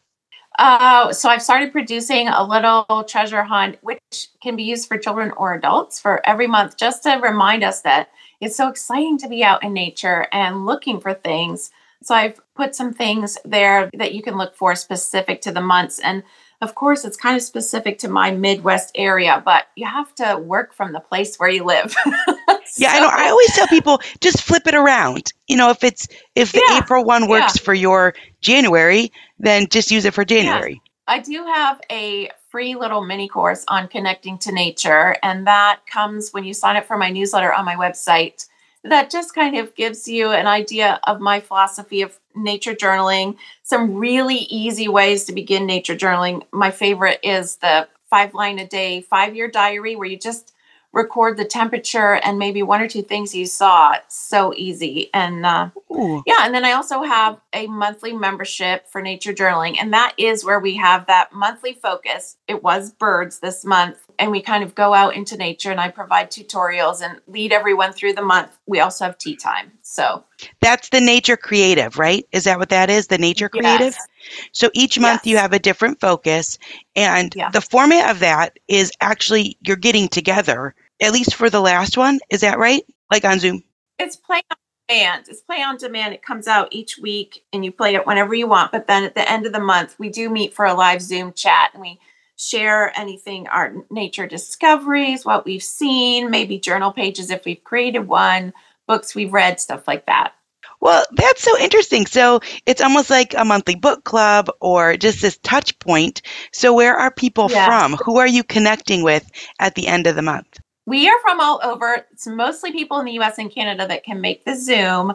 Uh, 0.58 1.12
so 1.12 1.28
I've 1.28 1.42
started 1.42 1.72
producing 1.72 2.28
a 2.28 2.42
little 2.42 3.04
treasure 3.04 3.42
hunt, 3.42 3.76
which 3.82 4.28
can 4.42 4.56
be 4.56 4.62
used 4.62 4.88
for 4.88 4.96
children 4.96 5.32
or 5.36 5.54
adults 5.54 6.00
for 6.00 6.26
every 6.26 6.46
month, 6.46 6.76
just 6.76 7.02
to 7.02 7.18
remind 7.22 7.62
us 7.62 7.82
that 7.82 8.08
it's 8.40 8.56
so 8.56 8.68
exciting 8.68 9.18
to 9.18 9.28
be 9.28 9.44
out 9.44 9.62
in 9.62 9.72
nature 9.72 10.26
and 10.32 10.64
looking 10.64 11.00
for 11.00 11.12
things. 11.14 11.70
So 12.02 12.14
I've 12.14 12.40
put 12.54 12.74
some 12.74 12.92
things 12.92 13.36
there 13.44 13.90
that 13.94 14.14
you 14.14 14.22
can 14.22 14.36
look 14.36 14.54
for 14.54 14.74
specific 14.74 15.40
to 15.42 15.52
the 15.52 15.60
months. 15.60 15.98
And 15.98 16.22
of 16.62 16.74
course, 16.74 17.04
it's 17.04 17.16
kind 17.16 17.36
of 17.36 17.42
specific 17.42 17.98
to 17.98 18.08
my 18.08 18.30
Midwest 18.30 18.92
area, 18.94 19.42
but 19.44 19.66
you 19.76 19.86
have 19.86 20.14
to 20.16 20.38
work 20.38 20.72
from 20.72 20.92
the 20.92 21.00
place 21.00 21.36
where 21.36 21.50
you 21.50 21.64
live. 21.64 21.92
so, 21.92 22.36
yeah, 22.76 22.92
I 22.92 23.00
know. 23.00 23.10
I 23.12 23.28
always 23.28 23.54
tell 23.54 23.66
people 23.66 24.00
just 24.20 24.42
flip 24.42 24.66
it 24.66 24.74
around. 24.74 25.32
You 25.48 25.56
know, 25.56 25.70
if 25.70 25.84
it's 25.84 26.08
if 26.34 26.52
the 26.52 26.62
yeah, 26.68 26.78
April 26.78 27.04
one 27.04 27.28
works 27.28 27.56
yeah. 27.56 27.64
for 27.64 27.74
your 27.74 28.14
January, 28.40 29.12
then 29.38 29.66
just 29.68 29.90
use 29.90 30.04
it 30.04 30.14
for 30.14 30.24
January. 30.24 30.74
Yeah. 30.74 30.80
I 31.08 31.18
do 31.20 31.44
have 31.44 31.80
a 31.90 32.30
free 32.48 32.74
little 32.74 33.04
mini 33.04 33.28
course 33.28 33.64
on 33.68 33.86
connecting 33.88 34.38
to 34.38 34.52
nature, 34.52 35.16
and 35.22 35.46
that 35.46 35.80
comes 35.86 36.30
when 36.30 36.44
you 36.44 36.54
sign 36.54 36.76
up 36.76 36.86
for 36.86 36.96
my 36.96 37.10
newsletter 37.10 37.52
on 37.52 37.64
my 37.64 37.76
website. 37.76 38.46
That 38.82 39.10
just 39.10 39.34
kind 39.34 39.56
of 39.58 39.74
gives 39.74 40.08
you 40.08 40.30
an 40.30 40.46
idea 40.46 41.00
of 41.04 41.20
my 41.20 41.40
philosophy 41.40 42.02
of 42.02 42.18
nature 42.36 42.74
journaling, 42.74 43.36
some 43.62 43.94
really 43.94 44.36
easy 44.36 44.88
ways 44.88 45.24
to 45.24 45.32
begin 45.32 45.66
nature 45.66 45.96
journaling. 45.96 46.42
My 46.52 46.70
favorite 46.70 47.20
is 47.22 47.56
the 47.56 47.88
five 48.08 48.34
line 48.34 48.58
a 48.58 48.66
day, 48.66 49.00
five 49.00 49.34
year 49.34 49.48
diary, 49.48 49.96
where 49.96 50.08
you 50.08 50.18
just 50.18 50.52
record 50.96 51.36
the 51.36 51.44
temperature 51.44 52.14
and 52.24 52.38
maybe 52.38 52.62
one 52.62 52.80
or 52.80 52.88
two 52.88 53.02
things 53.02 53.34
you 53.34 53.44
saw. 53.44 53.92
It's 53.92 54.18
so 54.18 54.54
easy. 54.56 55.10
And 55.12 55.44
uh, 55.44 55.68
yeah, 55.90 56.38
and 56.40 56.54
then 56.54 56.64
I 56.64 56.72
also 56.72 57.02
have 57.02 57.38
a 57.52 57.66
monthly 57.66 58.14
membership 58.14 58.88
for 58.88 59.02
nature 59.02 59.34
journaling. 59.34 59.76
And 59.78 59.92
that 59.92 60.14
is 60.16 60.42
where 60.42 60.58
we 60.58 60.74
have 60.76 61.06
that 61.06 61.34
monthly 61.34 61.74
focus. 61.74 62.38
It 62.48 62.62
was 62.62 62.92
birds 62.92 63.40
this 63.40 63.62
month. 63.62 63.98
And 64.18 64.30
we 64.30 64.40
kind 64.40 64.64
of 64.64 64.74
go 64.74 64.94
out 64.94 65.14
into 65.14 65.36
nature 65.36 65.70
and 65.70 65.78
I 65.78 65.90
provide 65.90 66.30
tutorials 66.30 67.02
and 67.02 67.20
lead 67.26 67.52
everyone 67.52 67.92
through 67.92 68.14
the 68.14 68.22
month. 68.22 68.56
We 68.64 68.80
also 68.80 69.04
have 69.04 69.18
tea 69.18 69.36
time. 69.36 69.72
So 69.82 70.24
that's 70.62 70.88
the 70.88 71.02
nature 71.02 71.36
creative, 71.36 71.98
right? 71.98 72.26
Is 72.32 72.44
that 72.44 72.58
what 72.58 72.70
that 72.70 72.88
is? 72.88 73.08
The 73.08 73.18
nature 73.18 73.50
creative? 73.50 73.92
Yes. 73.92 74.08
So 74.52 74.70
each 74.72 74.98
month 74.98 75.20
yes. 75.24 75.30
you 75.30 75.36
have 75.36 75.52
a 75.52 75.58
different 75.58 76.00
focus. 76.00 76.58
And 76.96 77.34
yeah. 77.36 77.50
the 77.50 77.60
format 77.60 78.10
of 78.10 78.20
that 78.20 78.58
is 78.66 78.90
actually 79.02 79.58
you're 79.60 79.76
getting 79.76 80.08
together 80.08 80.74
at 81.00 81.12
least 81.12 81.34
for 81.34 81.50
the 81.50 81.60
last 81.60 81.96
one. 81.96 82.18
Is 82.30 82.40
that 82.40 82.58
right? 82.58 82.82
Like 83.10 83.24
on 83.24 83.38
Zoom? 83.38 83.62
It's 83.98 84.16
play 84.16 84.42
on 84.50 84.56
demand. 84.88 85.26
It's 85.28 85.40
play 85.42 85.62
on 85.62 85.76
demand. 85.76 86.14
It 86.14 86.22
comes 86.22 86.46
out 86.46 86.68
each 86.70 86.98
week 86.98 87.44
and 87.52 87.64
you 87.64 87.72
play 87.72 87.94
it 87.94 88.06
whenever 88.06 88.34
you 88.34 88.46
want. 88.46 88.72
But 88.72 88.86
then 88.86 89.04
at 89.04 89.14
the 89.14 89.30
end 89.30 89.46
of 89.46 89.52
the 89.52 89.60
month, 89.60 89.96
we 89.98 90.08
do 90.08 90.28
meet 90.30 90.54
for 90.54 90.64
a 90.64 90.74
live 90.74 91.02
Zoom 91.02 91.32
chat 91.32 91.70
and 91.72 91.80
we 91.80 91.98
share 92.36 92.92
anything, 92.98 93.48
our 93.48 93.74
nature 93.90 94.26
discoveries, 94.26 95.24
what 95.24 95.46
we've 95.46 95.62
seen, 95.62 96.30
maybe 96.30 96.58
journal 96.58 96.92
pages 96.92 97.30
if 97.30 97.44
we've 97.44 97.64
created 97.64 98.00
one, 98.00 98.52
books 98.86 99.14
we've 99.14 99.32
read, 99.32 99.58
stuff 99.58 99.88
like 99.88 100.06
that. 100.06 100.34
Well, 100.80 101.04
that's 101.12 101.42
so 101.42 101.58
interesting. 101.58 102.06
So 102.06 102.40
it's 102.66 102.82
almost 102.82 103.08
like 103.08 103.34
a 103.36 103.44
monthly 103.44 103.74
book 103.74 104.04
club 104.04 104.50
or 104.60 104.96
just 104.96 105.22
this 105.22 105.38
touch 105.38 105.78
point. 105.78 106.22
So, 106.52 106.74
where 106.74 106.94
are 106.94 107.10
people 107.10 107.48
yes. 107.50 107.66
from? 107.66 107.94
Who 108.04 108.18
are 108.18 108.26
you 108.26 108.44
connecting 108.44 109.02
with 109.02 109.30
at 109.58 109.74
the 109.74 109.86
end 109.86 110.06
of 110.06 110.16
the 110.16 110.22
month? 110.22 110.55
We 110.86 111.08
are 111.08 111.20
from 111.20 111.40
all 111.40 111.60
over. 111.62 112.06
It's 112.12 112.26
mostly 112.26 112.72
people 112.72 112.98
in 113.00 113.06
the 113.06 113.18
US 113.18 113.38
and 113.38 113.52
Canada 113.52 113.86
that 113.88 114.04
can 114.04 114.20
make 114.20 114.44
the 114.44 114.54
Zoom. 114.54 115.14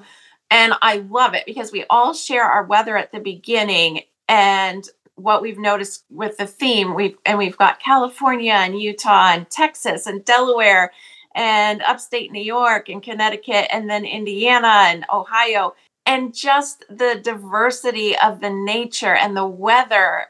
And 0.51 0.73
I 0.81 0.97
love 1.09 1.33
it 1.33 1.45
because 1.45 1.71
we 1.71 1.85
all 1.89 2.13
share 2.13 2.43
our 2.43 2.65
weather 2.65 2.97
at 2.97 3.13
the 3.13 3.21
beginning 3.21 4.01
and 4.27 4.87
what 5.15 5.41
we've 5.41 5.57
noticed 5.57 6.03
with 6.09 6.37
the 6.37 6.45
theme. 6.45 6.93
We've 6.93 7.17
and 7.25 7.37
we've 7.37 7.57
got 7.57 7.79
California 7.79 8.51
and 8.53 8.79
Utah 8.79 9.31
and 9.33 9.49
Texas 9.49 10.05
and 10.07 10.25
Delaware 10.25 10.91
and 11.35 11.81
upstate 11.83 12.31
New 12.31 12.43
York 12.43 12.89
and 12.89 13.01
Connecticut 13.01 13.67
and 13.71 13.89
then 13.89 14.03
Indiana 14.03 14.67
and 14.87 15.05
Ohio. 15.13 15.73
And 16.05 16.33
just 16.33 16.83
the 16.89 17.21
diversity 17.23 18.17
of 18.17 18.41
the 18.41 18.49
nature 18.49 19.15
and 19.15 19.37
the 19.37 19.47
weather 19.47 20.25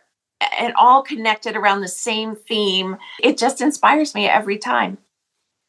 and 0.60 0.74
all 0.76 1.02
connected 1.02 1.56
around 1.56 1.82
the 1.82 1.88
same 1.88 2.36
theme. 2.36 2.98
It 3.20 3.38
just 3.38 3.62
inspires 3.62 4.14
me 4.14 4.28
every 4.28 4.58
time. 4.58 4.98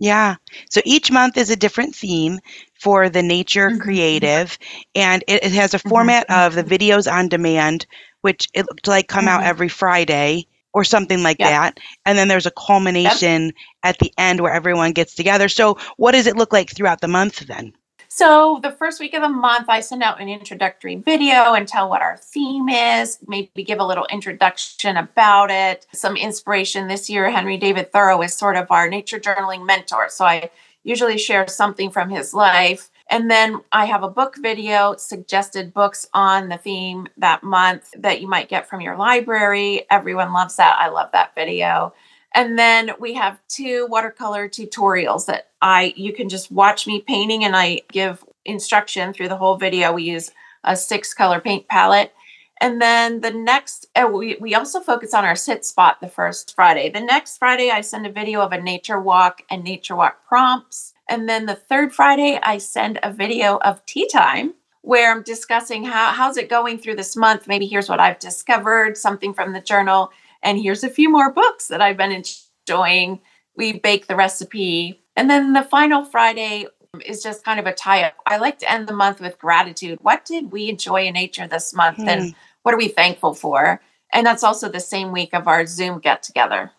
Yeah. 0.02 0.34
So 0.68 0.80
each 0.84 1.12
month 1.12 1.36
is 1.36 1.48
a 1.48 1.54
different 1.54 1.94
theme 1.94 2.40
for 2.74 3.08
the 3.08 3.22
Nature 3.22 3.68
mm-hmm. 3.68 3.78
Creative, 3.78 4.58
and 4.96 5.22
it, 5.28 5.44
it 5.44 5.52
has 5.52 5.74
a 5.74 5.78
mm-hmm. 5.78 5.88
format 5.88 6.26
mm-hmm. 6.26 6.44
of 6.44 6.54
the 6.56 6.64
videos 6.64 7.10
on 7.10 7.28
demand, 7.28 7.86
which 8.22 8.48
it 8.52 8.66
looked 8.66 8.88
like 8.88 9.06
come 9.06 9.28
out 9.28 9.42
mm-hmm. 9.42 9.50
every 9.50 9.68
Friday 9.68 10.48
or 10.72 10.82
something 10.82 11.22
like 11.22 11.38
yep. 11.38 11.50
that. 11.50 11.80
And 12.04 12.18
then 12.18 12.26
there's 12.26 12.46
a 12.46 12.50
culmination 12.50 13.44
yep. 13.44 13.54
at 13.84 13.98
the 14.00 14.12
end 14.18 14.40
where 14.40 14.52
everyone 14.52 14.90
gets 14.90 15.14
together. 15.14 15.48
So, 15.48 15.78
what 15.98 16.12
does 16.12 16.26
it 16.26 16.36
look 16.36 16.52
like 16.52 16.74
throughout 16.74 17.00
the 17.00 17.06
month 17.06 17.46
then? 17.46 17.72
So, 18.14 18.60
the 18.62 18.70
first 18.70 19.00
week 19.00 19.14
of 19.14 19.22
the 19.22 19.30
month, 19.30 19.70
I 19.70 19.80
send 19.80 20.02
out 20.02 20.20
an 20.20 20.28
introductory 20.28 20.96
video 20.96 21.54
and 21.54 21.66
tell 21.66 21.88
what 21.88 22.02
our 22.02 22.18
theme 22.18 22.68
is, 22.68 23.18
maybe 23.26 23.64
give 23.64 23.80
a 23.80 23.86
little 23.86 24.06
introduction 24.12 24.98
about 24.98 25.50
it, 25.50 25.86
some 25.94 26.18
inspiration. 26.18 26.88
This 26.88 27.08
year, 27.08 27.30
Henry 27.30 27.56
David 27.56 27.90
Thoreau 27.90 28.20
is 28.20 28.34
sort 28.34 28.58
of 28.58 28.70
our 28.70 28.86
nature 28.86 29.18
journaling 29.18 29.64
mentor. 29.64 30.10
So, 30.10 30.26
I 30.26 30.50
usually 30.84 31.16
share 31.16 31.48
something 31.48 31.90
from 31.90 32.10
his 32.10 32.34
life. 32.34 32.90
And 33.08 33.30
then 33.30 33.62
I 33.72 33.86
have 33.86 34.02
a 34.02 34.10
book 34.10 34.36
video, 34.38 34.94
suggested 34.96 35.72
books 35.72 36.06
on 36.12 36.50
the 36.50 36.58
theme 36.58 37.08
that 37.16 37.42
month 37.42 37.94
that 37.96 38.20
you 38.20 38.28
might 38.28 38.50
get 38.50 38.68
from 38.68 38.82
your 38.82 38.98
library. 38.98 39.86
Everyone 39.90 40.34
loves 40.34 40.56
that. 40.56 40.76
I 40.78 40.90
love 40.90 41.08
that 41.12 41.34
video. 41.34 41.94
And 42.34 42.58
then 42.58 42.92
we 42.98 43.14
have 43.14 43.38
two 43.48 43.86
watercolor 43.90 44.48
tutorials 44.48 45.26
that 45.26 45.50
I 45.60 45.92
you 45.96 46.12
can 46.12 46.28
just 46.28 46.50
watch 46.50 46.86
me 46.86 47.00
painting 47.00 47.44
and 47.44 47.54
I 47.54 47.82
give 47.90 48.24
instruction 48.44 49.12
through 49.12 49.28
the 49.28 49.36
whole 49.36 49.56
video. 49.56 49.92
We 49.92 50.04
use 50.04 50.30
a 50.64 50.76
six 50.76 51.14
color 51.14 51.40
paint 51.40 51.68
palette. 51.68 52.12
And 52.60 52.80
then 52.80 53.22
the 53.22 53.32
next, 53.32 53.88
uh, 53.96 54.08
we, 54.12 54.36
we 54.40 54.54
also 54.54 54.78
focus 54.78 55.14
on 55.14 55.24
our 55.24 55.34
sit 55.34 55.64
spot 55.64 56.00
the 56.00 56.08
first 56.08 56.54
Friday. 56.54 56.90
The 56.90 57.00
next 57.00 57.38
Friday, 57.38 57.70
I 57.70 57.80
send 57.80 58.06
a 58.06 58.12
video 58.12 58.40
of 58.40 58.52
a 58.52 58.60
nature 58.60 59.00
walk 59.00 59.42
and 59.50 59.64
nature 59.64 59.96
walk 59.96 60.24
prompts. 60.28 60.94
And 61.08 61.28
then 61.28 61.46
the 61.46 61.56
third 61.56 61.92
Friday, 61.92 62.38
I 62.40 62.58
send 62.58 63.00
a 63.02 63.12
video 63.12 63.58
of 63.58 63.84
tea 63.84 64.08
time 64.08 64.54
where 64.82 65.10
I'm 65.10 65.24
discussing 65.24 65.84
how 65.84 66.12
how's 66.12 66.36
it 66.36 66.48
going 66.48 66.78
through 66.78 66.96
this 66.96 67.16
month. 67.16 67.48
Maybe 67.48 67.66
here's 67.66 67.88
what 67.88 68.00
I've 68.00 68.20
discovered, 68.20 68.96
something 68.96 69.34
from 69.34 69.52
the 69.52 69.60
journal, 69.60 70.12
and 70.42 70.58
here's 70.58 70.84
a 70.84 70.90
few 70.90 71.10
more 71.10 71.32
books 71.32 71.68
that 71.68 71.80
I've 71.80 71.96
been 71.96 72.24
enjoying. 72.66 73.20
We 73.56 73.74
bake 73.74 74.06
the 74.06 74.16
recipe. 74.16 75.02
And 75.16 75.28
then 75.28 75.52
the 75.52 75.62
final 75.62 76.04
Friday 76.04 76.66
is 77.04 77.22
just 77.22 77.44
kind 77.44 77.60
of 77.60 77.66
a 77.66 77.72
tie 77.72 78.02
up. 78.02 78.14
I 78.26 78.38
like 78.38 78.58
to 78.60 78.70
end 78.70 78.86
the 78.86 78.94
month 78.94 79.20
with 79.20 79.38
gratitude. 79.38 79.98
What 80.02 80.24
did 80.24 80.52
we 80.52 80.68
enjoy 80.68 81.06
in 81.06 81.14
nature 81.14 81.46
this 81.46 81.74
month? 81.74 81.98
Hmm. 81.98 82.08
And 82.08 82.34
what 82.62 82.74
are 82.74 82.78
we 82.78 82.88
thankful 82.88 83.34
for? 83.34 83.80
And 84.12 84.26
that's 84.26 84.44
also 84.44 84.68
the 84.68 84.80
same 84.80 85.12
week 85.12 85.32
of 85.32 85.48
our 85.48 85.66
Zoom 85.66 85.98
get 85.98 86.22
together. 86.22 86.70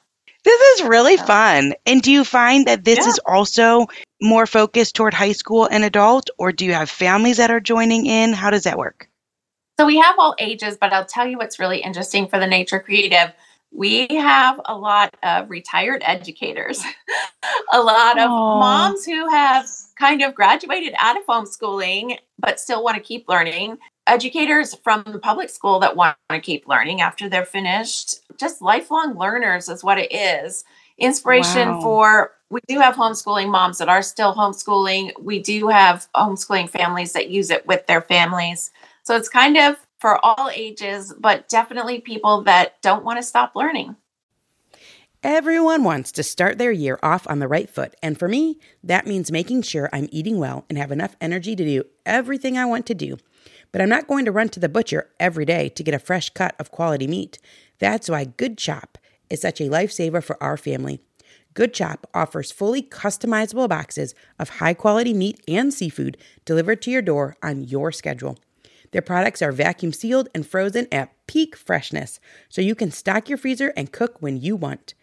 This 0.44 0.62
is 0.80 0.88
really 0.88 1.18
fun. 1.18 1.74
And 1.86 2.02
do 2.02 2.12
you 2.12 2.24
find 2.24 2.68
that 2.68 2.84
this 2.84 3.00
yeah. 3.00 3.08
is 3.08 3.20
also 3.26 3.88
more 4.22 4.46
focused 4.46 4.96
toward 4.96 5.14
high 5.14 5.32
school 5.32 5.68
and 5.72 5.84
adult, 5.84 6.30
or 6.38 6.52
do 6.52 6.66
you 6.66 6.74
have 6.74 6.90
families 6.90 7.38
that 7.38 7.50
are 7.50 7.62
joining 7.62 8.06
in? 8.06 8.34
How 8.34 8.50
does 8.50 8.64
that 8.64 8.78
work? 8.78 9.10
So 9.80 9.86
we 9.86 9.98
have 9.98 10.16
all 10.20 10.36
ages, 10.40 10.78
but 10.80 10.94
I'll 10.94 11.06
tell 11.06 11.26
you 11.26 11.38
what's 11.38 11.60
really 11.60 11.80
interesting 11.80 12.28
for 12.28 12.40
the 12.40 12.46
Nature 12.46 12.80
Creative. 12.80 13.32
We 13.76 14.08
have 14.12 14.62
a 14.66 14.78
lot 14.78 15.16
of 15.24 15.50
retired 15.50 16.04
educators, 16.06 16.84
a 17.74 17.82
lot 17.82 18.20
of 18.20 18.30
Aww. 18.30 18.60
moms 18.60 19.06
who 19.06 19.28
have 19.30 19.68
kind 19.98 20.22
of 20.22 20.36
graduated 20.36 20.94
out 21.00 21.18
of 21.18 21.26
homeschooling 21.26 22.18
but 22.38 22.60
still 22.60 22.84
want 22.84 22.98
to 22.98 23.04
keep 23.04 23.28
learning 23.28 23.78
educators 24.06 24.76
from 24.76 25.04
the 25.08 25.20
public 25.20 25.50
school 25.50 25.80
that 25.80 25.96
want 25.96 26.18
to 26.30 26.40
keep 26.40 26.68
learning 26.68 27.02
after 27.02 27.30
they're 27.30 27.46
finished. 27.46 28.16
Just 28.38 28.62
lifelong 28.62 29.18
learners 29.18 29.70
is 29.70 29.84
what 29.84 29.98
it 29.98 30.12
is. 30.12 30.66
Inspiration 30.98 31.70
wow. 31.70 31.82
for 31.82 32.32
we 32.50 32.60
do 32.68 32.80
have 32.80 32.96
homeschooling 32.96 33.50
moms 33.50 33.80
that 33.80 33.90
are 33.90 34.04
still 34.04 34.36
homeschooling. 34.36 35.12
We 35.20 35.40
do 35.40 35.68
have 35.70 36.08
homeschooling 36.16 36.70
families 36.70 37.14
that 37.14 37.30
use 37.30 37.50
it 37.50 37.66
with 37.66 37.88
their 37.88 38.02
families. 38.02 38.70
So 39.04 39.16
it's 39.16 39.30
kind 39.30 39.58
of 39.58 39.78
for 40.04 40.20
all 40.22 40.50
ages, 40.54 41.14
but 41.18 41.48
definitely 41.48 42.02
people 42.02 42.44
that 42.44 42.82
don't 42.82 43.06
want 43.06 43.18
to 43.20 43.24
stop 43.24 43.54
learning. 43.56 43.96
Everyone 45.24 45.86
wants 45.86 46.12
to 46.12 46.24
start 46.24 46.58
their 46.58 46.74
year 46.74 47.00
off 47.02 47.26
on 47.30 47.40
the 47.40 47.48
right 47.48 47.70
foot, 47.70 47.96
and 48.04 48.20
for 48.20 48.28
me, 48.28 48.60
that 48.84 49.08
means 49.08 49.32
making 49.32 49.62
sure 49.62 49.90
I'm 49.94 50.10
eating 50.12 50.40
well 50.40 50.66
and 50.68 50.78
have 50.78 50.92
enough 50.92 51.16
energy 51.22 51.56
to 51.56 51.64
do 51.64 51.86
everything 52.06 52.58
I 52.58 52.66
want 52.66 52.86
to 52.88 52.94
do. 52.94 53.16
But 53.72 53.80
I'm 53.82 53.88
not 53.88 54.10
going 54.10 54.26
to 54.26 54.32
run 54.34 54.50
to 54.50 54.60
the 54.60 54.68
butcher 54.68 55.10
every 55.22 55.46
day 55.46 55.70
to 55.70 55.84
get 55.84 55.94
a 55.94 56.00
fresh 56.00 56.30
cut 56.32 56.54
of 56.60 56.70
quality 56.70 57.08
meat. 57.08 57.40
That's 57.80 58.10
why 58.10 58.26
Good 58.26 58.58
Chop 58.58 58.98
is 59.30 59.40
such 59.40 59.62
a 59.62 59.70
lifesaver 59.70 60.22
for 60.22 60.36
our 60.44 60.58
family. 60.58 61.00
Good 61.54 61.74
Chop 61.74 62.08
offers 62.14 62.52
fully 62.52 62.82
customizable 62.82 63.70
boxes 63.70 64.16
of 64.38 64.50
high 64.60 64.74
quality 64.74 65.14
meat 65.14 65.40
and 65.48 65.74
seafood 65.74 66.18
delivered 66.44 66.82
to 66.82 66.92
your 66.92 67.02
door 67.02 67.38
on 67.42 67.64
your 67.64 67.94
schedule. 67.94 68.38
Their 68.94 69.02
products 69.02 69.42
are 69.42 69.52
vacuum 69.52 69.92
sealed 69.92 70.30
and 70.36 70.46
frozen 70.46 70.88
at 70.92 71.14
peak 71.26 71.56
freshness, 71.56 72.20
so 72.48 72.62
you 72.62 72.76
can 72.76 72.92
stock 72.92 73.28
your 73.28 73.40
freezer 73.40 73.74
and 73.76 73.92
cook 73.92 74.22
when 74.22 74.38
you 74.38 74.56
want. 74.56 74.94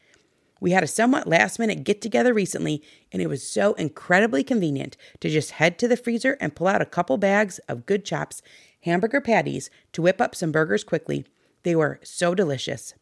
We 0.60 0.70
had 0.70 0.84
a 0.84 0.86
somewhat 0.86 1.26
last 1.26 1.58
minute 1.58 1.82
get 1.82 2.00
together 2.00 2.32
recently, 2.32 2.84
and 3.10 3.20
it 3.20 3.26
was 3.26 3.42
so 3.42 3.72
incredibly 3.74 4.44
convenient 4.44 4.96
to 5.18 5.28
just 5.28 5.52
head 5.52 5.76
to 5.80 5.88
the 5.88 5.96
freezer 5.96 6.36
and 6.40 6.54
pull 6.54 6.68
out 6.68 6.80
a 6.80 6.86
couple 6.86 7.16
bags 7.16 7.58
of 7.68 7.84
Good 7.84 8.04
Chops 8.04 8.42
hamburger 8.82 9.20
patties 9.20 9.70
to 9.92 10.02
whip 10.02 10.20
up 10.20 10.36
some 10.36 10.52
burgers 10.52 10.84
quickly. 10.84 11.26
They 11.64 11.74
were 11.74 11.98
so 12.04 12.34
delicious. 12.36 12.94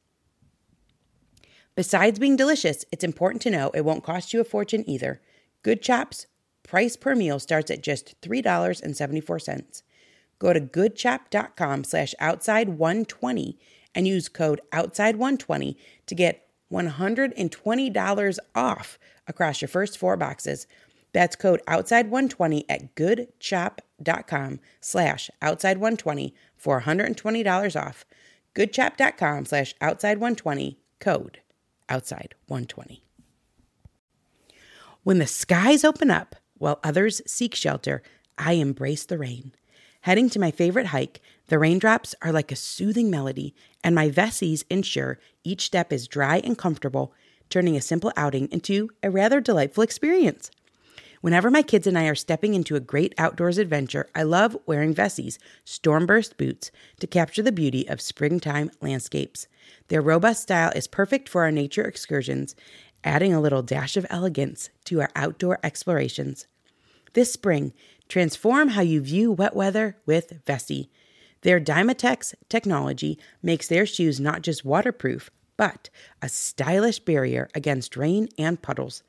Besides 1.75 2.19
being 2.19 2.37
delicious, 2.37 2.87
it's 2.91 3.05
important 3.05 3.43
to 3.43 3.51
know 3.51 3.71
it 3.75 3.85
won't 3.85 4.05
cost 4.05 4.33
you 4.33 4.41
a 4.41 4.45
fortune 4.45 4.89
either. 4.89 5.21
Good 5.63 5.83
Chops 5.83 6.27
price 6.63 6.97
per 6.97 7.15
meal 7.15 7.39
starts 7.39 7.71
at 7.71 7.83
just 7.83 8.19
$3.74. 8.23 9.83
Go 10.39 10.53
to 10.53 10.61
goodchop.com 10.61 11.85
slash 11.85 12.15
outside120 12.21 13.57
and 13.95 14.07
use 14.07 14.29
code 14.29 14.61
outside120 14.73 15.77
to 16.07 16.15
get 16.15 16.47
$120 16.73 18.39
off 18.55 18.99
across 19.27 19.61
your 19.61 19.69
first 19.69 19.99
four 19.99 20.17
boxes. 20.17 20.67
That's 21.13 21.37
code 21.37 21.63
outside120 21.67 22.65
at 22.69 22.95
goodchop.com 22.95 24.61
slash 24.81 25.31
outside120 25.43 26.33
for 26.57 26.83
$120 26.83 27.81
off. 27.81 28.05
goodchop.com 28.55 29.47
slash 29.47 29.75
outside120 29.81 30.77
code 31.01 31.41
outside120. 31.89 33.01
When 35.03 35.19
the 35.19 35.27
skies 35.27 35.85
open 35.85 36.11
up 36.11 36.37
while 36.59 36.81
others 36.85 37.23
seek 37.27 37.55
shelter, 37.55 38.03
I 38.37 38.55
embrace 38.55 39.07
the 39.07 39.17
rain. 39.19 39.53
Heading 40.03 40.31
to 40.31 40.39
my 40.39 40.51
favorite 40.51 40.87
hike, 40.87 41.21
the 41.49 41.59
raindrops 41.59 42.15
are 42.23 42.33
like 42.33 42.53
a 42.53 42.57
soothing 42.57 43.11
melody, 43.11 43.55
and 43.83 43.95
my 43.95 44.11
Vessies 44.11 44.65
ensure 44.71 45.19
each 45.45 45.67
step 45.67 45.93
is 45.93 46.07
dry 46.07 46.39
and 46.39 46.57
comfortable, 46.57 47.13
turning 47.51 47.77
a 47.77 47.81
simple 47.81 48.13
outing 48.17 48.49
into 48.53 48.91
a 49.03 49.11
rather 49.11 49.41
delightful 49.41 49.83
experience. 49.83 50.51
Whenever 51.21 51.51
my 51.51 51.63
kids 51.63 51.87
and 51.87 51.99
I 51.99 52.07
are 52.07 52.15
stepping 52.15 52.55
into 52.55 52.77
a 52.77 52.81
great 52.81 53.13
outdoors 53.19 53.59
adventure, 53.59 54.09
I 54.15 54.23
love 54.23 54.57
wearing 54.67 54.95
Vessies 54.95 55.39
stormburst 55.67 56.37
boots 56.37 56.71
to 57.01 57.09
capture 57.09 57.43
the 57.43 57.51
beauty 57.51 57.89
of 57.89 58.01
springtime 58.01 58.71
landscapes. 58.81 59.49
Their 59.89 60.01
robust 60.01 60.43
style 60.43 60.71
is 60.77 60.87
perfect 60.87 61.29
for 61.29 61.43
our 61.43 61.51
nature 61.51 61.83
excursions, 61.83 62.55
adding 63.03 63.35
a 63.35 63.41
little 63.41 63.63
dash 63.63 63.97
of 63.97 64.07
elegance 64.11 64.71
to 64.85 65.01
our 65.01 65.11
outdoor 65.17 65.59
explorations. 65.65 66.47
This 67.15 67.33
spring, 67.33 67.73
transform 68.09 68.69
how 68.69 68.83
you 68.83 69.01
view 69.01 69.33
wet 69.33 69.55
weather 69.55 69.97
with 70.07 70.45
Vessi. 70.45 70.89
Their 71.43 71.61
Dymatex 71.61 72.35
technology 72.49 73.19
makes 73.43 73.69
their 73.69 73.87
shoes 73.87 74.19
not 74.19 74.43
just 74.43 74.65
waterproof, 74.65 75.31
but 75.57 75.91
a 76.23 76.29
stylish 76.29 76.99
barrier 77.01 77.49
against 77.55 77.97
rain 77.97 78.29
and 78.39 78.61
puddles. 78.61 79.03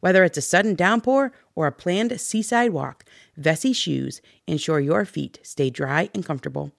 Whether 0.00 0.22
it's 0.24 0.38
a 0.38 0.42
sudden 0.42 0.74
downpour 0.74 1.32
or 1.54 1.66
a 1.66 1.72
planned 1.72 2.20
seaside 2.20 2.72
walk, 2.72 3.04
Vessi 3.40 3.74
shoes 3.74 4.20
ensure 4.46 4.80
your 4.80 5.04
feet 5.04 5.40
stay 5.42 5.70
dry 5.70 6.10
and 6.14 6.24
comfortable. 6.24 6.72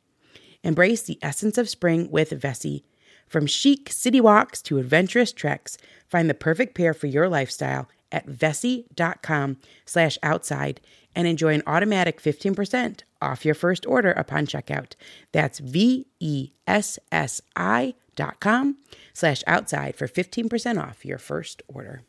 Embrace 0.63 1.01
the 1.01 1.19
essence 1.21 1.57
of 1.57 1.69
spring 1.69 2.09
with 2.09 2.29
Vessi. 2.31 2.83
From 3.27 3.47
chic 3.47 3.91
city 3.91 4.21
walks 4.21 4.61
to 4.63 4.77
adventurous 4.77 5.31
treks, 5.31 5.77
find 6.07 6.29
the 6.29 6.35
perfect 6.35 6.75
pair 6.75 6.93
for 6.93 7.07
your 7.07 7.27
lifestyle 7.27 7.89
at 8.11 8.27
vessi.com 8.27 9.57
slash 9.85 10.17
outside 10.23 10.81
and 11.15 11.27
enjoy 11.27 11.53
an 11.53 11.63
automatic 11.65 12.21
15% 12.21 13.01
off 13.21 13.45
your 13.45 13.55
first 13.55 13.85
order 13.85 14.11
upon 14.11 14.45
checkout. 14.45 14.93
That's 15.31 15.59
V-E-S-S-I 15.59 16.53
dot 18.15 18.39
com 18.39 18.77
slash 19.13 19.43
outside 19.47 19.95
for 19.95 20.07
15% 20.07 20.81
off 20.81 21.05
your 21.05 21.17
first 21.17 21.61
order. 21.67 22.01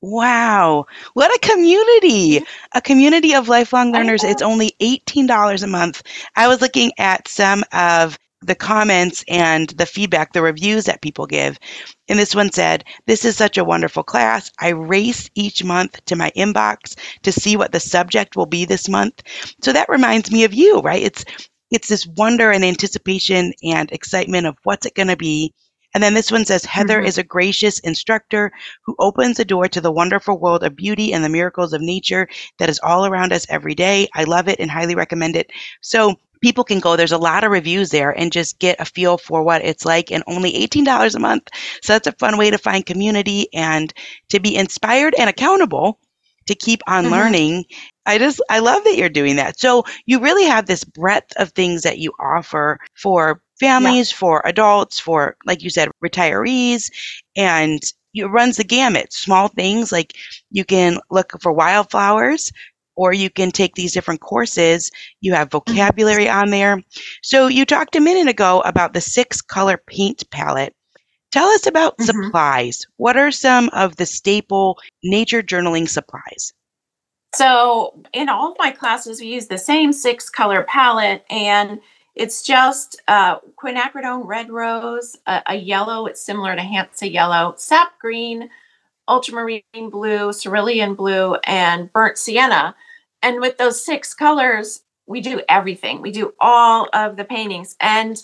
Wow, 0.00 0.86
what 1.14 1.34
a 1.34 1.40
community! 1.40 2.40
A 2.72 2.80
community 2.80 3.34
of 3.34 3.48
lifelong 3.48 3.92
learners. 3.92 4.22
It's 4.22 4.42
only 4.42 4.76
$18 4.80 5.62
a 5.62 5.66
month. 5.66 6.04
I 6.36 6.46
was 6.46 6.60
looking 6.60 6.92
at 6.98 7.26
some 7.26 7.64
of 7.72 8.16
the 8.40 8.54
comments 8.54 9.24
and 9.28 9.70
the 9.70 9.86
feedback, 9.86 10.32
the 10.32 10.42
reviews 10.42 10.84
that 10.84 11.02
people 11.02 11.26
give. 11.26 11.58
And 12.08 12.18
this 12.18 12.34
one 12.34 12.52
said, 12.52 12.84
This 13.06 13.24
is 13.24 13.36
such 13.36 13.58
a 13.58 13.64
wonderful 13.64 14.02
class. 14.02 14.50
I 14.60 14.68
race 14.70 15.28
each 15.34 15.64
month 15.64 16.04
to 16.06 16.16
my 16.16 16.30
inbox 16.36 16.96
to 17.22 17.32
see 17.32 17.56
what 17.56 17.72
the 17.72 17.80
subject 17.80 18.36
will 18.36 18.46
be 18.46 18.64
this 18.64 18.88
month. 18.88 19.22
So 19.62 19.72
that 19.72 19.88
reminds 19.88 20.30
me 20.30 20.44
of 20.44 20.54
you, 20.54 20.80
right? 20.80 21.02
It's 21.02 21.24
it's 21.70 21.88
this 21.88 22.06
wonder 22.06 22.50
and 22.50 22.64
anticipation 22.64 23.52
and 23.62 23.92
excitement 23.92 24.46
of 24.46 24.56
what's 24.62 24.86
it 24.86 24.94
going 24.94 25.08
to 25.08 25.16
be. 25.16 25.52
And 25.94 26.02
then 26.02 26.14
this 26.14 26.30
one 26.30 26.44
says 26.44 26.64
Heather 26.64 26.98
mm-hmm. 26.98 27.06
is 27.06 27.18
a 27.18 27.24
gracious 27.24 27.78
instructor 27.80 28.52
who 28.84 28.94
opens 28.98 29.36
the 29.36 29.44
door 29.44 29.68
to 29.68 29.80
the 29.80 29.92
wonderful 29.92 30.38
world 30.38 30.62
of 30.62 30.76
beauty 30.76 31.12
and 31.12 31.24
the 31.24 31.28
miracles 31.28 31.72
of 31.72 31.80
nature 31.80 32.28
that 32.58 32.68
is 32.68 32.80
all 32.82 33.06
around 33.06 33.32
us 33.32 33.46
every 33.48 33.74
day. 33.74 34.08
I 34.14 34.24
love 34.24 34.48
it 34.48 34.60
and 34.60 34.70
highly 34.70 34.94
recommend 34.94 35.34
it. 35.34 35.50
So 35.80 36.16
people 36.40 36.64
can 36.64 36.80
go. 36.80 36.96
There's 36.96 37.12
a 37.12 37.18
lot 37.18 37.44
of 37.44 37.50
reviews 37.50 37.90
there 37.90 38.10
and 38.10 38.32
just 38.32 38.58
get 38.58 38.80
a 38.80 38.84
feel 38.84 39.18
for 39.18 39.42
what 39.42 39.64
it's 39.64 39.84
like 39.84 40.10
and 40.10 40.24
only 40.26 40.52
$18 40.52 41.14
a 41.14 41.18
month. 41.18 41.48
So 41.82 41.92
that's 41.92 42.06
a 42.06 42.12
fun 42.12 42.38
way 42.38 42.50
to 42.50 42.58
find 42.58 42.84
community 42.84 43.48
and 43.52 43.92
to 44.30 44.40
be 44.40 44.56
inspired 44.56 45.14
and 45.18 45.28
accountable 45.28 45.98
to 46.46 46.54
keep 46.54 46.80
on 46.86 47.04
mm-hmm. 47.04 47.12
learning. 47.12 47.64
I 48.06 48.18
just, 48.18 48.40
I 48.48 48.58
love 48.60 48.82
that 48.84 48.96
you're 48.96 49.08
doing 49.08 49.36
that. 49.36 49.60
So 49.60 49.84
you 50.06 50.20
really 50.20 50.46
have 50.46 50.66
this 50.66 50.84
breadth 50.84 51.32
of 51.36 51.50
things 51.50 51.82
that 51.82 51.98
you 51.98 52.12
offer 52.18 52.80
for 52.94 53.42
families, 53.60 54.10
yeah. 54.10 54.16
for 54.18 54.42
adults, 54.46 54.98
for, 54.98 55.36
like 55.46 55.62
you 55.62 55.70
said, 55.70 55.90
retirees, 56.02 56.90
and 57.36 57.82
it 58.14 58.24
runs 58.24 58.56
the 58.56 58.64
gamut. 58.64 59.12
Small 59.12 59.48
things 59.48 59.92
like 59.92 60.14
you 60.50 60.64
can 60.64 60.98
look 61.10 61.32
for 61.40 61.52
wildflowers 61.52 62.50
or 62.98 63.12
you 63.12 63.30
can 63.30 63.52
take 63.52 63.76
these 63.76 63.92
different 63.92 64.20
courses. 64.20 64.90
You 65.20 65.32
have 65.32 65.48
mm-hmm. 65.48 65.72
vocabulary 65.72 66.28
on 66.28 66.50
there. 66.50 66.82
So 67.22 67.46
you 67.46 67.64
talked 67.64 67.94
a 67.94 68.00
minute 68.00 68.28
ago 68.28 68.60
about 68.62 68.92
the 68.92 69.00
six 69.00 69.40
color 69.40 69.80
paint 69.86 70.28
palette. 70.30 70.74
Tell 71.30 71.46
us 71.46 71.66
about 71.66 71.96
mm-hmm. 71.96 72.24
supplies. 72.24 72.86
What 72.96 73.16
are 73.16 73.30
some 73.30 73.70
of 73.70 73.96
the 73.96 74.04
staple 74.04 74.78
nature 75.04 75.42
journaling 75.42 75.88
supplies? 75.88 76.52
So, 77.34 78.02
in 78.14 78.30
all 78.30 78.52
of 78.52 78.56
my 78.58 78.70
classes, 78.70 79.20
we 79.20 79.26
use 79.26 79.48
the 79.48 79.58
same 79.58 79.92
six 79.92 80.30
color 80.30 80.62
palette, 80.62 81.26
and 81.28 81.78
it's 82.14 82.42
just 82.42 83.00
uh, 83.06 83.38
quinacridone 83.62 84.22
red 84.24 84.50
rose, 84.50 85.14
a, 85.26 85.42
a 85.48 85.54
yellow, 85.54 86.06
it's 86.06 86.24
similar 86.24 86.56
to 86.56 86.62
Hansa 86.62 87.10
yellow, 87.10 87.52
sap 87.58 87.98
green, 88.00 88.48
ultramarine 89.06 89.90
blue, 89.90 90.32
cerulean 90.32 90.94
blue, 90.94 91.34
and 91.44 91.92
burnt 91.92 92.16
sienna. 92.16 92.74
And 93.22 93.40
with 93.40 93.58
those 93.58 93.84
six 93.84 94.14
colors, 94.14 94.82
we 95.06 95.20
do 95.20 95.42
everything. 95.48 96.02
We 96.02 96.12
do 96.12 96.34
all 96.38 96.88
of 96.92 97.16
the 97.16 97.24
paintings. 97.24 97.76
And 97.80 98.20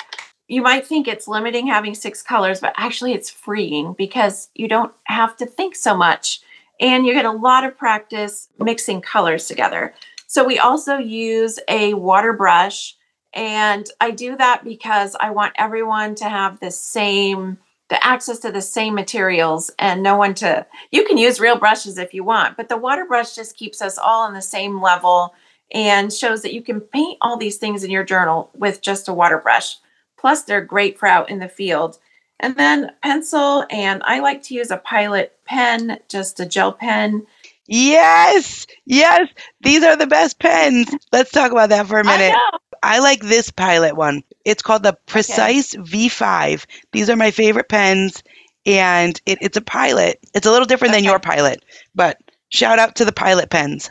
you 0.47 0.63
might 0.63 0.87
think 0.87 1.09
it's 1.09 1.27
limiting 1.27 1.67
having 1.67 1.95
six 1.95 2.23
colors, 2.23 2.61
but 2.61 2.75
actually 2.77 3.15
it's 3.15 3.31
freeing 3.31 3.95
because 3.95 4.51
you 4.55 4.69
don't 4.69 4.93
have 5.05 5.37
to 5.39 5.47
think 5.47 5.75
so 5.75 5.97
much 5.97 6.41
and 6.81 7.07
you 7.07 7.15
get 7.15 7.25
a 7.25 7.31
lot 7.31 7.65
of 7.65 7.79
practice 7.79 8.49
mixing 8.59 9.01
colors 9.01 9.47
together. 9.47 9.95
So 10.27 10.45
we 10.45 10.59
also 10.59 10.99
use 10.99 11.59
a 11.69 11.95
water 11.95 12.33
brush 12.33 12.97
and 13.33 13.89
I 14.01 14.13
do 14.13 14.37
that 14.37 14.63
because 14.65 15.17
I 15.19 15.31
want 15.31 15.55
everyone 15.57 16.15
to 16.17 16.29
have 16.29 16.61
the 16.61 16.71
same 16.71 17.59
the 17.91 18.07
access 18.07 18.39
to 18.39 18.51
the 18.51 18.63
same 18.63 18.95
materials 18.95 19.71
and 19.79 20.03
no 20.03 20.17
one 20.17 20.35
to 20.35 20.67
you 20.91 21.05
can 21.05 21.19
use 21.19 21.39
real 21.41 21.59
brushes 21.59 21.99
if 21.99 22.15
you 22.15 22.25
want 22.25 22.57
but 22.57 22.69
the 22.69 22.77
water 22.77 23.05
brush 23.05 23.35
just 23.35 23.57
keeps 23.57 23.83
us 23.83 23.99
all 23.99 24.27
on 24.27 24.35
the 24.35 24.43
same 24.43 24.81
level 24.81 25.35
and 25.75 26.13
shows 26.13 26.43
that 26.43 26.55
you 26.55 26.63
can 26.63 26.81
paint 26.81 27.19
all 27.21 27.37
these 27.37 27.57
things 27.57 27.85
in 27.85 27.91
your 27.91 28.05
journal 28.05 28.51
with 28.55 28.81
just 28.81 29.09
a 29.09 29.13
water 29.13 29.39
brush. 29.39 29.77
Plus 30.17 30.45
they're 30.45 30.65
great 30.65 30.99
for 30.99 31.07
out 31.07 31.29
in 31.29 31.41
the 31.41 31.49
field. 31.49 31.99
And 32.41 32.57
then 32.57 32.91
pencil 33.03 33.65
and 33.71 34.03
i 34.05 34.19
like 34.21 34.43
to 34.45 34.55
use 34.55 34.71
a 34.71 34.77
pilot 34.77 35.37
pen 35.45 35.99
just 36.09 36.41
a 36.41 36.47
gel 36.47 36.73
pen. 36.73 37.27
Yes 37.67 38.67
yes 38.85 39.29
these 39.61 39.83
are 39.83 39.97
the 39.97 40.07
best 40.07 40.39
pens. 40.39 40.95
Let's 41.13 41.31
talk 41.31 41.53
about 41.53 41.71
that 41.71 41.87
for 41.87 41.99
a 41.99 42.05
minute. 42.05 42.35
I 42.35 42.59
like 42.99 43.21
this 43.21 43.51
pilot 43.51 43.97
one. 43.97 44.23
It's 44.45 44.63
called 44.63 44.83
the 44.83 44.97
Precise 45.07 45.75
okay. 45.75 46.09
V5. 46.09 46.67
These 46.93 47.11
are 47.11 47.17
my 47.17 47.31
favorite 47.31 47.69
pens, 47.69 48.23
and 48.67 49.21
it, 49.27 49.39
it's 49.41 49.57
a 49.57 49.63
pilot. 49.63 50.19
It's 50.35 50.47
a 50.47 50.51
little 50.51 50.67
different 50.67 50.93
okay. 50.93 51.01
than 51.01 51.05
your 51.05 51.19
pilot, 51.19 51.65
but 51.95 52.19
shout 52.49 52.79
out 52.79 52.97
to 52.97 53.05
the 53.05 53.13
pilot 53.13 53.51
pens. 53.51 53.91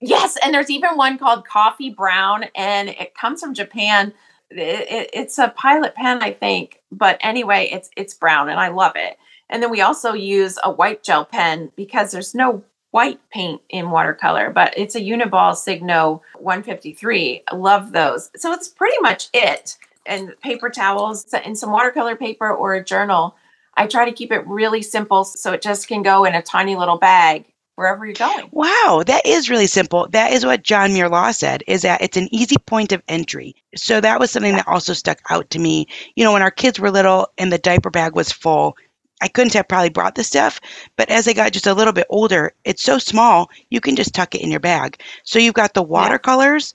Yes, 0.00 0.38
and 0.42 0.54
there's 0.54 0.70
even 0.70 0.96
one 0.96 1.18
called 1.18 1.46
Coffee 1.46 1.90
Brown, 1.90 2.44
and 2.54 2.88
it 2.88 3.14
comes 3.14 3.40
from 3.40 3.52
Japan. 3.52 4.14
It, 4.50 4.58
it, 4.90 5.10
it's 5.12 5.38
a 5.38 5.48
pilot 5.48 5.94
pen, 5.94 6.22
I 6.22 6.32
think, 6.32 6.80
but 6.90 7.18
anyway, 7.20 7.68
it's 7.70 7.90
it's 7.96 8.14
brown, 8.14 8.48
and 8.48 8.58
I 8.58 8.68
love 8.68 8.92
it. 8.96 9.18
And 9.50 9.62
then 9.62 9.70
we 9.70 9.80
also 9.80 10.12
use 10.14 10.58
a 10.62 10.70
white 10.70 11.02
gel 11.02 11.24
pen 11.24 11.72
because 11.76 12.12
there's 12.12 12.34
no 12.34 12.64
white 12.90 13.20
paint 13.30 13.60
in 13.68 13.90
watercolor, 13.90 14.50
but 14.50 14.74
it's 14.76 14.94
a 14.94 15.00
Uniball 15.00 15.54
Signo 15.54 16.22
153. 16.38 17.42
I 17.48 17.54
love 17.54 17.92
those. 17.92 18.30
So 18.36 18.52
it's 18.52 18.68
pretty 18.68 19.00
much 19.00 19.28
it. 19.32 19.76
And 20.06 20.34
paper 20.40 20.70
towels 20.70 21.32
and 21.32 21.56
some 21.56 21.70
watercolor 21.70 22.16
paper 22.16 22.50
or 22.50 22.74
a 22.74 22.84
journal. 22.84 23.36
I 23.76 23.86
try 23.86 24.04
to 24.04 24.12
keep 24.12 24.32
it 24.32 24.46
really 24.46 24.82
simple 24.82 25.24
so 25.24 25.52
it 25.52 25.62
just 25.62 25.88
can 25.88 26.02
go 26.02 26.24
in 26.24 26.34
a 26.34 26.42
tiny 26.42 26.74
little 26.76 26.98
bag 26.98 27.46
wherever 27.76 28.04
you're 28.04 28.14
going. 28.14 28.48
Wow, 28.52 29.02
that 29.06 29.24
is 29.24 29.48
really 29.48 29.66
simple. 29.66 30.06
That 30.10 30.32
is 30.32 30.44
what 30.44 30.62
John 30.62 30.92
Muir 30.92 31.08
Law 31.08 31.30
said, 31.30 31.64
is 31.66 31.80
that 31.82 32.02
it's 32.02 32.16
an 32.16 32.28
easy 32.30 32.56
point 32.66 32.92
of 32.92 33.02
entry. 33.08 33.54
So 33.74 34.02
that 34.02 34.20
was 34.20 34.30
something 34.30 34.54
that 34.54 34.68
also 34.68 34.92
stuck 34.92 35.20
out 35.30 35.48
to 35.50 35.58
me. 35.58 35.86
You 36.14 36.24
know, 36.24 36.32
when 36.32 36.42
our 36.42 36.50
kids 36.50 36.78
were 36.78 36.90
little 36.90 37.28
and 37.38 37.50
the 37.50 37.56
diaper 37.56 37.88
bag 37.88 38.14
was 38.14 38.32
full, 38.32 38.76
I 39.20 39.28
couldn't 39.28 39.54
have 39.54 39.68
probably 39.68 39.90
brought 39.90 40.14
the 40.14 40.24
stuff, 40.24 40.60
but 40.96 41.10
as 41.10 41.28
I 41.28 41.32
got 41.32 41.52
just 41.52 41.66
a 41.66 41.74
little 41.74 41.92
bit 41.92 42.06
older, 42.08 42.52
it's 42.64 42.82
so 42.82 42.98
small, 42.98 43.50
you 43.70 43.80
can 43.80 43.96
just 43.96 44.14
tuck 44.14 44.34
it 44.34 44.40
in 44.40 44.50
your 44.50 44.60
bag. 44.60 45.00
So 45.24 45.38
you've 45.38 45.54
got 45.54 45.74
the 45.74 45.82
watercolors, 45.82 46.74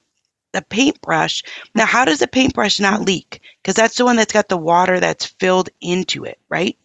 the 0.54 0.62
paintbrush. 0.62 1.44
Now, 1.74 1.86
how 1.86 2.06
does 2.06 2.20
the 2.20 2.28
paintbrush 2.28 2.80
not 2.80 3.02
leak? 3.02 3.42
Because 3.62 3.76
that's 3.76 3.98
the 3.98 4.06
one 4.06 4.16
that's 4.16 4.34
got 4.34 4.50
the 4.50 4.58
water 4.58 5.00
that's 5.00 5.26
filled 5.26 5.70
into 5.82 6.24
it, 6.24 6.40
right? 6.50 6.78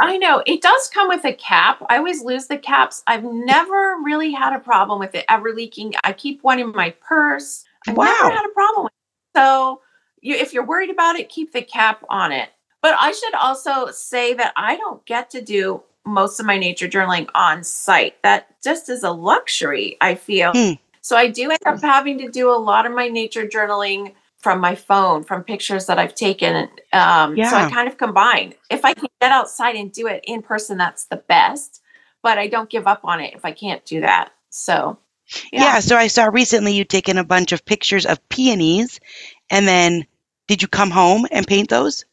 I 0.00 0.16
know. 0.16 0.42
It 0.46 0.60
does 0.60 0.90
come 0.92 1.08
with 1.08 1.24
a 1.24 1.32
cap. 1.32 1.82
I 1.88 1.98
always 1.98 2.22
lose 2.22 2.48
the 2.48 2.58
caps. 2.58 3.02
I've 3.06 3.22
never 3.22 3.96
really 4.02 4.32
had 4.32 4.52
a 4.52 4.58
problem 4.58 4.98
with 4.98 5.14
it 5.14 5.24
ever 5.28 5.52
leaking. 5.52 5.94
I 6.02 6.12
keep 6.12 6.42
one 6.42 6.58
in 6.58 6.72
my 6.72 6.90
purse. 7.00 7.64
I've 7.86 7.96
wow. 7.96 8.06
never 8.06 8.34
had 8.34 8.46
a 8.46 8.52
problem 8.52 8.84
with 8.84 8.92
it. 8.92 9.38
So 9.38 9.80
you, 10.20 10.34
if 10.34 10.52
you're 10.52 10.66
worried 10.66 10.90
about 10.90 11.16
it, 11.16 11.28
keep 11.28 11.52
the 11.52 11.62
cap 11.62 12.04
on 12.08 12.32
it. 12.32 12.48
But 12.84 12.96
I 13.00 13.12
should 13.12 13.34
also 13.36 13.90
say 13.92 14.34
that 14.34 14.52
I 14.56 14.76
don't 14.76 15.02
get 15.06 15.30
to 15.30 15.40
do 15.40 15.82
most 16.04 16.38
of 16.38 16.44
my 16.44 16.58
nature 16.58 16.86
journaling 16.86 17.30
on 17.34 17.64
site. 17.64 18.22
That 18.22 18.62
just 18.62 18.90
is 18.90 19.02
a 19.02 19.10
luxury, 19.10 19.96
I 20.02 20.16
feel. 20.16 20.52
Mm. 20.52 20.78
So 21.00 21.16
I 21.16 21.28
do 21.28 21.50
end 21.50 21.60
up 21.64 21.80
having 21.80 22.18
to 22.18 22.28
do 22.28 22.50
a 22.50 22.60
lot 22.60 22.84
of 22.84 22.92
my 22.92 23.08
nature 23.08 23.46
journaling 23.46 24.12
from 24.36 24.60
my 24.60 24.74
phone, 24.74 25.24
from 25.24 25.44
pictures 25.44 25.86
that 25.86 25.98
I've 25.98 26.14
taken. 26.14 26.68
Um, 26.92 27.38
yeah. 27.38 27.48
So 27.48 27.56
I 27.56 27.70
kind 27.70 27.88
of 27.88 27.96
combine. 27.96 28.52
If 28.68 28.84
I 28.84 28.92
can 28.92 29.08
get 29.18 29.32
outside 29.32 29.76
and 29.76 29.90
do 29.90 30.06
it 30.06 30.22
in 30.26 30.42
person, 30.42 30.76
that's 30.76 31.06
the 31.06 31.16
best. 31.16 31.80
But 32.22 32.36
I 32.36 32.48
don't 32.48 32.68
give 32.68 32.86
up 32.86 33.00
on 33.02 33.18
it 33.18 33.32
if 33.32 33.46
I 33.46 33.52
can't 33.52 33.82
do 33.86 34.02
that. 34.02 34.28
So, 34.50 34.98
yeah. 35.54 35.62
yeah 35.62 35.78
so 35.80 35.96
I 35.96 36.08
saw 36.08 36.26
recently 36.26 36.74
you 36.74 36.84
taken 36.84 37.16
a 37.16 37.24
bunch 37.24 37.52
of 37.52 37.64
pictures 37.64 38.04
of 38.04 38.28
peonies, 38.28 39.00
and 39.48 39.66
then 39.66 40.04
did 40.48 40.60
you 40.60 40.68
come 40.68 40.90
home 40.90 41.26
and 41.30 41.46
paint 41.46 41.70
those? 41.70 42.04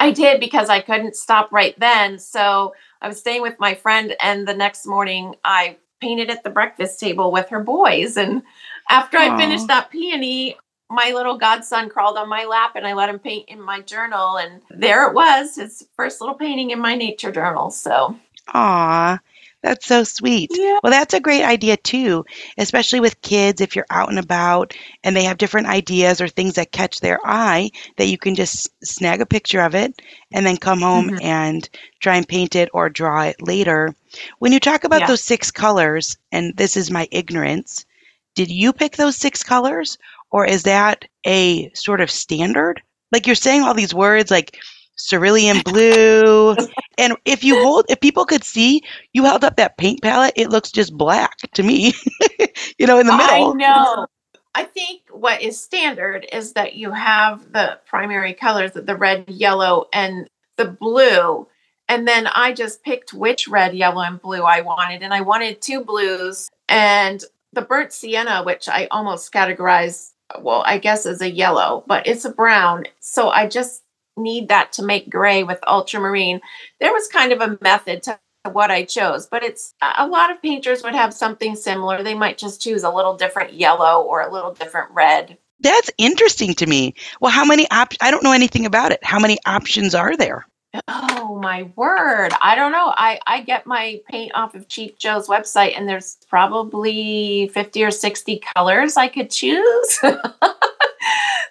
I 0.00 0.10
did 0.10 0.40
because 0.40 0.68
I 0.68 0.80
couldn't 0.80 1.16
stop 1.16 1.52
right 1.52 1.78
then. 1.78 2.18
So 2.18 2.74
I 3.00 3.08
was 3.08 3.18
staying 3.18 3.42
with 3.42 3.58
my 3.58 3.74
friend, 3.74 4.16
and 4.22 4.46
the 4.46 4.54
next 4.54 4.86
morning 4.86 5.34
I 5.44 5.76
painted 6.00 6.30
at 6.30 6.44
the 6.44 6.50
breakfast 6.50 7.00
table 7.00 7.32
with 7.32 7.48
her 7.48 7.60
boys. 7.60 8.16
And 8.16 8.42
after 8.90 9.16
Aww. 9.16 9.30
I 9.30 9.38
finished 9.38 9.68
that 9.68 9.90
peony, 9.90 10.56
my 10.90 11.12
little 11.14 11.38
godson 11.38 11.88
crawled 11.88 12.18
on 12.18 12.28
my 12.28 12.44
lap 12.44 12.72
and 12.76 12.86
I 12.86 12.92
let 12.92 13.08
him 13.08 13.18
paint 13.18 13.48
in 13.48 13.60
my 13.60 13.80
journal. 13.80 14.36
And 14.36 14.60
there 14.70 15.08
it 15.08 15.14
was, 15.14 15.56
his 15.56 15.86
first 15.96 16.20
little 16.20 16.36
painting 16.36 16.70
in 16.70 16.78
my 16.78 16.94
nature 16.94 17.32
journal. 17.32 17.70
So, 17.70 18.16
aw, 18.52 19.18
that's 19.64 19.86
so 19.86 20.04
sweet. 20.04 20.50
Yeah. 20.52 20.78
Well, 20.82 20.92
that's 20.92 21.14
a 21.14 21.20
great 21.20 21.42
idea 21.42 21.78
too, 21.78 22.26
especially 22.58 23.00
with 23.00 23.22
kids 23.22 23.62
if 23.62 23.74
you're 23.74 23.86
out 23.88 24.10
and 24.10 24.18
about 24.18 24.74
and 25.02 25.16
they 25.16 25.24
have 25.24 25.38
different 25.38 25.68
ideas 25.68 26.20
or 26.20 26.28
things 26.28 26.54
that 26.54 26.70
catch 26.70 27.00
their 27.00 27.18
eye 27.24 27.70
that 27.96 28.08
you 28.08 28.18
can 28.18 28.34
just 28.34 28.68
snag 28.84 29.22
a 29.22 29.26
picture 29.26 29.62
of 29.62 29.74
it 29.74 30.02
and 30.30 30.44
then 30.44 30.58
come 30.58 30.82
home 30.82 31.08
mm-hmm. 31.08 31.24
and 31.24 31.70
try 32.00 32.16
and 32.16 32.28
paint 32.28 32.54
it 32.54 32.68
or 32.74 32.90
draw 32.90 33.22
it 33.22 33.40
later. 33.40 33.94
When 34.38 34.52
you 34.52 34.60
talk 34.60 34.84
about 34.84 35.00
yeah. 35.00 35.06
those 35.06 35.24
six 35.24 35.50
colors, 35.50 36.18
and 36.30 36.54
this 36.58 36.76
is 36.76 36.90
my 36.90 37.08
ignorance, 37.10 37.86
did 38.34 38.50
you 38.50 38.70
pick 38.70 38.96
those 38.96 39.16
six 39.16 39.42
colors 39.42 39.96
or 40.30 40.44
is 40.44 40.64
that 40.64 41.06
a 41.26 41.72
sort 41.72 42.02
of 42.02 42.10
standard? 42.10 42.82
Like 43.12 43.26
you're 43.26 43.34
saying 43.34 43.62
all 43.62 43.72
these 43.72 43.94
words 43.94 44.30
like 44.30 44.58
cerulean 44.96 45.60
blue. 45.64 46.56
and 46.98 47.16
if 47.24 47.44
you 47.44 47.60
hold, 47.62 47.86
if 47.88 48.00
people 48.00 48.24
could 48.24 48.44
see, 48.44 48.82
you 49.12 49.24
held 49.24 49.44
up 49.44 49.56
that 49.56 49.76
paint 49.78 50.02
palette, 50.02 50.34
it 50.36 50.50
looks 50.50 50.70
just 50.70 50.96
black 50.96 51.36
to 51.54 51.62
me, 51.62 51.92
you 52.78 52.86
know, 52.86 52.98
in 52.98 53.06
the 53.06 53.16
middle. 53.16 53.52
I 53.52 53.54
know. 53.54 54.06
I 54.54 54.64
think 54.64 55.02
what 55.10 55.42
is 55.42 55.60
standard 55.60 56.26
is 56.32 56.52
that 56.52 56.74
you 56.74 56.92
have 56.92 57.52
the 57.52 57.78
primary 57.86 58.34
colors, 58.34 58.72
the 58.72 58.96
red, 58.96 59.28
yellow, 59.28 59.86
and 59.92 60.28
the 60.56 60.66
blue. 60.66 61.48
And 61.88 62.06
then 62.06 62.28
I 62.28 62.52
just 62.52 62.82
picked 62.84 63.12
which 63.12 63.48
red, 63.48 63.74
yellow, 63.74 64.02
and 64.02 64.20
blue 64.20 64.42
I 64.42 64.60
wanted. 64.60 65.02
And 65.02 65.12
I 65.12 65.22
wanted 65.22 65.60
two 65.60 65.84
blues 65.84 66.48
and 66.68 67.22
the 67.52 67.62
burnt 67.62 67.92
sienna, 67.92 68.42
which 68.44 68.68
I 68.68 68.86
almost 68.90 69.32
categorize, 69.32 70.12
well, 70.40 70.62
I 70.66 70.78
guess 70.78 71.04
as 71.04 71.20
a 71.20 71.30
yellow, 71.30 71.84
but 71.86 72.06
it's 72.06 72.24
a 72.24 72.30
brown. 72.30 72.84
So 73.00 73.30
I 73.30 73.48
just 73.48 73.83
need 74.16 74.48
that 74.48 74.72
to 74.74 74.82
make 74.82 75.10
gray 75.10 75.42
with 75.42 75.58
ultramarine. 75.66 76.40
There 76.80 76.92
was 76.92 77.08
kind 77.08 77.32
of 77.32 77.40
a 77.40 77.58
method 77.60 78.02
to 78.04 78.18
what 78.52 78.70
I 78.70 78.84
chose, 78.84 79.26
but 79.26 79.42
it's 79.42 79.74
a 79.80 80.06
lot 80.06 80.30
of 80.30 80.42
painters 80.42 80.82
would 80.82 80.94
have 80.94 81.14
something 81.14 81.56
similar. 81.56 82.02
They 82.02 82.14
might 82.14 82.38
just 82.38 82.60
choose 82.60 82.82
a 82.82 82.90
little 82.90 83.16
different 83.16 83.54
yellow 83.54 84.02
or 84.02 84.20
a 84.20 84.32
little 84.32 84.52
different 84.52 84.90
red. 84.92 85.38
That's 85.60 85.90
interesting 85.96 86.54
to 86.54 86.66
me. 86.66 86.94
Well, 87.20 87.32
how 87.32 87.44
many 87.44 87.66
op- 87.70 87.94
I 88.00 88.10
don't 88.10 88.22
know 88.22 88.32
anything 88.32 88.66
about 88.66 88.92
it. 88.92 89.02
How 89.02 89.18
many 89.18 89.38
options 89.46 89.94
are 89.94 90.16
there? 90.16 90.46
Oh 90.88 91.38
my 91.40 91.70
word. 91.76 92.32
I 92.42 92.56
don't 92.56 92.72
know. 92.72 92.92
I, 92.96 93.20
I 93.26 93.42
get 93.42 93.66
my 93.66 94.00
paint 94.10 94.32
off 94.34 94.54
of 94.54 94.68
Cheap 94.68 94.98
Joe's 94.98 95.28
website 95.28 95.76
and 95.76 95.88
there's 95.88 96.18
probably 96.28 97.48
50 97.54 97.84
or 97.84 97.90
60 97.90 98.42
colors 98.54 98.96
I 98.96 99.08
could 99.08 99.30
choose. 99.30 100.00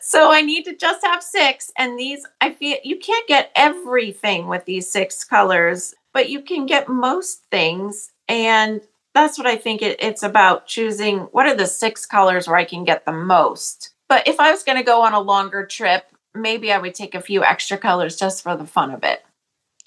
so 0.04 0.32
I 0.32 0.41
need 0.41 0.66
to 0.66 0.76
just 0.76 1.04
have 1.06 1.24
six. 1.24 1.72
And 1.78 1.97
these, 1.97 2.26
I 2.41 2.51
feel 2.51 2.78
you 2.84 2.99
can't 2.99 3.28
get 3.28 3.51
everything 3.56 4.47
with 4.47 4.66
these 4.66 4.89
six 4.89 5.24
colors, 5.24 5.95
but 6.14 6.30
you 6.30 6.41
can 6.41 6.66
get 6.66 6.89
most 6.89 7.43
things. 7.49 8.12
And 8.28 8.82
that's 9.14 9.38
what 9.38 9.47
I 9.47 9.56
think 9.56 9.82
it, 9.82 9.97
it's 10.01 10.22
about 10.22 10.68
choosing 10.68 11.20
what 11.32 11.45
are 11.45 11.56
the 11.56 11.66
six 11.66 12.06
colors 12.06 12.47
where 12.47 12.58
I 12.58 12.66
can 12.66 12.84
get 12.84 13.06
the 13.06 13.14
most. 13.14 13.93
But 14.10 14.28
if 14.28 14.39
I 14.41 14.51
was 14.51 14.64
going 14.64 14.78
to 14.78 14.84
go 14.84 15.04
on 15.04 15.14
a 15.14 15.22
longer 15.22 15.66
trip, 15.66 16.06
maybe 16.36 16.72
I 16.72 16.80
would 16.80 16.95
take 16.95 17.16
a 17.16 17.22
few 17.22 17.43
extra 17.43 17.78
colors 17.78 18.18
just 18.18 18.43
for 18.43 18.58
the 18.58 18.66
fun 18.66 18.91
of 18.91 19.04
it. 19.04 19.24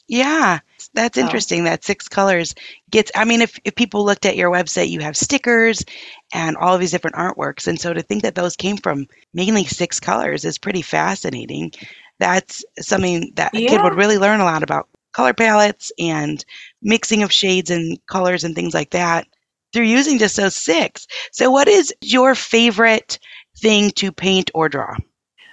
Yeah, 0.08 0.60
that's 0.94 1.18
interesting. 1.18 1.64
That 1.64 1.84
six 1.84 2.08
colors 2.08 2.54
gets, 2.90 3.10
I 3.14 3.24
mean, 3.24 3.42
if, 3.42 3.58
if 3.64 3.74
people 3.74 4.04
looked 4.04 4.26
at 4.26 4.36
your 4.36 4.50
website, 4.50 4.88
you 4.88 5.00
have 5.00 5.16
stickers 5.16 5.84
and 6.32 6.56
all 6.56 6.74
of 6.74 6.80
these 6.80 6.90
different 6.90 7.16
artworks. 7.16 7.66
And 7.66 7.80
so 7.80 7.92
to 7.92 8.02
think 8.02 8.22
that 8.22 8.34
those 8.34 8.56
came 8.56 8.76
from 8.76 9.06
mainly 9.34 9.64
six 9.64 10.00
colors 10.00 10.44
is 10.44 10.58
pretty 10.58 10.82
fascinating. 10.82 11.72
That's 12.18 12.64
something 12.80 13.32
that 13.34 13.54
a 13.54 13.66
kid 13.66 13.82
would 13.82 13.94
really 13.94 14.18
learn 14.18 14.40
a 14.40 14.44
lot 14.44 14.62
about 14.62 14.88
color 15.12 15.34
palettes 15.34 15.92
and 15.98 16.44
mixing 16.82 17.22
of 17.22 17.32
shades 17.32 17.70
and 17.70 17.98
colors 18.06 18.44
and 18.44 18.54
things 18.54 18.74
like 18.74 18.90
that 18.90 19.26
through 19.72 19.84
using 19.84 20.18
just 20.18 20.36
those 20.36 20.56
six. 20.56 21.06
So, 21.32 21.50
what 21.50 21.68
is 21.68 21.92
your 22.00 22.34
favorite 22.34 23.18
thing 23.58 23.90
to 23.92 24.12
paint 24.12 24.50
or 24.54 24.68
draw? 24.68 24.94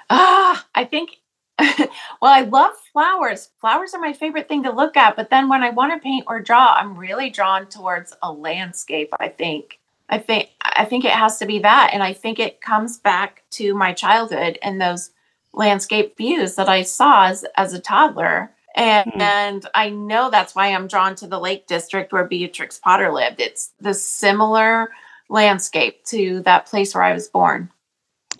Ah, 0.09 0.65
I 0.75 0.85
think, 0.85 1.11
well, 1.59 1.89
I 2.21 2.41
love 2.41 2.73
flowers. 2.91 3.49
Flowers 3.61 3.93
are 3.93 4.01
my 4.01 4.13
favorite 4.13 4.47
thing 4.47 4.63
to 4.63 4.71
look 4.71 4.97
at. 4.97 5.15
But 5.15 5.29
then 5.29 5.49
when 5.49 5.63
I 5.63 5.69
want 5.69 5.93
to 5.93 6.03
paint 6.03 6.25
or 6.27 6.39
draw, 6.39 6.73
I'm 6.73 6.97
really 6.97 7.29
drawn 7.29 7.67
towards 7.67 8.15
a 8.21 8.31
landscape, 8.31 9.09
I 9.19 9.29
think. 9.29 9.79
I 10.09 10.17
think 10.17 10.49
I 10.61 10.85
think 10.85 11.05
it 11.05 11.11
has 11.11 11.37
to 11.39 11.45
be 11.45 11.59
that 11.59 11.91
and 11.93 12.03
I 12.03 12.13
think 12.13 12.37
it 12.37 12.61
comes 12.61 12.97
back 12.97 13.43
to 13.51 13.73
my 13.73 13.93
childhood 13.93 14.59
and 14.61 14.79
those 14.79 15.11
landscape 15.53 16.17
views 16.17 16.55
that 16.55 16.69
I 16.69 16.83
saw 16.83 17.27
as, 17.27 17.45
as 17.55 17.73
a 17.73 17.79
toddler. 17.79 18.51
And, 18.75 19.11
mm. 19.11 19.21
and 19.21 19.65
I 19.75 19.89
know 19.89 20.29
that's 20.29 20.55
why 20.55 20.67
I'm 20.67 20.87
drawn 20.87 21.15
to 21.15 21.27
the 21.27 21.39
Lake 21.39 21.67
District 21.67 22.11
where 22.11 22.25
Beatrix 22.25 22.79
Potter 22.79 23.11
lived. 23.11 23.39
It's 23.39 23.71
the 23.79 23.93
similar 23.93 24.89
landscape 25.29 26.03
to 26.05 26.41
that 26.41 26.65
place 26.65 26.95
where 26.95 27.03
I 27.03 27.13
was 27.13 27.27
born. 27.27 27.69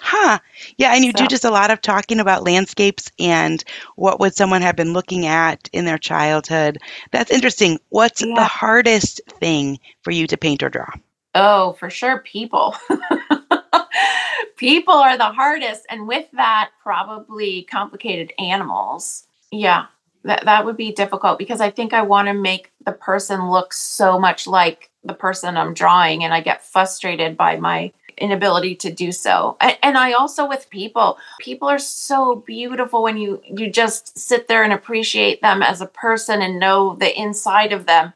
Huh. 0.02 0.40
Yeah, 0.78 0.94
and 0.96 1.04
you 1.04 1.12
so. 1.12 1.24
do 1.24 1.28
just 1.28 1.46
a 1.46 1.52
lot 1.52 1.72
of 1.72 1.82
talking 1.82 2.20
about 2.20 2.44
landscapes 2.44 3.12
and 3.20 3.64
what 3.96 4.20
would 4.20 4.36
someone 4.36 4.62
have 4.62 4.76
been 4.76 4.94
looking 4.94 5.26
at 5.26 5.70
in 5.74 5.86
their 5.86 5.98
childhood. 5.98 6.80
That's 7.12 7.32
interesting. 7.32 7.80
What's 7.90 8.22
yeah. 8.22 8.34
the 8.36 8.44
hardest 8.44 9.22
thing 9.40 9.80
for 10.02 10.12
you 10.12 10.28
to 10.28 10.38
paint 10.38 10.64
or 10.64 10.70
draw? 10.70 10.90
Oh, 11.36 11.74
for 11.74 11.90
sure, 11.90 12.20
people. 12.20 12.76
people 14.58 14.94
are 14.94 15.18
the 15.18 15.32
hardest. 15.32 15.86
And 15.90 16.08
with 16.08 16.26
that, 16.34 16.72
probably 16.82 17.64
complicated 17.64 18.34
animals. 18.38 19.26
Yeah, 19.52 19.88
that, 20.24 20.46
that 20.46 20.66
would 20.66 20.78
be 20.78 20.92
difficult 20.92 21.40
because 21.40 21.62
I 21.62 21.70
think 21.70 21.94
I 21.94 22.02
want 22.04 22.28
to 22.28 22.34
make 22.34 22.72
the 22.86 22.92
person 22.92 23.50
look 23.50 23.74
so 23.74 24.20
much 24.20 24.48
like 24.48 24.90
the 25.04 25.14
person 25.14 25.58
I'm 25.58 25.74
drawing. 25.74 26.24
And 26.24 26.34
I 26.34 26.42
get 26.42 26.64
frustrated 26.64 27.36
by 27.36 27.58
my 27.58 27.92
inability 28.18 28.76
to 28.76 28.92
do 28.92 29.12
so. 29.12 29.58
And, 29.60 29.78
and, 29.82 29.98
i 29.98 30.14
also 30.14 30.48
with 30.48 30.70
people 30.70 31.18
people 31.40 31.68
are 31.68 31.80
so 31.80 32.36
beautiful 32.36 33.04
when 33.04 33.18
you 33.18 33.42
you 33.46 33.70
just 33.70 34.18
sit 34.18 34.48
there 34.48 34.64
and 34.64 34.74
appreciate 34.74 35.42
them 35.42 35.62
as 35.62 35.82
a 35.82 35.86
person 35.86 36.42
and 36.42 36.60
know 36.60 36.96
the 36.96 37.20
inside 37.20 37.74
of 37.74 37.86
them. 37.86 38.14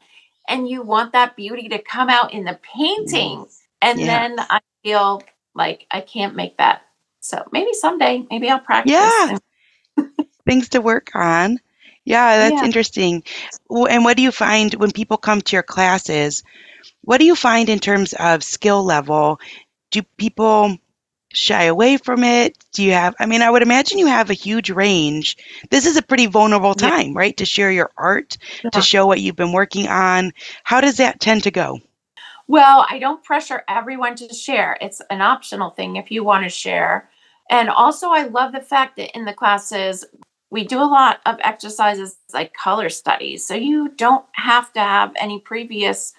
And 0.48 0.68
you 0.68 0.82
want 0.82 1.12
that 1.12 1.36
beauty 1.36 1.68
to 1.68 1.78
come 1.78 2.08
out 2.08 2.32
in 2.32 2.44
the 2.44 2.58
painting. 2.62 3.46
And 3.80 3.98
then 3.98 4.40
i 4.40 4.60
feel 4.82 5.22
like 5.54 5.86
i 5.90 6.00
can't 6.00 6.36
make 6.36 6.56
that. 6.58 6.82
So 7.20 7.44
maybe 7.52 7.72
someday 7.72 8.26
maybe 8.30 8.48
i'll 8.48 8.60
practice 8.60 8.92
yeah. 8.92 9.38
things 10.46 10.70
to 10.70 10.80
work 10.80 11.10
on. 11.14 11.58
Yeah 12.04 12.38
that's 12.38 12.60
yeah. 12.60 12.64
interesting. 12.64 13.22
And 13.70 14.04
what 14.04 14.16
do 14.16 14.22
you 14.22 14.32
find 14.32 14.74
when 14.74 14.92
people 14.92 15.16
come 15.16 15.40
to 15.42 15.56
your 15.56 15.62
classes? 15.62 16.42
What 17.02 17.18
do 17.18 17.24
you 17.24 17.34
find 17.34 17.68
in 17.68 17.78
terms 17.78 18.12
of 18.12 18.42
skill 18.42 18.84
level 18.84 19.40
do 19.90 20.02
people 20.16 20.76
shy 21.32 21.64
away 21.64 21.96
from 21.96 22.24
it? 22.24 22.56
Do 22.72 22.82
you 22.82 22.92
have, 22.92 23.14
I 23.18 23.26
mean, 23.26 23.42
I 23.42 23.50
would 23.50 23.62
imagine 23.62 23.98
you 23.98 24.06
have 24.06 24.30
a 24.30 24.34
huge 24.34 24.70
range. 24.70 25.36
This 25.70 25.86
is 25.86 25.96
a 25.96 26.02
pretty 26.02 26.26
vulnerable 26.26 26.74
time, 26.74 27.12
yeah. 27.12 27.18
right? 27.18 27.36
To 27.36 27.44
share 27.44 27.70
your 27.70 27.90
art, 27.96 28.38
yeah. 28.64 28.70
to 28.70 28.80
show 28.80 29.06
what 29.06 29.20
you've 29.20 29.36
been 29.36 29.52
working 29.52 29.88
on. 29.88 30.32
How 30.64 30.80
does 30.80 30.96
that 30.96 31.20
tend 31.20 31.42
to 31.44 31.50
go? 31.50 31.80
Well, 32.46 32.86
I 32.88 32.98
don't 32.98 33.22
pressure 33.22 33.62
everyone 33.68 34.14
to 34.16 34.32
share. 34.32 34.78
It's 34.80 35.02
an 35.10 35.20
optional 35.20 35.70
thing 35.70 35.96
if 35.96 36.10
you 36.10 36.24
want 36.24 36.44
to 36.44 36.48
share. 36.48 37.10
And 37.50 37.68
also, 37.68 38.08
I 38.08 38.24
love 38.24 38.52
the 38.52 38.60
fact 38.60 38.96
that 38.96 39.14
in 39.14 39.26
the 39.26 39.34
classes, 39.34 40.04
we 40.50 40.64
do 40.64 40.78
a 40.78 40.84
lot 40.84 41.20
of 41.26 41.36
exercises 41.40 42.16
like 42.32 42.54
color 42.54 42.88
studies. 42.88 43.46
So 43.46 43.54
you 43.54 43.90
don't 43.90 44.24
have 44.32 44.72
to 44.72 44.80
have 44.80 45.12
any 45.16 45.40
previous 45.40 46.14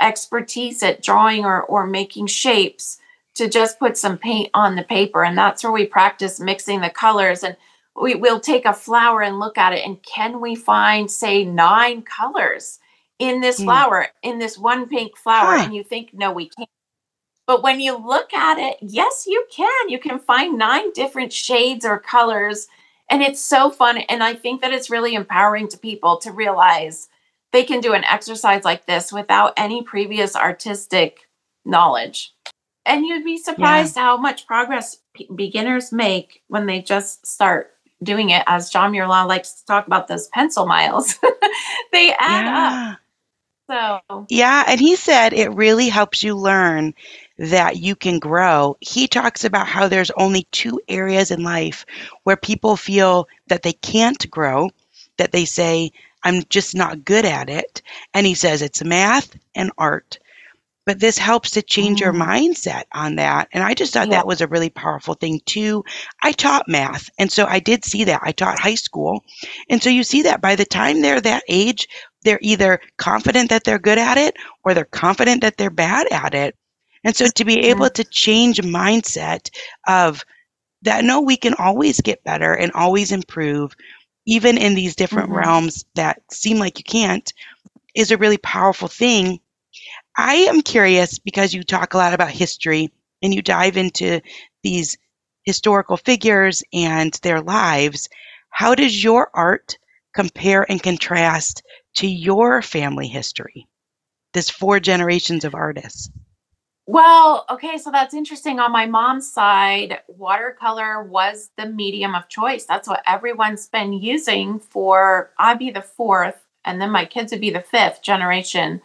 expertise 0.00 0.84
at 0.84 1.02
drawing 1.02 1.44
or, 1.44 1.62
or 1.62 1.86
making 1.86 2.28
shapes 2.28 2.98
to 3.34 3.48
just 3.48 3.78
put 3.78 3.96
some 3.96 4.18
paint 4.18 4.50
on 4.54 4.76
the 4.76 4.82
paper. 4.82 5.24
And 5.24 5.36
that's 5.36 5.62
where 5.62 5.72
we 5.72 5.86
practice 5.86 6.40
mixing 6.40 6.80
the 6.80 6.90
colors. 6.90 7.42
And 7.42 7.56
we, 8.00 8.14
will 8.14 8.40
take 8.40 8.64
a 8.64 8.72
flower 8.72 9.22
and 9.22 9.38
look 9.38 9.58
at 9.58 9.72
it. 9.72 9.84
And 9.84 10.02
can 10.02 10.40
we 10.40 10.54
find, 10.54 11.10
say, 11.10 11.44
nine 11.44 12.02
colors 12.02 12.78
in 13.18 13.40
this 13.40 13.60
mm. 13.60 13.64
flower, 13.64 14.08
in 14.22 14.38
this 14.38 14.58
one 14.58 14.88
pink 14.88 15.16
flower? 15.16 15.56
Huh. 15.56 15.64
And 15.64 15.74
you 15.74 15.82
think, 15.82 16.10
no, 16.12 16.32
we 16.32 16.48
can't. 16.48 16.68
But 17.46 17.62
when 17.62 17.80
you 17.80 17.96
look 17.96 18.32
at 18.32 18.58
it, 18.58 18.78
yes, 18.80 19.24
you 19.26 19.44
can. 19.50 19.88
You 19.88 19.98
can 19.98 20.18
find 20.18 20.56
nine 20.56 20.92
different 20.92 21.32
shades 21.32 21.84
or 21.84 21.98
colors. 21.98 22.68
And 23.10 23.20
it's 23.20 23.42
so 23.42 23.70
fun. 23.70 23.98
And 23.98 24.22
I 24.22 24.34
think 24.34 24.62
that 24.62 24.72
it's 24.72 24.90
really 24.90 25.14
empowering 25.14 25.68
to 25.68 25.78
people 25.78 26.18
to 26.18 26.32
realize 26.32 27.08
they 27.52 27.64
can 27.64 27.80
do 27.80 27.92
an 27.92 28.04
exercise 28.04 28.64
like 28.64 28.86
this 28.86 29.12
without 29.12 29.52
any 29.56 29.82
previous 29.82 30.34
artistic 30.34 31.28
knowledge. 31.64 32.32
And 32.84 33.06
you'd 33.06 33.24
be 33.24 33.38
surprised 33.38 33.96
yeah. 33.96 34.02
how 34.02 34.16
much 34.16 34.46
progress 34.46 34.98
p- 35.14 35.28
beginners 35.34 35.92
make 35.92 36.42
when 36.48 36.66
they 36.66 36.82
just 36.82 37.26
start 37.26 37.72
doing 38.02 38.30
it. 38.30 38.42
As 38.46 38.70
John 38.70 38.90
Muir 38.90 39.06
likes 39.06 39.52
to 39.52 39.66
talk 39.66 39.86
about 39.86 40.08
those 40.08 40.28
pencil 40.28 40.66
miles, 40.66 41.14
they 41.92 42.12
add 42.18 42.44
yeah. 42.44 42.92
up. 42.92 42.98
So, 43.70 44.26
yeah, 44.28 44.64
and 44.66 44.80
he 44.80 44.96
said 44.96 45.32
it 45.32 45.54
really 45.54 45.88
helps 45.88 46.22
you 46.22 46.34
learn 46.34 46.92
that 47.38 47.76
you 47.78 47.96
can 47.96 48.18
grow. 48.18 48.76
He 48.80 49.08
talks 49.08 49.44
about 49.44 49.66
how 49.66 49.88
there's 49.88 50.10
only 50.12 50.46
two 50.50 50.80
areas 50.88 51.30
in 51.30 51.42
life 51.42 51.86
where 52.24 52.36
people 52.36 52.76
feel 52.76 53.28
that 53.46 53.62
they 53.62 53.72
can't 53.72 54.30
grow, 54.30 54.70
that 55.16 55.32
they 55.32 55.44
say, 55.44 55.90
I'm 56.24 56.42
just 56.50 56.74
not 56.74 57.04
good 57.04 57.24
at 57.24 57.48
it. 57.48 57.82
And 58.14 58.26
he 58.26 58.34
says 58.34 58.62
it's 58.62 58.84
math 58.84 59.36
and 59.54 59.72
art 59.78 60.18
but 60.84 61.00
this 61.00 61.18
helps 61.18 61.50
to 61.52 61.62
change 61.62 62.00
your 62.00 62.12
mindset 62.12 62.84
on 62.92 63.16
that. 63.16 63.48
And 63.52 63.62
I 63.62 63.74
just 63.74 63.92
thought 63.92 64.08
yeah. 64.08 64.16
that 64.16 64.26
was 64.26 64.40
a 64.40 64.48
really 64.48 64.70
powerful 64.70 65.14
thing 65.14 65.40
too. 65.46 65.84
I 66.22 66.32
taught 66.32 66.68
math, 66.68 67.08
and 67.18 67.30
so 67.30 67.46
I 67.46 67.60
did 67.60 67.84
see 67.84 68.04
that. 68.04 68.20
I 68.24 68.32
taught 68.32 68.58
high 68.58 68.74
school. 68.74 69.24
And 69.68 69.82
so 69.82 69.90
you 69.90 70.02
see 70.02 70.22
that 70.22 70.40
by 70.40 70.56
the 70.56 70.64
time 70.64 71.00
they're 71.00 71.20
that 71.20 71.44
age, 71.48 71.86
they're 72.24 72.40
either 72.42 72.80
confident 72.98 73.50
that 73.50 73.64
they're 73.64 73.78
good 73.78 73.98
at 73.98 74.18
it 74.18 74.36
or 74.64 74.74
they're 74.74 74.84
confident 74.84 75.42
that 75.42 75.56
they're 75.56 75.70
bad 75.70 76.06
at 76.10 76.34
it. 76.34 76.56
And 77.04 77.16
so 77.16 77.26
to 77.26 77.44
be 77.44 77.58
able 77.60 77.90
to 77.90 78.04
change 78.04 78.60
mindset 78.60 79.50
of 79.88 80.24
that 80.82 81.04
no, 81.04 81.20
we 81.20 81.36
can 81.36 81.54
always 81.54 82.00
get 82.00 82.24
better 82.24 82.54
and 82.54 82.72
always 82.72 83.12
improve, 83.12 83.74
even 84.26 84.58
in 84.58 84.74
these 84.74 84.96
different 84.96 85.28
mm-hmm. 85.28 85.38
realms 85.38 85.84
that 85.94 86.22
seem 86.30 86.58
like 86.58 86.78
you 86.78 86.84
can't, 86.84 87.32
is 87.94 88.10
a 88.10 88.16
really 88.16 88.38
powerful 88.38 88.88
thing 88.88 89.38
I 90.16 90.34
am 90.34 90.62
curious 90.62 91.18
because 91.18 91.54
you 91.54 91.62
talk 91.62 91.94
a 91.94 91.98
lot 91.98 92.14
about 92.14 92.30
history 92.30 92.90
and 93.22 93.34
you 93.34 93.42
dive 93.42 93.76
into 93.76 94.20
these 94.62 94.98
historical 95.44 95.96
figures 95.96 96.62
and 96.72 97.12
their 97.22 97.40
lives, 97.40 98.08
how 98.50 98.74
does 98.74 99.02
your 99.02 99.30
art 99.34 99.78
compare 100.14 100.70
and 100.70 100.82
contrast 100.82 101.62
to 101.94 102.06
your 102.06 102.62
family 102.62 103.08
history? 103.08 103.66
This 104.34 104.50
four 104.50 104.80
generations 104.80 105.44
of 105.44 105.54
artists. 105.54 106.10
Well, 106.86 107.44
okay, 107.48 107.78
so 107.78 107.90
that's 107.90 108.12
interesting. 108.12 108.58
On 108.58 108.72
my 108.72 108.86
mom's 108.86 109.30
side, 109.32 110.00
watercolor 110.08 111.02
was 111.02 111.50
the 111.56 111.66
medium 111.66 112.14
of 112.14 112.28
choice. 112.28 112.64
That's 112.64 112.88
what 112.88 113.02
everyone's 113.06 113.68
been 113.68 113.92
using 113.92 114.58
for, 114.58 115.30
I'd 115.38 115.60
be 115.60 115.70
the 115.70 115.82
fourth, 115.82 116.44
and 116.64 116.80
then 116.80 116.90
my 116.90 117.04
kids 117.04 117.30
would 117.30 117.40
be 117.40 117.50
the 117.50 117.60
fifth 117.60 118.02
generation. 118.02 118.82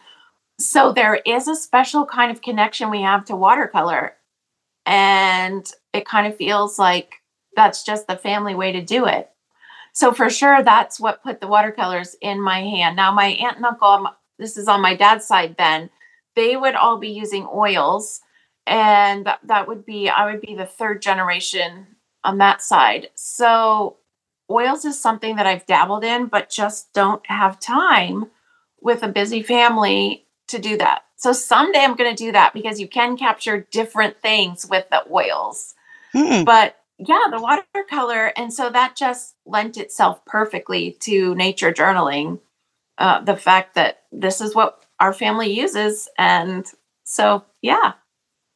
So 0.60 0.92
there 0.92 1.16
is 1.16 1.46
a 1.46 1.54
special 1.54 2.04
kind 2.04 2.30
of 2.30 2.42
connection 2.42 2.90
we 2.90 3.02
have 3.02 3.24
to 3.26 3.36
watercolor. 3.36 4.14
And 4.84 5.70
it 5.92 6.06
kind 6.06 6.26
of 6.26 6.36
feels 6.36 6.78
like 6.78 7.14
that's 7.54 7.84
just 7.84 8.06
the 8.06 8.16
family 8.16 8.54
way 8.54 8.72
to 8.72 8.82
do 8.82 9.06
it. 9.06 9.30
So 9.92 10.12
for 10.12 10.30
sure, 10.30 10.62
that's 10.62 11.00
what 11.00 11.22
put 11.22 11.40
the 11.40 11.48
watercolors 11.48 12.16
in 12.20 12.40
my 12.40 12.60
hand. 12.60 12.96
Now, 12.96 13.12
my 13.12 13.26
aunt 13.26 13.56
and 13.56 13.66
uncle, 13.66 13.88
um, 13.88 14.08
this 14.38 14.56
is 14.56 14.68
on 14.68 14.80
my 14.80 14.94
dad's 14.94 15.26
side 15.26 15.56
then, 15.58 15.90
they 16.36 16.56
would 16.56 16.74
all 16.74 16.98
be 16.98 17.08
using 17.08 17.48
oils. 17.52 18.20
And 18.66 19.26
that, 19.26 19.40
that 19.44 19.66
would 19.66 19.84
be, 19.84 20.08
I 20.08 20.30
would 20.30 20.40
be 20.40 20.54
the 20.54 20.66
third 20.66 21.02
generation 21.02 21.86
on 22.22 22.38
that 22.38 22.62
side. 22.62 23.08
So 23.14 23.96
oils 24.50 24.84
is 24.84 25.00
something 25.00 25.36
that 25.36 25.46
I've 25.46 25.66
dabbled 25.66 26.04
in, 26.04 26.26
but 26.26 26.50
just 26.50 26.92
don't 26.92 27.24
have 27.26 27.60
time 27.60 28.26
with 28.80 29.02
a 29.02 29.08
busy 29.08 29.42
family 29.42 30.26
to 30.48 30.58
do 30.58 30.76
that. 30.78 31.02
So 31.16 31.32
someday 31.32 31.80
I'm 31.80 31.96
going 31.96 32.14
to 32.14 32.24
do 32.24 32.32
that 32.32 32.54
because 32.54 32.80
you 32.80 32.88
can 32.88 33.16
capture 33.16 33.66
different 33.70 34.20
things 34.20 34.66
with 34.68 34.88
the 34.90 35.02
oils. 35.10 35.74
Mm. 36.14 36.44
But 36.44 36.76
yeah, 36.98 37.24
the 37.30 37.40
watercolor. 37.40 38.32
And 38.36 38.52
so 38.52 38.70
that 38.70 38.96
just 38.96 39.34
lent 39.46 39.76
itself 39.76 40.24
perfectly 40.24 40.96
to 41.00 41.34
nature 41.34 41.72
journaling. 41.72 42.40
Uh, 42.98 43.20
the 43.20 43.36
fact 43.36 43.74
that 43.76 44.02
this 44.10 44.40
is 44.40 44.54
what 44.54 44.84
our 44.98 45.12
family 45.12 45.52
uses. 45.52 46.08
And 46.18 46.66
so, 47.04 47.44
yeah. 47.62 47.92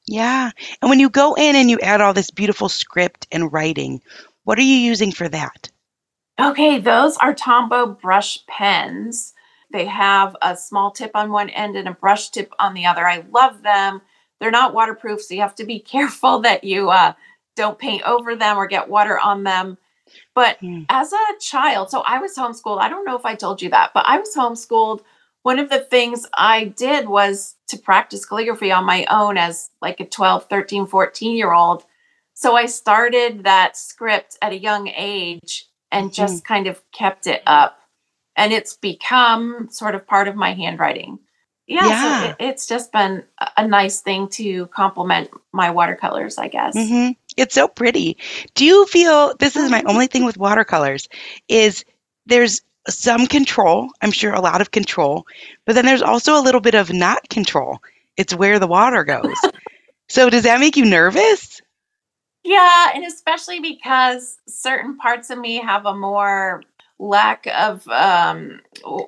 Yeah. 0.08 0.50
And 0.80 0.88
when 0.88 0.98
you 0.98 1.10
go 1.10 1.34
in 1.34 1.54
and 1.54 1.70
you 1.70 1.78
add 1.78 2.00
all 2.00 2.12
this 2.12 2.30
beautiful 2.30 2.68
script 2.68 3.28
and 3.30 3.52
writing, 3.52 4.02
what 4.44 4.58
are 4.58 4.62
you 4.62 4.76
using 4.76 5.12
for 5.12 5.28
that? 5.28 5.70
Okay, 6.40 6.80
those 6.80 7.16
are 7.18 7.34
Tombow 7.34 8.00
brush 8.00 8.44
pens. 8.46 9.34
They 9.72 9.86
have 9.86 10.36
a 10.42 10.56
small 10.56 10.90
tip 10.90 11.12
on 11.14 11.30
one 11.30 11.50
end 11.50 11.76
and 11.76 11.88
a 11.88 11.92
brush 11.94 12.30
tip 12.30 12.52
on 12.58 12.74
the 12.74 12.86
other. 12.86 13.06
I 13.06 13.24
love 13.30 13.62
them. 13.62 14.02
They're 14.38 14.50
not 14.50 14.74
waterproof, 14.74 15.22
so 15.22 15.34
you 15.34 15.40
have 15.40 15.54
to 15.56 15.64
be 15.64 15.78
careful 15.94 16.40
that 16.40 16.64
you 16.64 16.90
uh, 16.90 17.14
don't 17.56 17.78
paint 17.78 18.02
over 18.02 18.36
them 18.36 18.56
or 18.56 18.66
get 18.66 18.88
water 18.88 19.18
on 19.18 19.44
them. 19.44 19.78
But 20.34 20.60
mm. 20.60 20.84
as 20.88 21.12
a 21.12 21.38
child, 21.40 21.90
so 21.90 22.00
I 22.00 22.18
was 22.18 22.36
homeschooled. 22.36 22.80
I 22.80 22.88
don't 22.88 23.04
know 23.04 23.16
if 23.16 23.24
I 23.24 23.34
told 23.34 23.62
you 23.62 23.70
that, 23.70 23.92
but 23.94 24.04
I 24.06 24.18
was 24.18 24.34
homeschooled. 24.36 25.00
One 25.42 25.58
of 25.58 25.70
the 25.70 25.80
things 25.80 26.26
I 26.34 26.64
did 26.64 27.08
was 27.08 27.56
to 27.68 27.78
practice 27.78 28.24
calligraphy 28.24 28.70
on 28.70 28.84
my 28.84 29.06
own 29.10 29.36
as 29.36 29.70
like 29.80 30.00
a 30.00 30.06
12, 30.06 30.46
13, 30.48 30.86
14 30.86 31.36
year 31.36 31.52
old. 31.52 31.84
So 32.34 32.54
I 32.54 32.66
started 32.66 33.44
that 33.44 33.76
script 33.76 34.36
at 34.42 34.52
a 34.52 34.58
young 34.58 34.88
age 34.88 35.66
and 35.90 36.06
mm-hmm. 36.06 36.14
just 36.14 36.42
mm. 36.42 36.46
kind 36.46 36.66
of 36.66 36.82
kept 36.92 37.26
it 37.26 37.42
up. 37.46 37.78
And 38.36 38.52
it's 38.52 38.76
become 38.76 39.68
sort 39.70 39.94
of 39.94 40.06
part 40.06 40.28
of 40.28 40.36
my 40.36 40.54
handwriting. 40.54 41.18
Yeah, 41.66 41.86
yeah. 41.86 42.22
So 42.22 42.28
it, 42.30 42.36
it's 42.40 42.66
just 42.66 42.92
been 42.92 43.24
a 43.56 43.66
nice 43.66 44.00
thing 44.00 44.28
to 44.30 44.66
complement 44.68 45.30
my 45.52 45.70
watercolors, 45.70 46.38
I 46.38 46.48
guess. 46.48 46.76
Mm-hmm. 46.76 47.12
It's 47.36 47.54
so 47.54 47.68
pretty. 47.68 48.16
Do 48.54 48.64
you 48.64 48.86
feel 48.86 49.34
this 49.38 49.56
is 49.56 49.70
my 49.70 49.78
mm-hmm. 49.78 49.88
only 49.88 50.06
thing 50.06 50.24
with 50.24 50.36
watercolors 50.38 51.08
is 51.48 51.84
there's 52.26 52.60
some 52.88 53.26
control, 53.26 53.90
I'm 54.00 54.10
sure 54.10 54.32
a 54.32 54.40
lot 54.40 54.60
of 54.60 54.72
control, 54.72 55.26
but 55.64 55.74
then 55.74 55.86
there's 55.86 56.02
also 56.02 56.38
a 56.38 56.42
little 56.42 56.60
bit 56.60 56.74
of 56.74 56.92
not 56.92 57.28
control. 57.28 57.78
It's 58.16 58.34
where 58.34 58.58
the 58.58 58.66
water 58.66 59.04
goes. 59.04 59.36
so 60.08 60.28
does 60.28 60.42
that 60.42 60.60
make 60.60 60.76
you 60.76 60.84
nervous? 60.84 61.60
Yeah, 62.44 62.90
and 62.94 63.04
especially 63.04 63.60
because 63.60 64.36
certain 64.48 64.96
parts 64.96 65.30
of 65.30 65.38
me 65.38 65.56
have 65.58 65.86
a 65.86 65.94
more 65.94 66.62
lack 67.02 67.46
of 67.48 67.86
um 67.88 68.60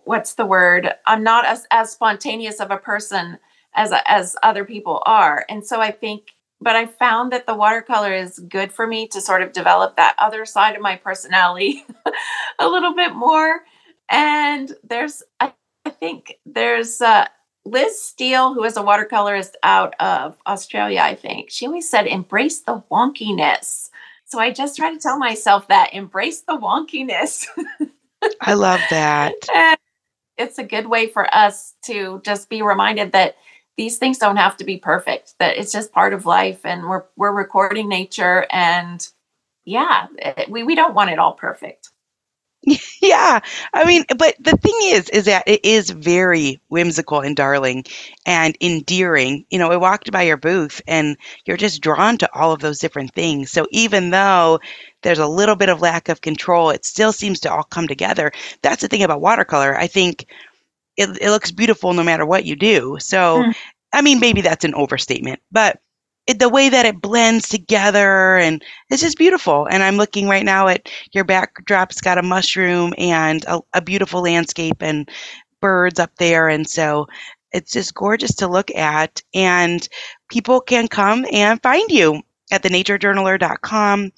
what's 0.05 0.35
the 0.35 0.47
word? 0.47 0.93
I'm 1.07 1.23
not 1.23 1.47
as 1.47 1.67
as 1.71 1.93
spontaneous 1.93 2.61
of 2.61 2.71
a 2.71 2.79
person 2.79 3.39
as 3.75 3.93
as 4.07 4.37
other 4.43 4.65
people 4.65 5.03
are. 5.07 5.45
And 5.49 5.65
so 5.65 5.81
I 5.81 5.91
think 5.91 6.35
but 6.61 6.77
I 6.77 6.87
found 6.87 7.31
that 7.33 7.47
the 7.47 7.55
watercolor 7.55 8.15
is 8.15 8.39
good 8.39 8.73
for 8.73 8.87
me 8.87 9.07
to 9.09 9.21
sort 9.21 9.43
of 9.43 9.53
develop 9.53 9.97
that 9.97 10.15
other 10.19 10.47
side 10.47 10.75
of 10.75 10.81
my 10.81 10.97
personality 10.97 11.85
a 12.59 12.67
little 12.67 12.95
bit 12.95 13.15
more. 13.15 13.61
And 14.09 14.75
there's, 14.83 15.23
I, 15.41 15.53
I 15.85 15.91
think 15.91 16.39
there's 16.47 17.03
uh, 17.03 17.27
Liz 17.67 18.01
Steel, 18.01 18.55
who 18.55 18.65
is 18.65 18.79
a 18.79 18.83
watercolorist 18.83 19.57
out 19.63 19.95
of 20.01 20.37
Australia, 20.47 21.01
I 21.03 21.15
think. 21.15 21.51
She 21.51 21.67
always 21.67 21.89
said, 21.89 22.07
embrace 22.07 22.61
the 22.61 22.83
wonkiness. 22.91 23.91
So 24.27 24.39
I 24.41 24.53
just 24.53 24.77
try 24.77 24.93
to 24.93 24.99
tell 24.99 25.19
myself 25.19 25.69
that 25.69 25.93
embrace 25.93 26.43
the 26.43 26.57
wonkiness. 26.57 27.47
I 28.41 28.55
love 28.55 28.81
that. 28.91 29.35
And 29.55 29.79
it's 30.37 30.59
a 30.59 30.65
good 30.65 30.87
way 30.87 31.07
for 31.07 31.33
us 31.33 31.75
to 31.85 32.21
just 32.25 32.49
be 32.49 32.63
reminded 32.63 33.13
that 33.13 33.37
these 33.77 33.99
things 33.99 34.19
don't 34.19 34.37
have 34.37 34.57
to 34.57 34.65
be 34.65 34.77
perfect 34.77 35.35
that 35.39 35.57
it's 35.57 35.73
just 35.73 35.93
part 35.93 36.13
of 36.13 36.27
life 36.27 36.65
and 36.65 36.89
we're 36.89 37.05
we're 37.17 37.33
recording 37.33 37.89
nature 37.89 38.47
and 38.51 39.09
yeah 39.65 40.07
we 40.49 40.63
we 40.63 40.75
don't 40.75 40.95
want 40.95 41.11
it 41.11 41.19
all 41.19 41.33
perfect 41.33 41.91
yeah 43.03 43.41
i 43.73 43.85
mean 43.85 44.05
but 44.17 44.35
the 44.41 44.57
thing 44.57 44.75
is 44.85 45.09
is 45.11 45.27
that 45.27 45.45
it 45.47 45.65
is 45.65 45.91
very 45.91 46.61
whimsical 46.69 47.21
and 47.21 47.37
darling 47.37 47.85
and 48.27 48.57
endearing 48.61 49.45
you 49.51 49.59
know 49.59 49.71
i 49.71 49.77
walked 49.77 50.11
by 50.13 50.23
your 50.23 50.37
booth 50.37 50.81
and 50.87 51.17
you're 51.47 51.57
just 51.57 51.83
drawn 51.83 52.17
to 52.17 52.29
all 52.35 52.53
of 52.53 52.61
those 52.61 52.79
different 52.79 53.13
things 53.15 53.51
so 53.51 53.67
even 53.71 54.11
though 54.11 54.59
there's 55.03 55.19
a 55.19 55.27
little 55.27 55.57
bit 55.57 55.69
of 55.69 55.81
lack 55.81 56.09
of 56.09 56.21
control 56.21 56.71
it 56.71 56.85
still 56.85 57.13
seems 57.13 57.41
to 57.41 57.53
all 57.53 57.65
come 57.65 57.87
together 57.87 58.33
that's 58.63 58.83
the 58.83 58.89
thing 58.89 59.03
about 59.03 59.21
watercolor 59.21 59.77
i 59.77 59.87
think 59.87 60.27
it, 60.97 61.19
it 61.21 61.31
looks 61.31 61.51
beautiful 61.51 61.93
no 61.93 62.03
matter 62.03 62.27
what 62.27 62.45
you 62.45 62.57
do. 62.57 62.97
So, 63.01 63.43
mm. 63.43 63.55
I 63.93 64.03
mean, 64.03 64.21
maybe 64.21 64.41
that's 64.41 64.65
an 64.65 64.75
overstatement, 64.75 65.41
but 65.51 65.81
it, 66.27 66.39
the 66.39 66.49
way 66.49 66.69
that 66.69 66.87
it 66.87 67.01
blends 67.01 67.49
together 67.49 68.37
and 68.37 68.63
it's 68.91 69.03
just 69.03 69.19
beautiful. 69.19 69.67
And 69.67 69.83
I'm 69.83 69.97
looking 69.97 70.29
right 70.29 70.45
now 70.45 70.69
at 70.69 70.89
your 71.13 71.25
backdrop's 71.25 72.01
got 72.01 72.19
a 72.19 72.23
mushroom 72.23 72.95
and 72.99 73.45
a, 73.47 73.61
a 73.75 73.83
beautiful 73.83 74.23
landscape 74.23 74.77
and 74.81 75.09
birds 75.61 75.99
up 75.99 76.15
there. 76.17 76.49
And 76.49 76.69
so 76.69 77.07
it's 77.53 77.73
just 77.73 77.95
gorgeous 77.95 78.35
to 78.37 78.49
look 78.49 78.75
at. 78.75 79.23
And 79.35 79.87
people 80.31 80.61
can 80.61 80.89
come 80.89 81.27
and 81.33 81.63
find 81.63 81.91
you 81.91 82.23
at 82.51 82.63
thenaturejournaler.com 82.63 84.13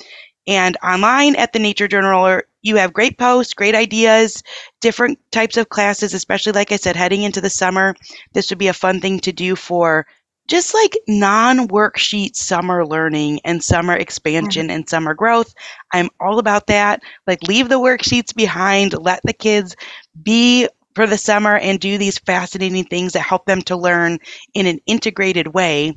and 0.48 0.76
online 0.82 1.34
at 1.36 1.52
the 1.52 1.58
Nature 1.58 1.88
Journaler 1.88 2.42
you 2.66 2.76
have 2.76 2.92
great 2.92 3.16
posts, 3.16 3.54
great 3.54 3.76
ideas, 3.76 4.42
different 4.80 5.20
types 5.30 5.56
of 5.56 5.68
classes, 5.68 6.12
especially 6.12 6.52
like 6.52 6.72
I 6.72 6.76
said, 6.76 6.96
heading 6.96 7.22
into 7.22 7.40
the 7.40 7.48
summer. 7.48 7.94
This 8.32 8.50
would 8.50 8.58
be 8.58 8.66
a 8.66 8.72
fun 8.72 9.00
thing 9.00 9.20
to 9.20 9.32
do 9.32 9.54
for 9.54 10.04
just 10.46 10.74
like 10.74 10.96
non 11.08 11.68
worksheet 11.68 12.36
summer 12.36 12.86
learning 12.86 13.40
and 13.44 13.62
summer 13.62 13.94
expansion 13.94 14.66
mm-hmm. 14.66 14.76
and 14.76 14.88
summer 14.88 15.14
growth. 15.14 15.54
I'm 15.92 16.10
all 16.20 16.38
about 16.38 16.66
that. 16.68 17.02
Like, 17.26 17.42
leave 17.42 17.68
the 17.68 17.80
worksheets 17.80 18.34
behind, 18.34 18.92
let 18.98 19.20
the 19.24 19.32
kids 19.32 19.76
be 20.22 20.68
for 20.94 21.06
the 21.06 21.18
summer 21.18 21.56
and 21.56 21.78
do 21.78 21.98
these 21.98 22.18
fascinating 22.18 22.84
things 22.84 23.12
that 23.12 23.20
help 23.20 23.46
them 23.46 23.60
to 23.62 23.76
learn 23.76 24.18
in 24.54 24.66
an 24.66 24.80
integrated 24.86 25.48
way 25.48 25.96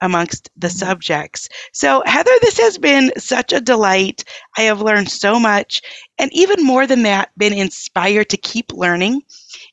amongst 0.00 0.50
the 0.56 0.68
mm-hmm. 0.68 0.76
subjects. 0.76 1.48
So, 1.72 2.02
Heather, 2.06 2.30
this 2.42 2.58
has 2.58 2.78
been 2.78 3.12
such 3.16 3.52
a 3.52 3.60
delight. 3.60 4.24
I 4.58 4.62
have 4.62 4.80
learned 4.80 5.10
so 5.10 5.40
much, 5.40 5.80
and 6.18 6.32
even 6.32 6.64
more 6.64 6.86
than 6.86 7.02
that, 7.02 7.30
been 7.38 7.52
inspired 7.52 8.28
to 8.30 8.36
keep 8.36 8.72
learning 8.72 9.22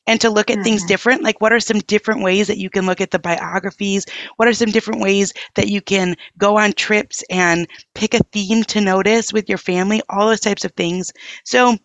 and 0.07 0.19
to 0.21 0.29
look 0.29 0.49
at 0.49 0.55
mm-hmm. 0.55 0.63
things 0.63 0.85
different. 0.85 1.23
Like, 1.23 1.41
what 1.41 1.53
are 1.53 1.59
some 1.59 1.79
different 1.79 2.21
ways 2.21 2.47
that 2.47 2.57
you 2.57 2.69
can 2.69 2.85
look 2.85 3.01
at 3.01 3.11
the 3.11 3.19
biographies? 3.19 4.05
What 4.35 4.47
are 4.47 4.53
some 4.53 4.71
different 4.71 5.01
ways 5.01 5.33
that 5.55 5.67
you 5.67 5.81
can 5.81 6.15
go 6.37 6.57
on 6.57 6.73
trips 6.73 7.23
and 7.29 7.67
pick 7.93 8.13
a 8.13 8.23
theme 8.31 8.63
to 8.65 8.81
notice 8.81 9.31
with 9.31 9.49
your 9.49 9.57
family? 9.57 10.01
All 10.09 10.27
those 10.27 10.39
types 10.39 10.65
of 10.65 10.71
things. 10.73 11.13
So, 11.43 11.77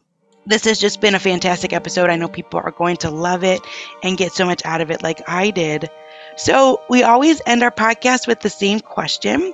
this 0.46 0.64
has 0.64 0.78
just 0.78 1.02
been 1.02 1.14
a 1.14 1.18
fantastic 1.18 1.74
episode. 1.74 2.08
I 2.08 2.16
know 2.16 2.28
people 2.28 2.58
are 2.64 2.70
going 2.70 2.96
to 2.98 3.10
love 3.10 3.44
it 3.44 3.60
and 4.02 4.16
get 4.16 4.32
so 4.32 4.46
much 4.46 4.64
out 4.64 4.80
of 4.80 4.90
it, 4.90 5.02
like 5.02 5.20
I 5.28 5.50
did. 5.50 5.90
So, 6.36 6.80
we 6.88 7.02
always 7.02 7.42
end 7.46 7.62
our 7.62 7.70
podcast 7.70 8.26
with 8.26 8.40
the 8.40 8.48
same 8.48 8.80
question. 8.80 9.52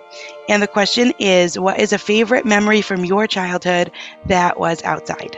And 0.49 0.63
the 0.63 0.69
question 0.69 1.13
is 1.19 1.59
What 1.59 1.81
is 1.81 1.93
a 1.93 1.99
favorite 1.99 2.47
memory 2.47 2.81
from 2.81 3.05
your 3.05 3.27
childhood 3.27 3.91
that 4.27 4.59
was 4.59 4.83
outside? 4.85 5.37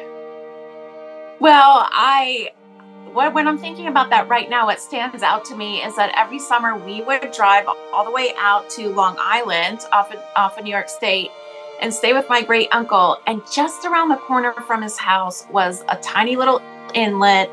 Well, 1.38 1.86
I 1.90 2.50
what, 3.16 3.32
when 3.32 3.48
I'm 3.48 3.56
thinking 3.56 3.86
about 3.86 4.10
that 4.10 4.28
right 4.28 4.50
now, 4.50 4.66
what 4.66 4.78
stands 4.78 5.22
out 5.22 5.42
to 5.46 5.56
me 5.56 5.82
is 5.82 5.96
that 5.96 6.12
every 6.14 6.38
summer 6.38 6.76
we 6.76 7.00
would 7.00 7.32
drive 7.32 7.66
all 7.66 8.04
the 8.04 8.10
way 8.10 8.34
out 8.36 8.68
to 8.70 8.90
Long 8.90 9.16
Island 9.18 9.80
off 9.90 10.12
of, 10.12 10.20
off 10.36 10.58
of 10.58 10.64
New 10.64 10.70
York 10.70 10.90
State 10.90 11.30
and 11.80 11.94
stay 11.94 12.12
with 12.12 12.28
my 12.28 12.42
great 12.42 12.68
uncle. 12.72 13.18
And 13.26 13.40
just 13.50 13.86
around 13.86 14.10
the 14.10 14.16
corner 14.16 14.52
from 14.66 14.82
his 14.82 14.98
house 14.98 15.46
was 15.50 15.82
a 15.88 15.96
tiny 15.96 16.36
little 16.36 16.60
inlet. 16.92 17.50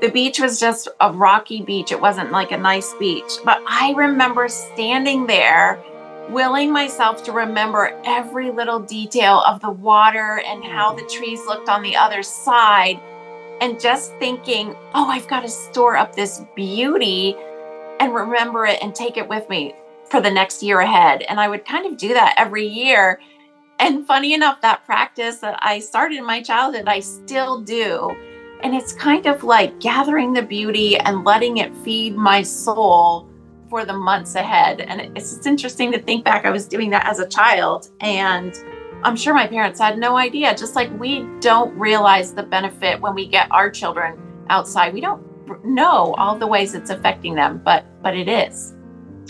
The 0.00 0.10
beach 0.10 0.38
was 0.38 0.60
just 0.60 0.86
a 1.00 1.12
rocky 1.12 1.60
beach. 1.62 1.90
It 1.90 2.00
wasn't 2.00 2.30
like 2.30 2.52
a 2.52 2.56
nice 2.56 2.94
beach. 3.00 3.32
But 3.44 3.60
I 3.66 3.92
remember 3.96 4.46
standing 4.46 5.26
there, 5.26 5.82
willing 6.28 6.72
myself 6.72 7.24
to 7.24 7.32
remember 7.32 8.00
every 8.04 8.52
little 8.52 8.78
detail 8.78 9.40
of 9.40 9.60
the 9.60 9.70
water 9.70 10.40
and 10.46 10.62
how 10.62 10.94
the 10.94 11.02
trees 11.12 11.40
looked 11.46 11.68
on 11.68 11.82
the 11.82 11.96
other 11.96 12.22
side. 12.22 13.00
And 13.60 13.78
just 13.78 14.14
thinking, 14.14 14.74
oh, 14.94 15.08
I've 15.08 15.28
got 15.28 15.40
to 15.40 15.48
store 15.48 15.96
up 15.96 16.14
this 16.14 16.42
beauty 16.56 17.36
and 18.00 18.14
remember 18.14 18.64
it 18.64 18.82
and 18.82 18.94
take 18.94 19.16
it 19.16 19.28
with 19.28 19.48
me 19.50 19.74
for 20.08 20.20
the 20.20 20.30
next 20.30 20.62
year 20.62 20.80
ahead. 20.80 21.22
And 21.28 21.38
I 21.38 21.48
would 21.48 21.64
kind 21.64 21.86
of 21.86 21.98
do 21.98 22.08
that 22.14 22.34
every 22.38 22.66
year. 22.66 23.20
And 23.78 24.06
funny 24.06 24.34
enough, 24.34 24.60
that 24.62 24.84
practice 24.84 25.38
that 25.38 25.58
I 25.62 25.78
started 25.80 26.18
in 26.18 26.26
my 26.26 26.42
childhood, 26.42 26.88
I 26.88 27.00
still 27.00 27.60
do. 27.60 28.10
And 28.62 28.74
it's 28.74 28.92
kind 28.92 29.26
of 29.26 29.44
like 29.44 29.80
gathering 29.80 30.32
the 30.32 30.42
beauty 30.42 30.98
and 30.98 31.24
letting 31.24 31.58
it 31.58 31.74
feed 31.78 32.16
my 32.16 32.42
soul 32.42 33.28
for 33.70 33.84
the 33.84 33.92
months 33.92 34.34
ahead. 34.34 34.80
And 34.80 35.16
it's, 35.16 35.36
it's 35.36 35.46
interesting 35.46 35.92
to 35.92 35.98
think 35.98 36.24
back, 36.24 36.44
I 36.44 36.50
was 36.50 36.66
doing 36.66 36.90
that 36.90 37.06
as 37.06 37.20
a 37.20 37.28
child. 37.28 37.88
And 38.00 38.54
I'm 39.02 39.16
sure 39.16 39.32
my 39.34 39.46
parents 39.46 39.80
had 39.80 39.98
no 39.98 40.16
idea, 40.16 40.54
just 40.54 40.74
like 40.74 40.90
we 40.98 41.26
don't 41.40 41.76
realize 41.78 42.34
the 42.34 42.42
benefit 42.42 43.00
when 43.00 43.14
we 43.14 43.26
get 43.26 43.50
our 43.50 43.70
children 43.70 44.18
outside. 44.50 44.92
We 44.92 45.00
don't 45.00 45.22
know 45.64 46.14
all 46.18 46.36
the 46.36 46.46
ways 46.46 46.74
it's 46.74 46.90
affecting 46.90 47.34
them, 47.34 47.60
but 47.64 47.84
but 48.02 48.16
it 48.16 48.28
is. 48.28 48.74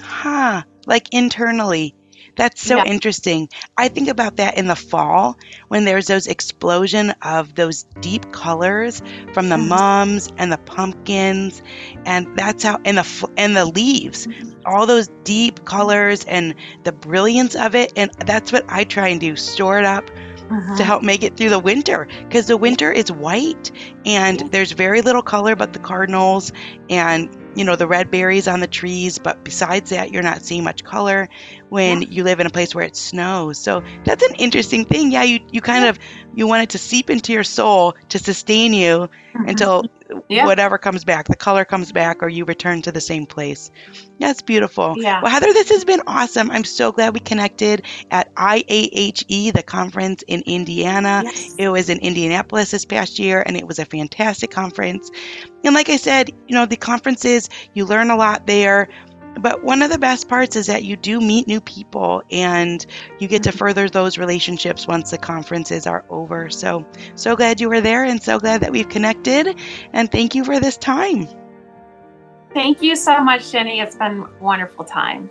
Huh. 0.01 0.63
Like 0.87 1.09
internally. 1.13 1.95
That's 2.41 2.63
so 2.63 2.79
yeah. 2.79 2.85
interesting. 2.87 3.51
I 3.77 3.89
think 3.89 4.09
about 4.09 4.37
that 4.37 4.57
in 4.57 4.67
the 4.67 4.75
fall 4.75 5.37
when 5.69 5.85
there's 5.85 6.07
those 6.07 6.27
explosion 6.27 7.11
of 7.21 7.55
those 7.55 7.83
deep 8.01 8.33
colors 8.33 9.03
from 9.35 9.51
the 9.51 9.57
mm-hmm. 9.57 9.69
mums 9.69 10.33
and 10.39 10.51
the 10.51 10.57
pumpkins, 10.57 11.61
and 12.07 12.27
that's 12.39 12.63
how 12.63 12.81
and 12.87 12.97
the 12.97 13.31
and 13.37 13.55
the 13.55 13.67
leaves, 13.67 14.27
mm-hmm. 14.27 14.59
all 14.65 14.87
those 14.87 15.11
deep 15.23 15.67
colors 15.67 16.25
and 16.25 16.55
the 16.85 16.93
brilliance 16.93 17.55
of 17.55 17.75
it, 17.75 17.93
and 17.95 18.11
that's 18.25 18.53
what 18.53 18.65
I 18.71 18.85
try 18.85 19.09
and 19.09 19.21
do: 19.21 19.37
store 19.37 19.79
it 19.79 19.85
up. 19.85 20.09
Uh-huh. 20.51 20.77
to 20.77 20.83
help 20.83 21.05
make 21.05 21.23
it 21.23 21.37
through 21.37 21.51
the 21.51 21.61
winter 21.61 22.09
because 22.23 22.49
the 22.49 22.57
winter 22.57 22.91
is 22.91 23.13
white 23.13 23.71
and 24.05 24.41
there's 24.51 24.73
very 24.73 25.01
little 25.01 25.23
color 25.23 25.55
but 25.55 25.75
the 25.75 25.79
cardinals 25.79 26.51
and 26.89 27.33
you 27.57 27.65
know 27.65 27.77
the 27.77 27.87
red 27.87 28.11
berries 28.11 28.47
on 28.47 28.61
the 28.61 28.67
trees 28.67 29.19
but 29.19 29.45
besides 29.45 29.91
that 29.91 30.11
you're 30.13 30.23
not 30.23 30.43
seeing 30.43 30.65
much 30.65 30.85
color 30.85 31.29
when 31.69 32.03
yeah. 32.03 32.09
you 32.09 32.25
live 32.25 32.41
in 32.41 32.47
a 32.47 32.51
place 32.51 32.75
where 32.75 32.85
it 32.85 32.97
snows 32.97 33.59
so 33.59 33.83
that's 34.05 34.23
an 34.23 34.35
interesting 34.37 34.85
thing 34.85 35.11
yeah 35.11 35.23
you, 35.23 35.41
you 35.53 35.61
kind 35.61 35.85
yeah. 35.85 35.91
of 35.91 35.99
you 36.35 36.47
want 36.47 36.63
it 36.63 36.71
to 36.71 36.79
seep 36.79 37.11
into 37.11 37.33
your 37.33 37.45
soul 37.45 37.95
to 38.09 38.19
sustain 38.19 38.73
you 38.73 39.09
mm-hmm. 39.09 39.49
until 39.49 39.85
yeah. 40.29 40.45
whatever 40.45 40.79
comes 40.79 41.05
back 41.05 41.27
the 41.29 41.37
color 41.37 41.65
comes 41.65 41.93
back 41.93 42.23
or 42.23 42.29
you 42.29 42.45
return 42.45 42.83
to 42.83 42.93
the 42.93 43.01
same 43.01 43.27
place 43.27 43.71
that's 44.19 44.43
beautiful 44.43 44.95
yeah 44.99 45.21
well 45.23 45.31
heather 45.31 45.53
this 45.53 45.69
has 45.71 45.85
been 45.85 46.01
awesome 46.07 46.51
i'm 46.51 46.65
so 46.65 46.93
glad 46.93 47.15
we 47.15 47.21
connected 47.21 47.85
at 48.11 48.33
IAHE 48.35 49.53
the 49.53 49.63
conference 49.63 50.23
in 50.27 50.43
indiana 50.43 51.23
yes. 51.25 51.55
it 51.59 51.69
was 51.69 51.89
in 51.89 51.99
indianapolis 51.99 52.71
this 52.71 52.85
past 52.85 53.19
year 53.19 53.43
and 53.45 53.57
it 53.57 53.67
was 53.67 53.79
a 53.79 53.85
fantastic 53.85 54.51
conference 54.51 55.11
and 55.65 55.75
like 55.75 55.89
i 55.89 55.97
said 55.97 56.31
you 56.49 56.55
know 56.55 56.67
the 56.67 56.77
conferences 56.77 57.49
you 57.75 57.85
learn 57.85 58.11
a 58.11 58.17
lot 58.17 58.47
there 58.47 58.89
but 59.39 59.63
one 59.63 59.83
of 59.83 59.91
the 59.91 59.99
best 59.99 60.29
parts 60.29 60.57
is 60.57 60.67
that 60.67 60.85
you 60.85 60.97
do 60.97 61.21
meet 61.21 61.47
new 61.47 61.61
people 61.61 62.23
and 62.31 62.85
you 63.19 63.29
get 63.29 63.43
to 63.45 63.51
mm-hmm. 63.51 63.59
further 63.59 63.89
those 63.89 64.19
relationships 64.19 64.87
once 64.87 65.11
the 65.11 65.19
conferences 65.19 65.87
are 65.87 66.05
over. 66.11 66.51
So, 66.51 66.87
so 67.15 67.37
glad 67.37 67.61
you 67.61 67.69
were 67.69 67.81
there 67.81 68.05
and 68.05 68.23
so 68.23 68.39
glad 68.39 68.61
that 68.63 68.73
we've 68.73 68.89
connected. 68.89 69.59
And 69.93 70.11
thank 70.11 70.35
you 70.35 70.45
for 70.45 70.59
this 70.59 70.77
time. 70.77 71.29
Thank 72.53 72.83
you 72.83 72.97
so 72.97 73.23
much, 73.23 73.53
Ginny. 73.53 73.81
It's 73.81 73.97
been 73.97 74.21
a 74.21 74.31
wonderful 74.41 74.85
time. 74.85 75.31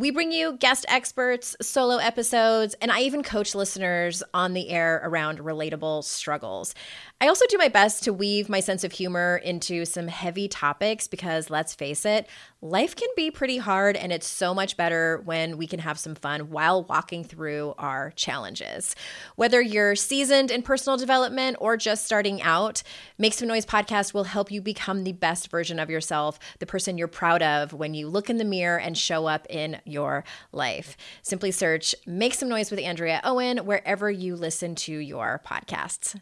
We 0.00 0.10
bring 0.10 0.32
you 0.32 0.54
guest 0.54 0.86
experts, 0.88 1.54
solo 1.60 1.98
episodes, 1.98 2.74
and 2.80 2.90
I 2.90 3.02
even 3.02 3.22
coach 3.22 3.54
listeners 3.54 4.22
on 4.32 4.54
the 4.54 4.70
air 4.70 5.02
around 5.04 5.40
relatable 5.40 6.04
struggles. 6.04 6.74
I 7.20 7.28
also 7.28 7.44
do 7.50 7.58
my 7.58 7.68
best 7.68 8.04
to 8.04 8.12
weave 8.14 8.48
my 8.48 8.60
sense 8.60 8.82
of 8.82 8.92
humor 8.92 9.42
into 9.44 9.84
some 9.84 10.08
heavy 10.08 10.48
topics 10.48 11.06
because 11.06 11.50
let's 11.50 11.74
face 11.74 12.06
it, 12.06 12.26
life 12.62 12.96
can 12.96 13.10
be 13.14 13.30
pretty 13.30 13.58
hard 13.58 13.94
and 13.94 14.10
it's 14.10 14.26
so 14.26 14.54
much 14.54 14.78
better 14.78 15.20
when 15.26 15.58
we 15.58 15.66
can 15.66 15.80
have 15.80 15.98
some 15.98 16.14
fun 16.14 16.48
while 16.48 16.84
walking 16.84 17.22
through 17.22 17.74
our 17.76 18.12
challenges. 18.12 18.96
Whether 19.36 19.60
you're 19.60 19.96
seasoned 19.96 20.50
in 20.50 20.62
personal 20.62 20.96
development 20.96 21.58
or 21.60 21.76
just 21.76 22.06
starting 22.06 22.40
out, 22.40 22.82
Make 23.18 23.34
Some 23.34 23.48
Noise 23.48 23.66
podcast 23.66 24.14
will 24.14 24.24
help 24.24 24.50
you 24.50 24.62
become 24.62 25.04
the 25.04 25.12
best 25.12 25.50
version 25.50 25.78
of 25.78 25.90
yourself, 25.90 26.38
the 26.58 26.64
person 26.64 26.96
you're 26.96 27.06
proud 27.06 27.42
of 27.42 27.74
when 27.74 27.92
you 27.92 28.08
look 28.08 28.30
in 28.30 28.38
the 28.38 28.44
mirror 28.46 28.80
and 28.80 28.96
show 28.96 29.26
up 29.26 29.46
in 29.50 29.78
your 29.90 30.24
life. 30.52 30.96
Simply 31.22 31.50
search 31.50 31.94
Make 32.06 32.34
Some 32.34 32.48
Noise 32.48 32.70
with 32.70 32.80
Andrea 32.80 33.20
Owen 33.24 33.58
wherever 33.58 34.10
you 34.10 34.36
listen 34.36 34.74
to 34.76 34.92
your 34.92 35.40
podcasts. 35.46 36.18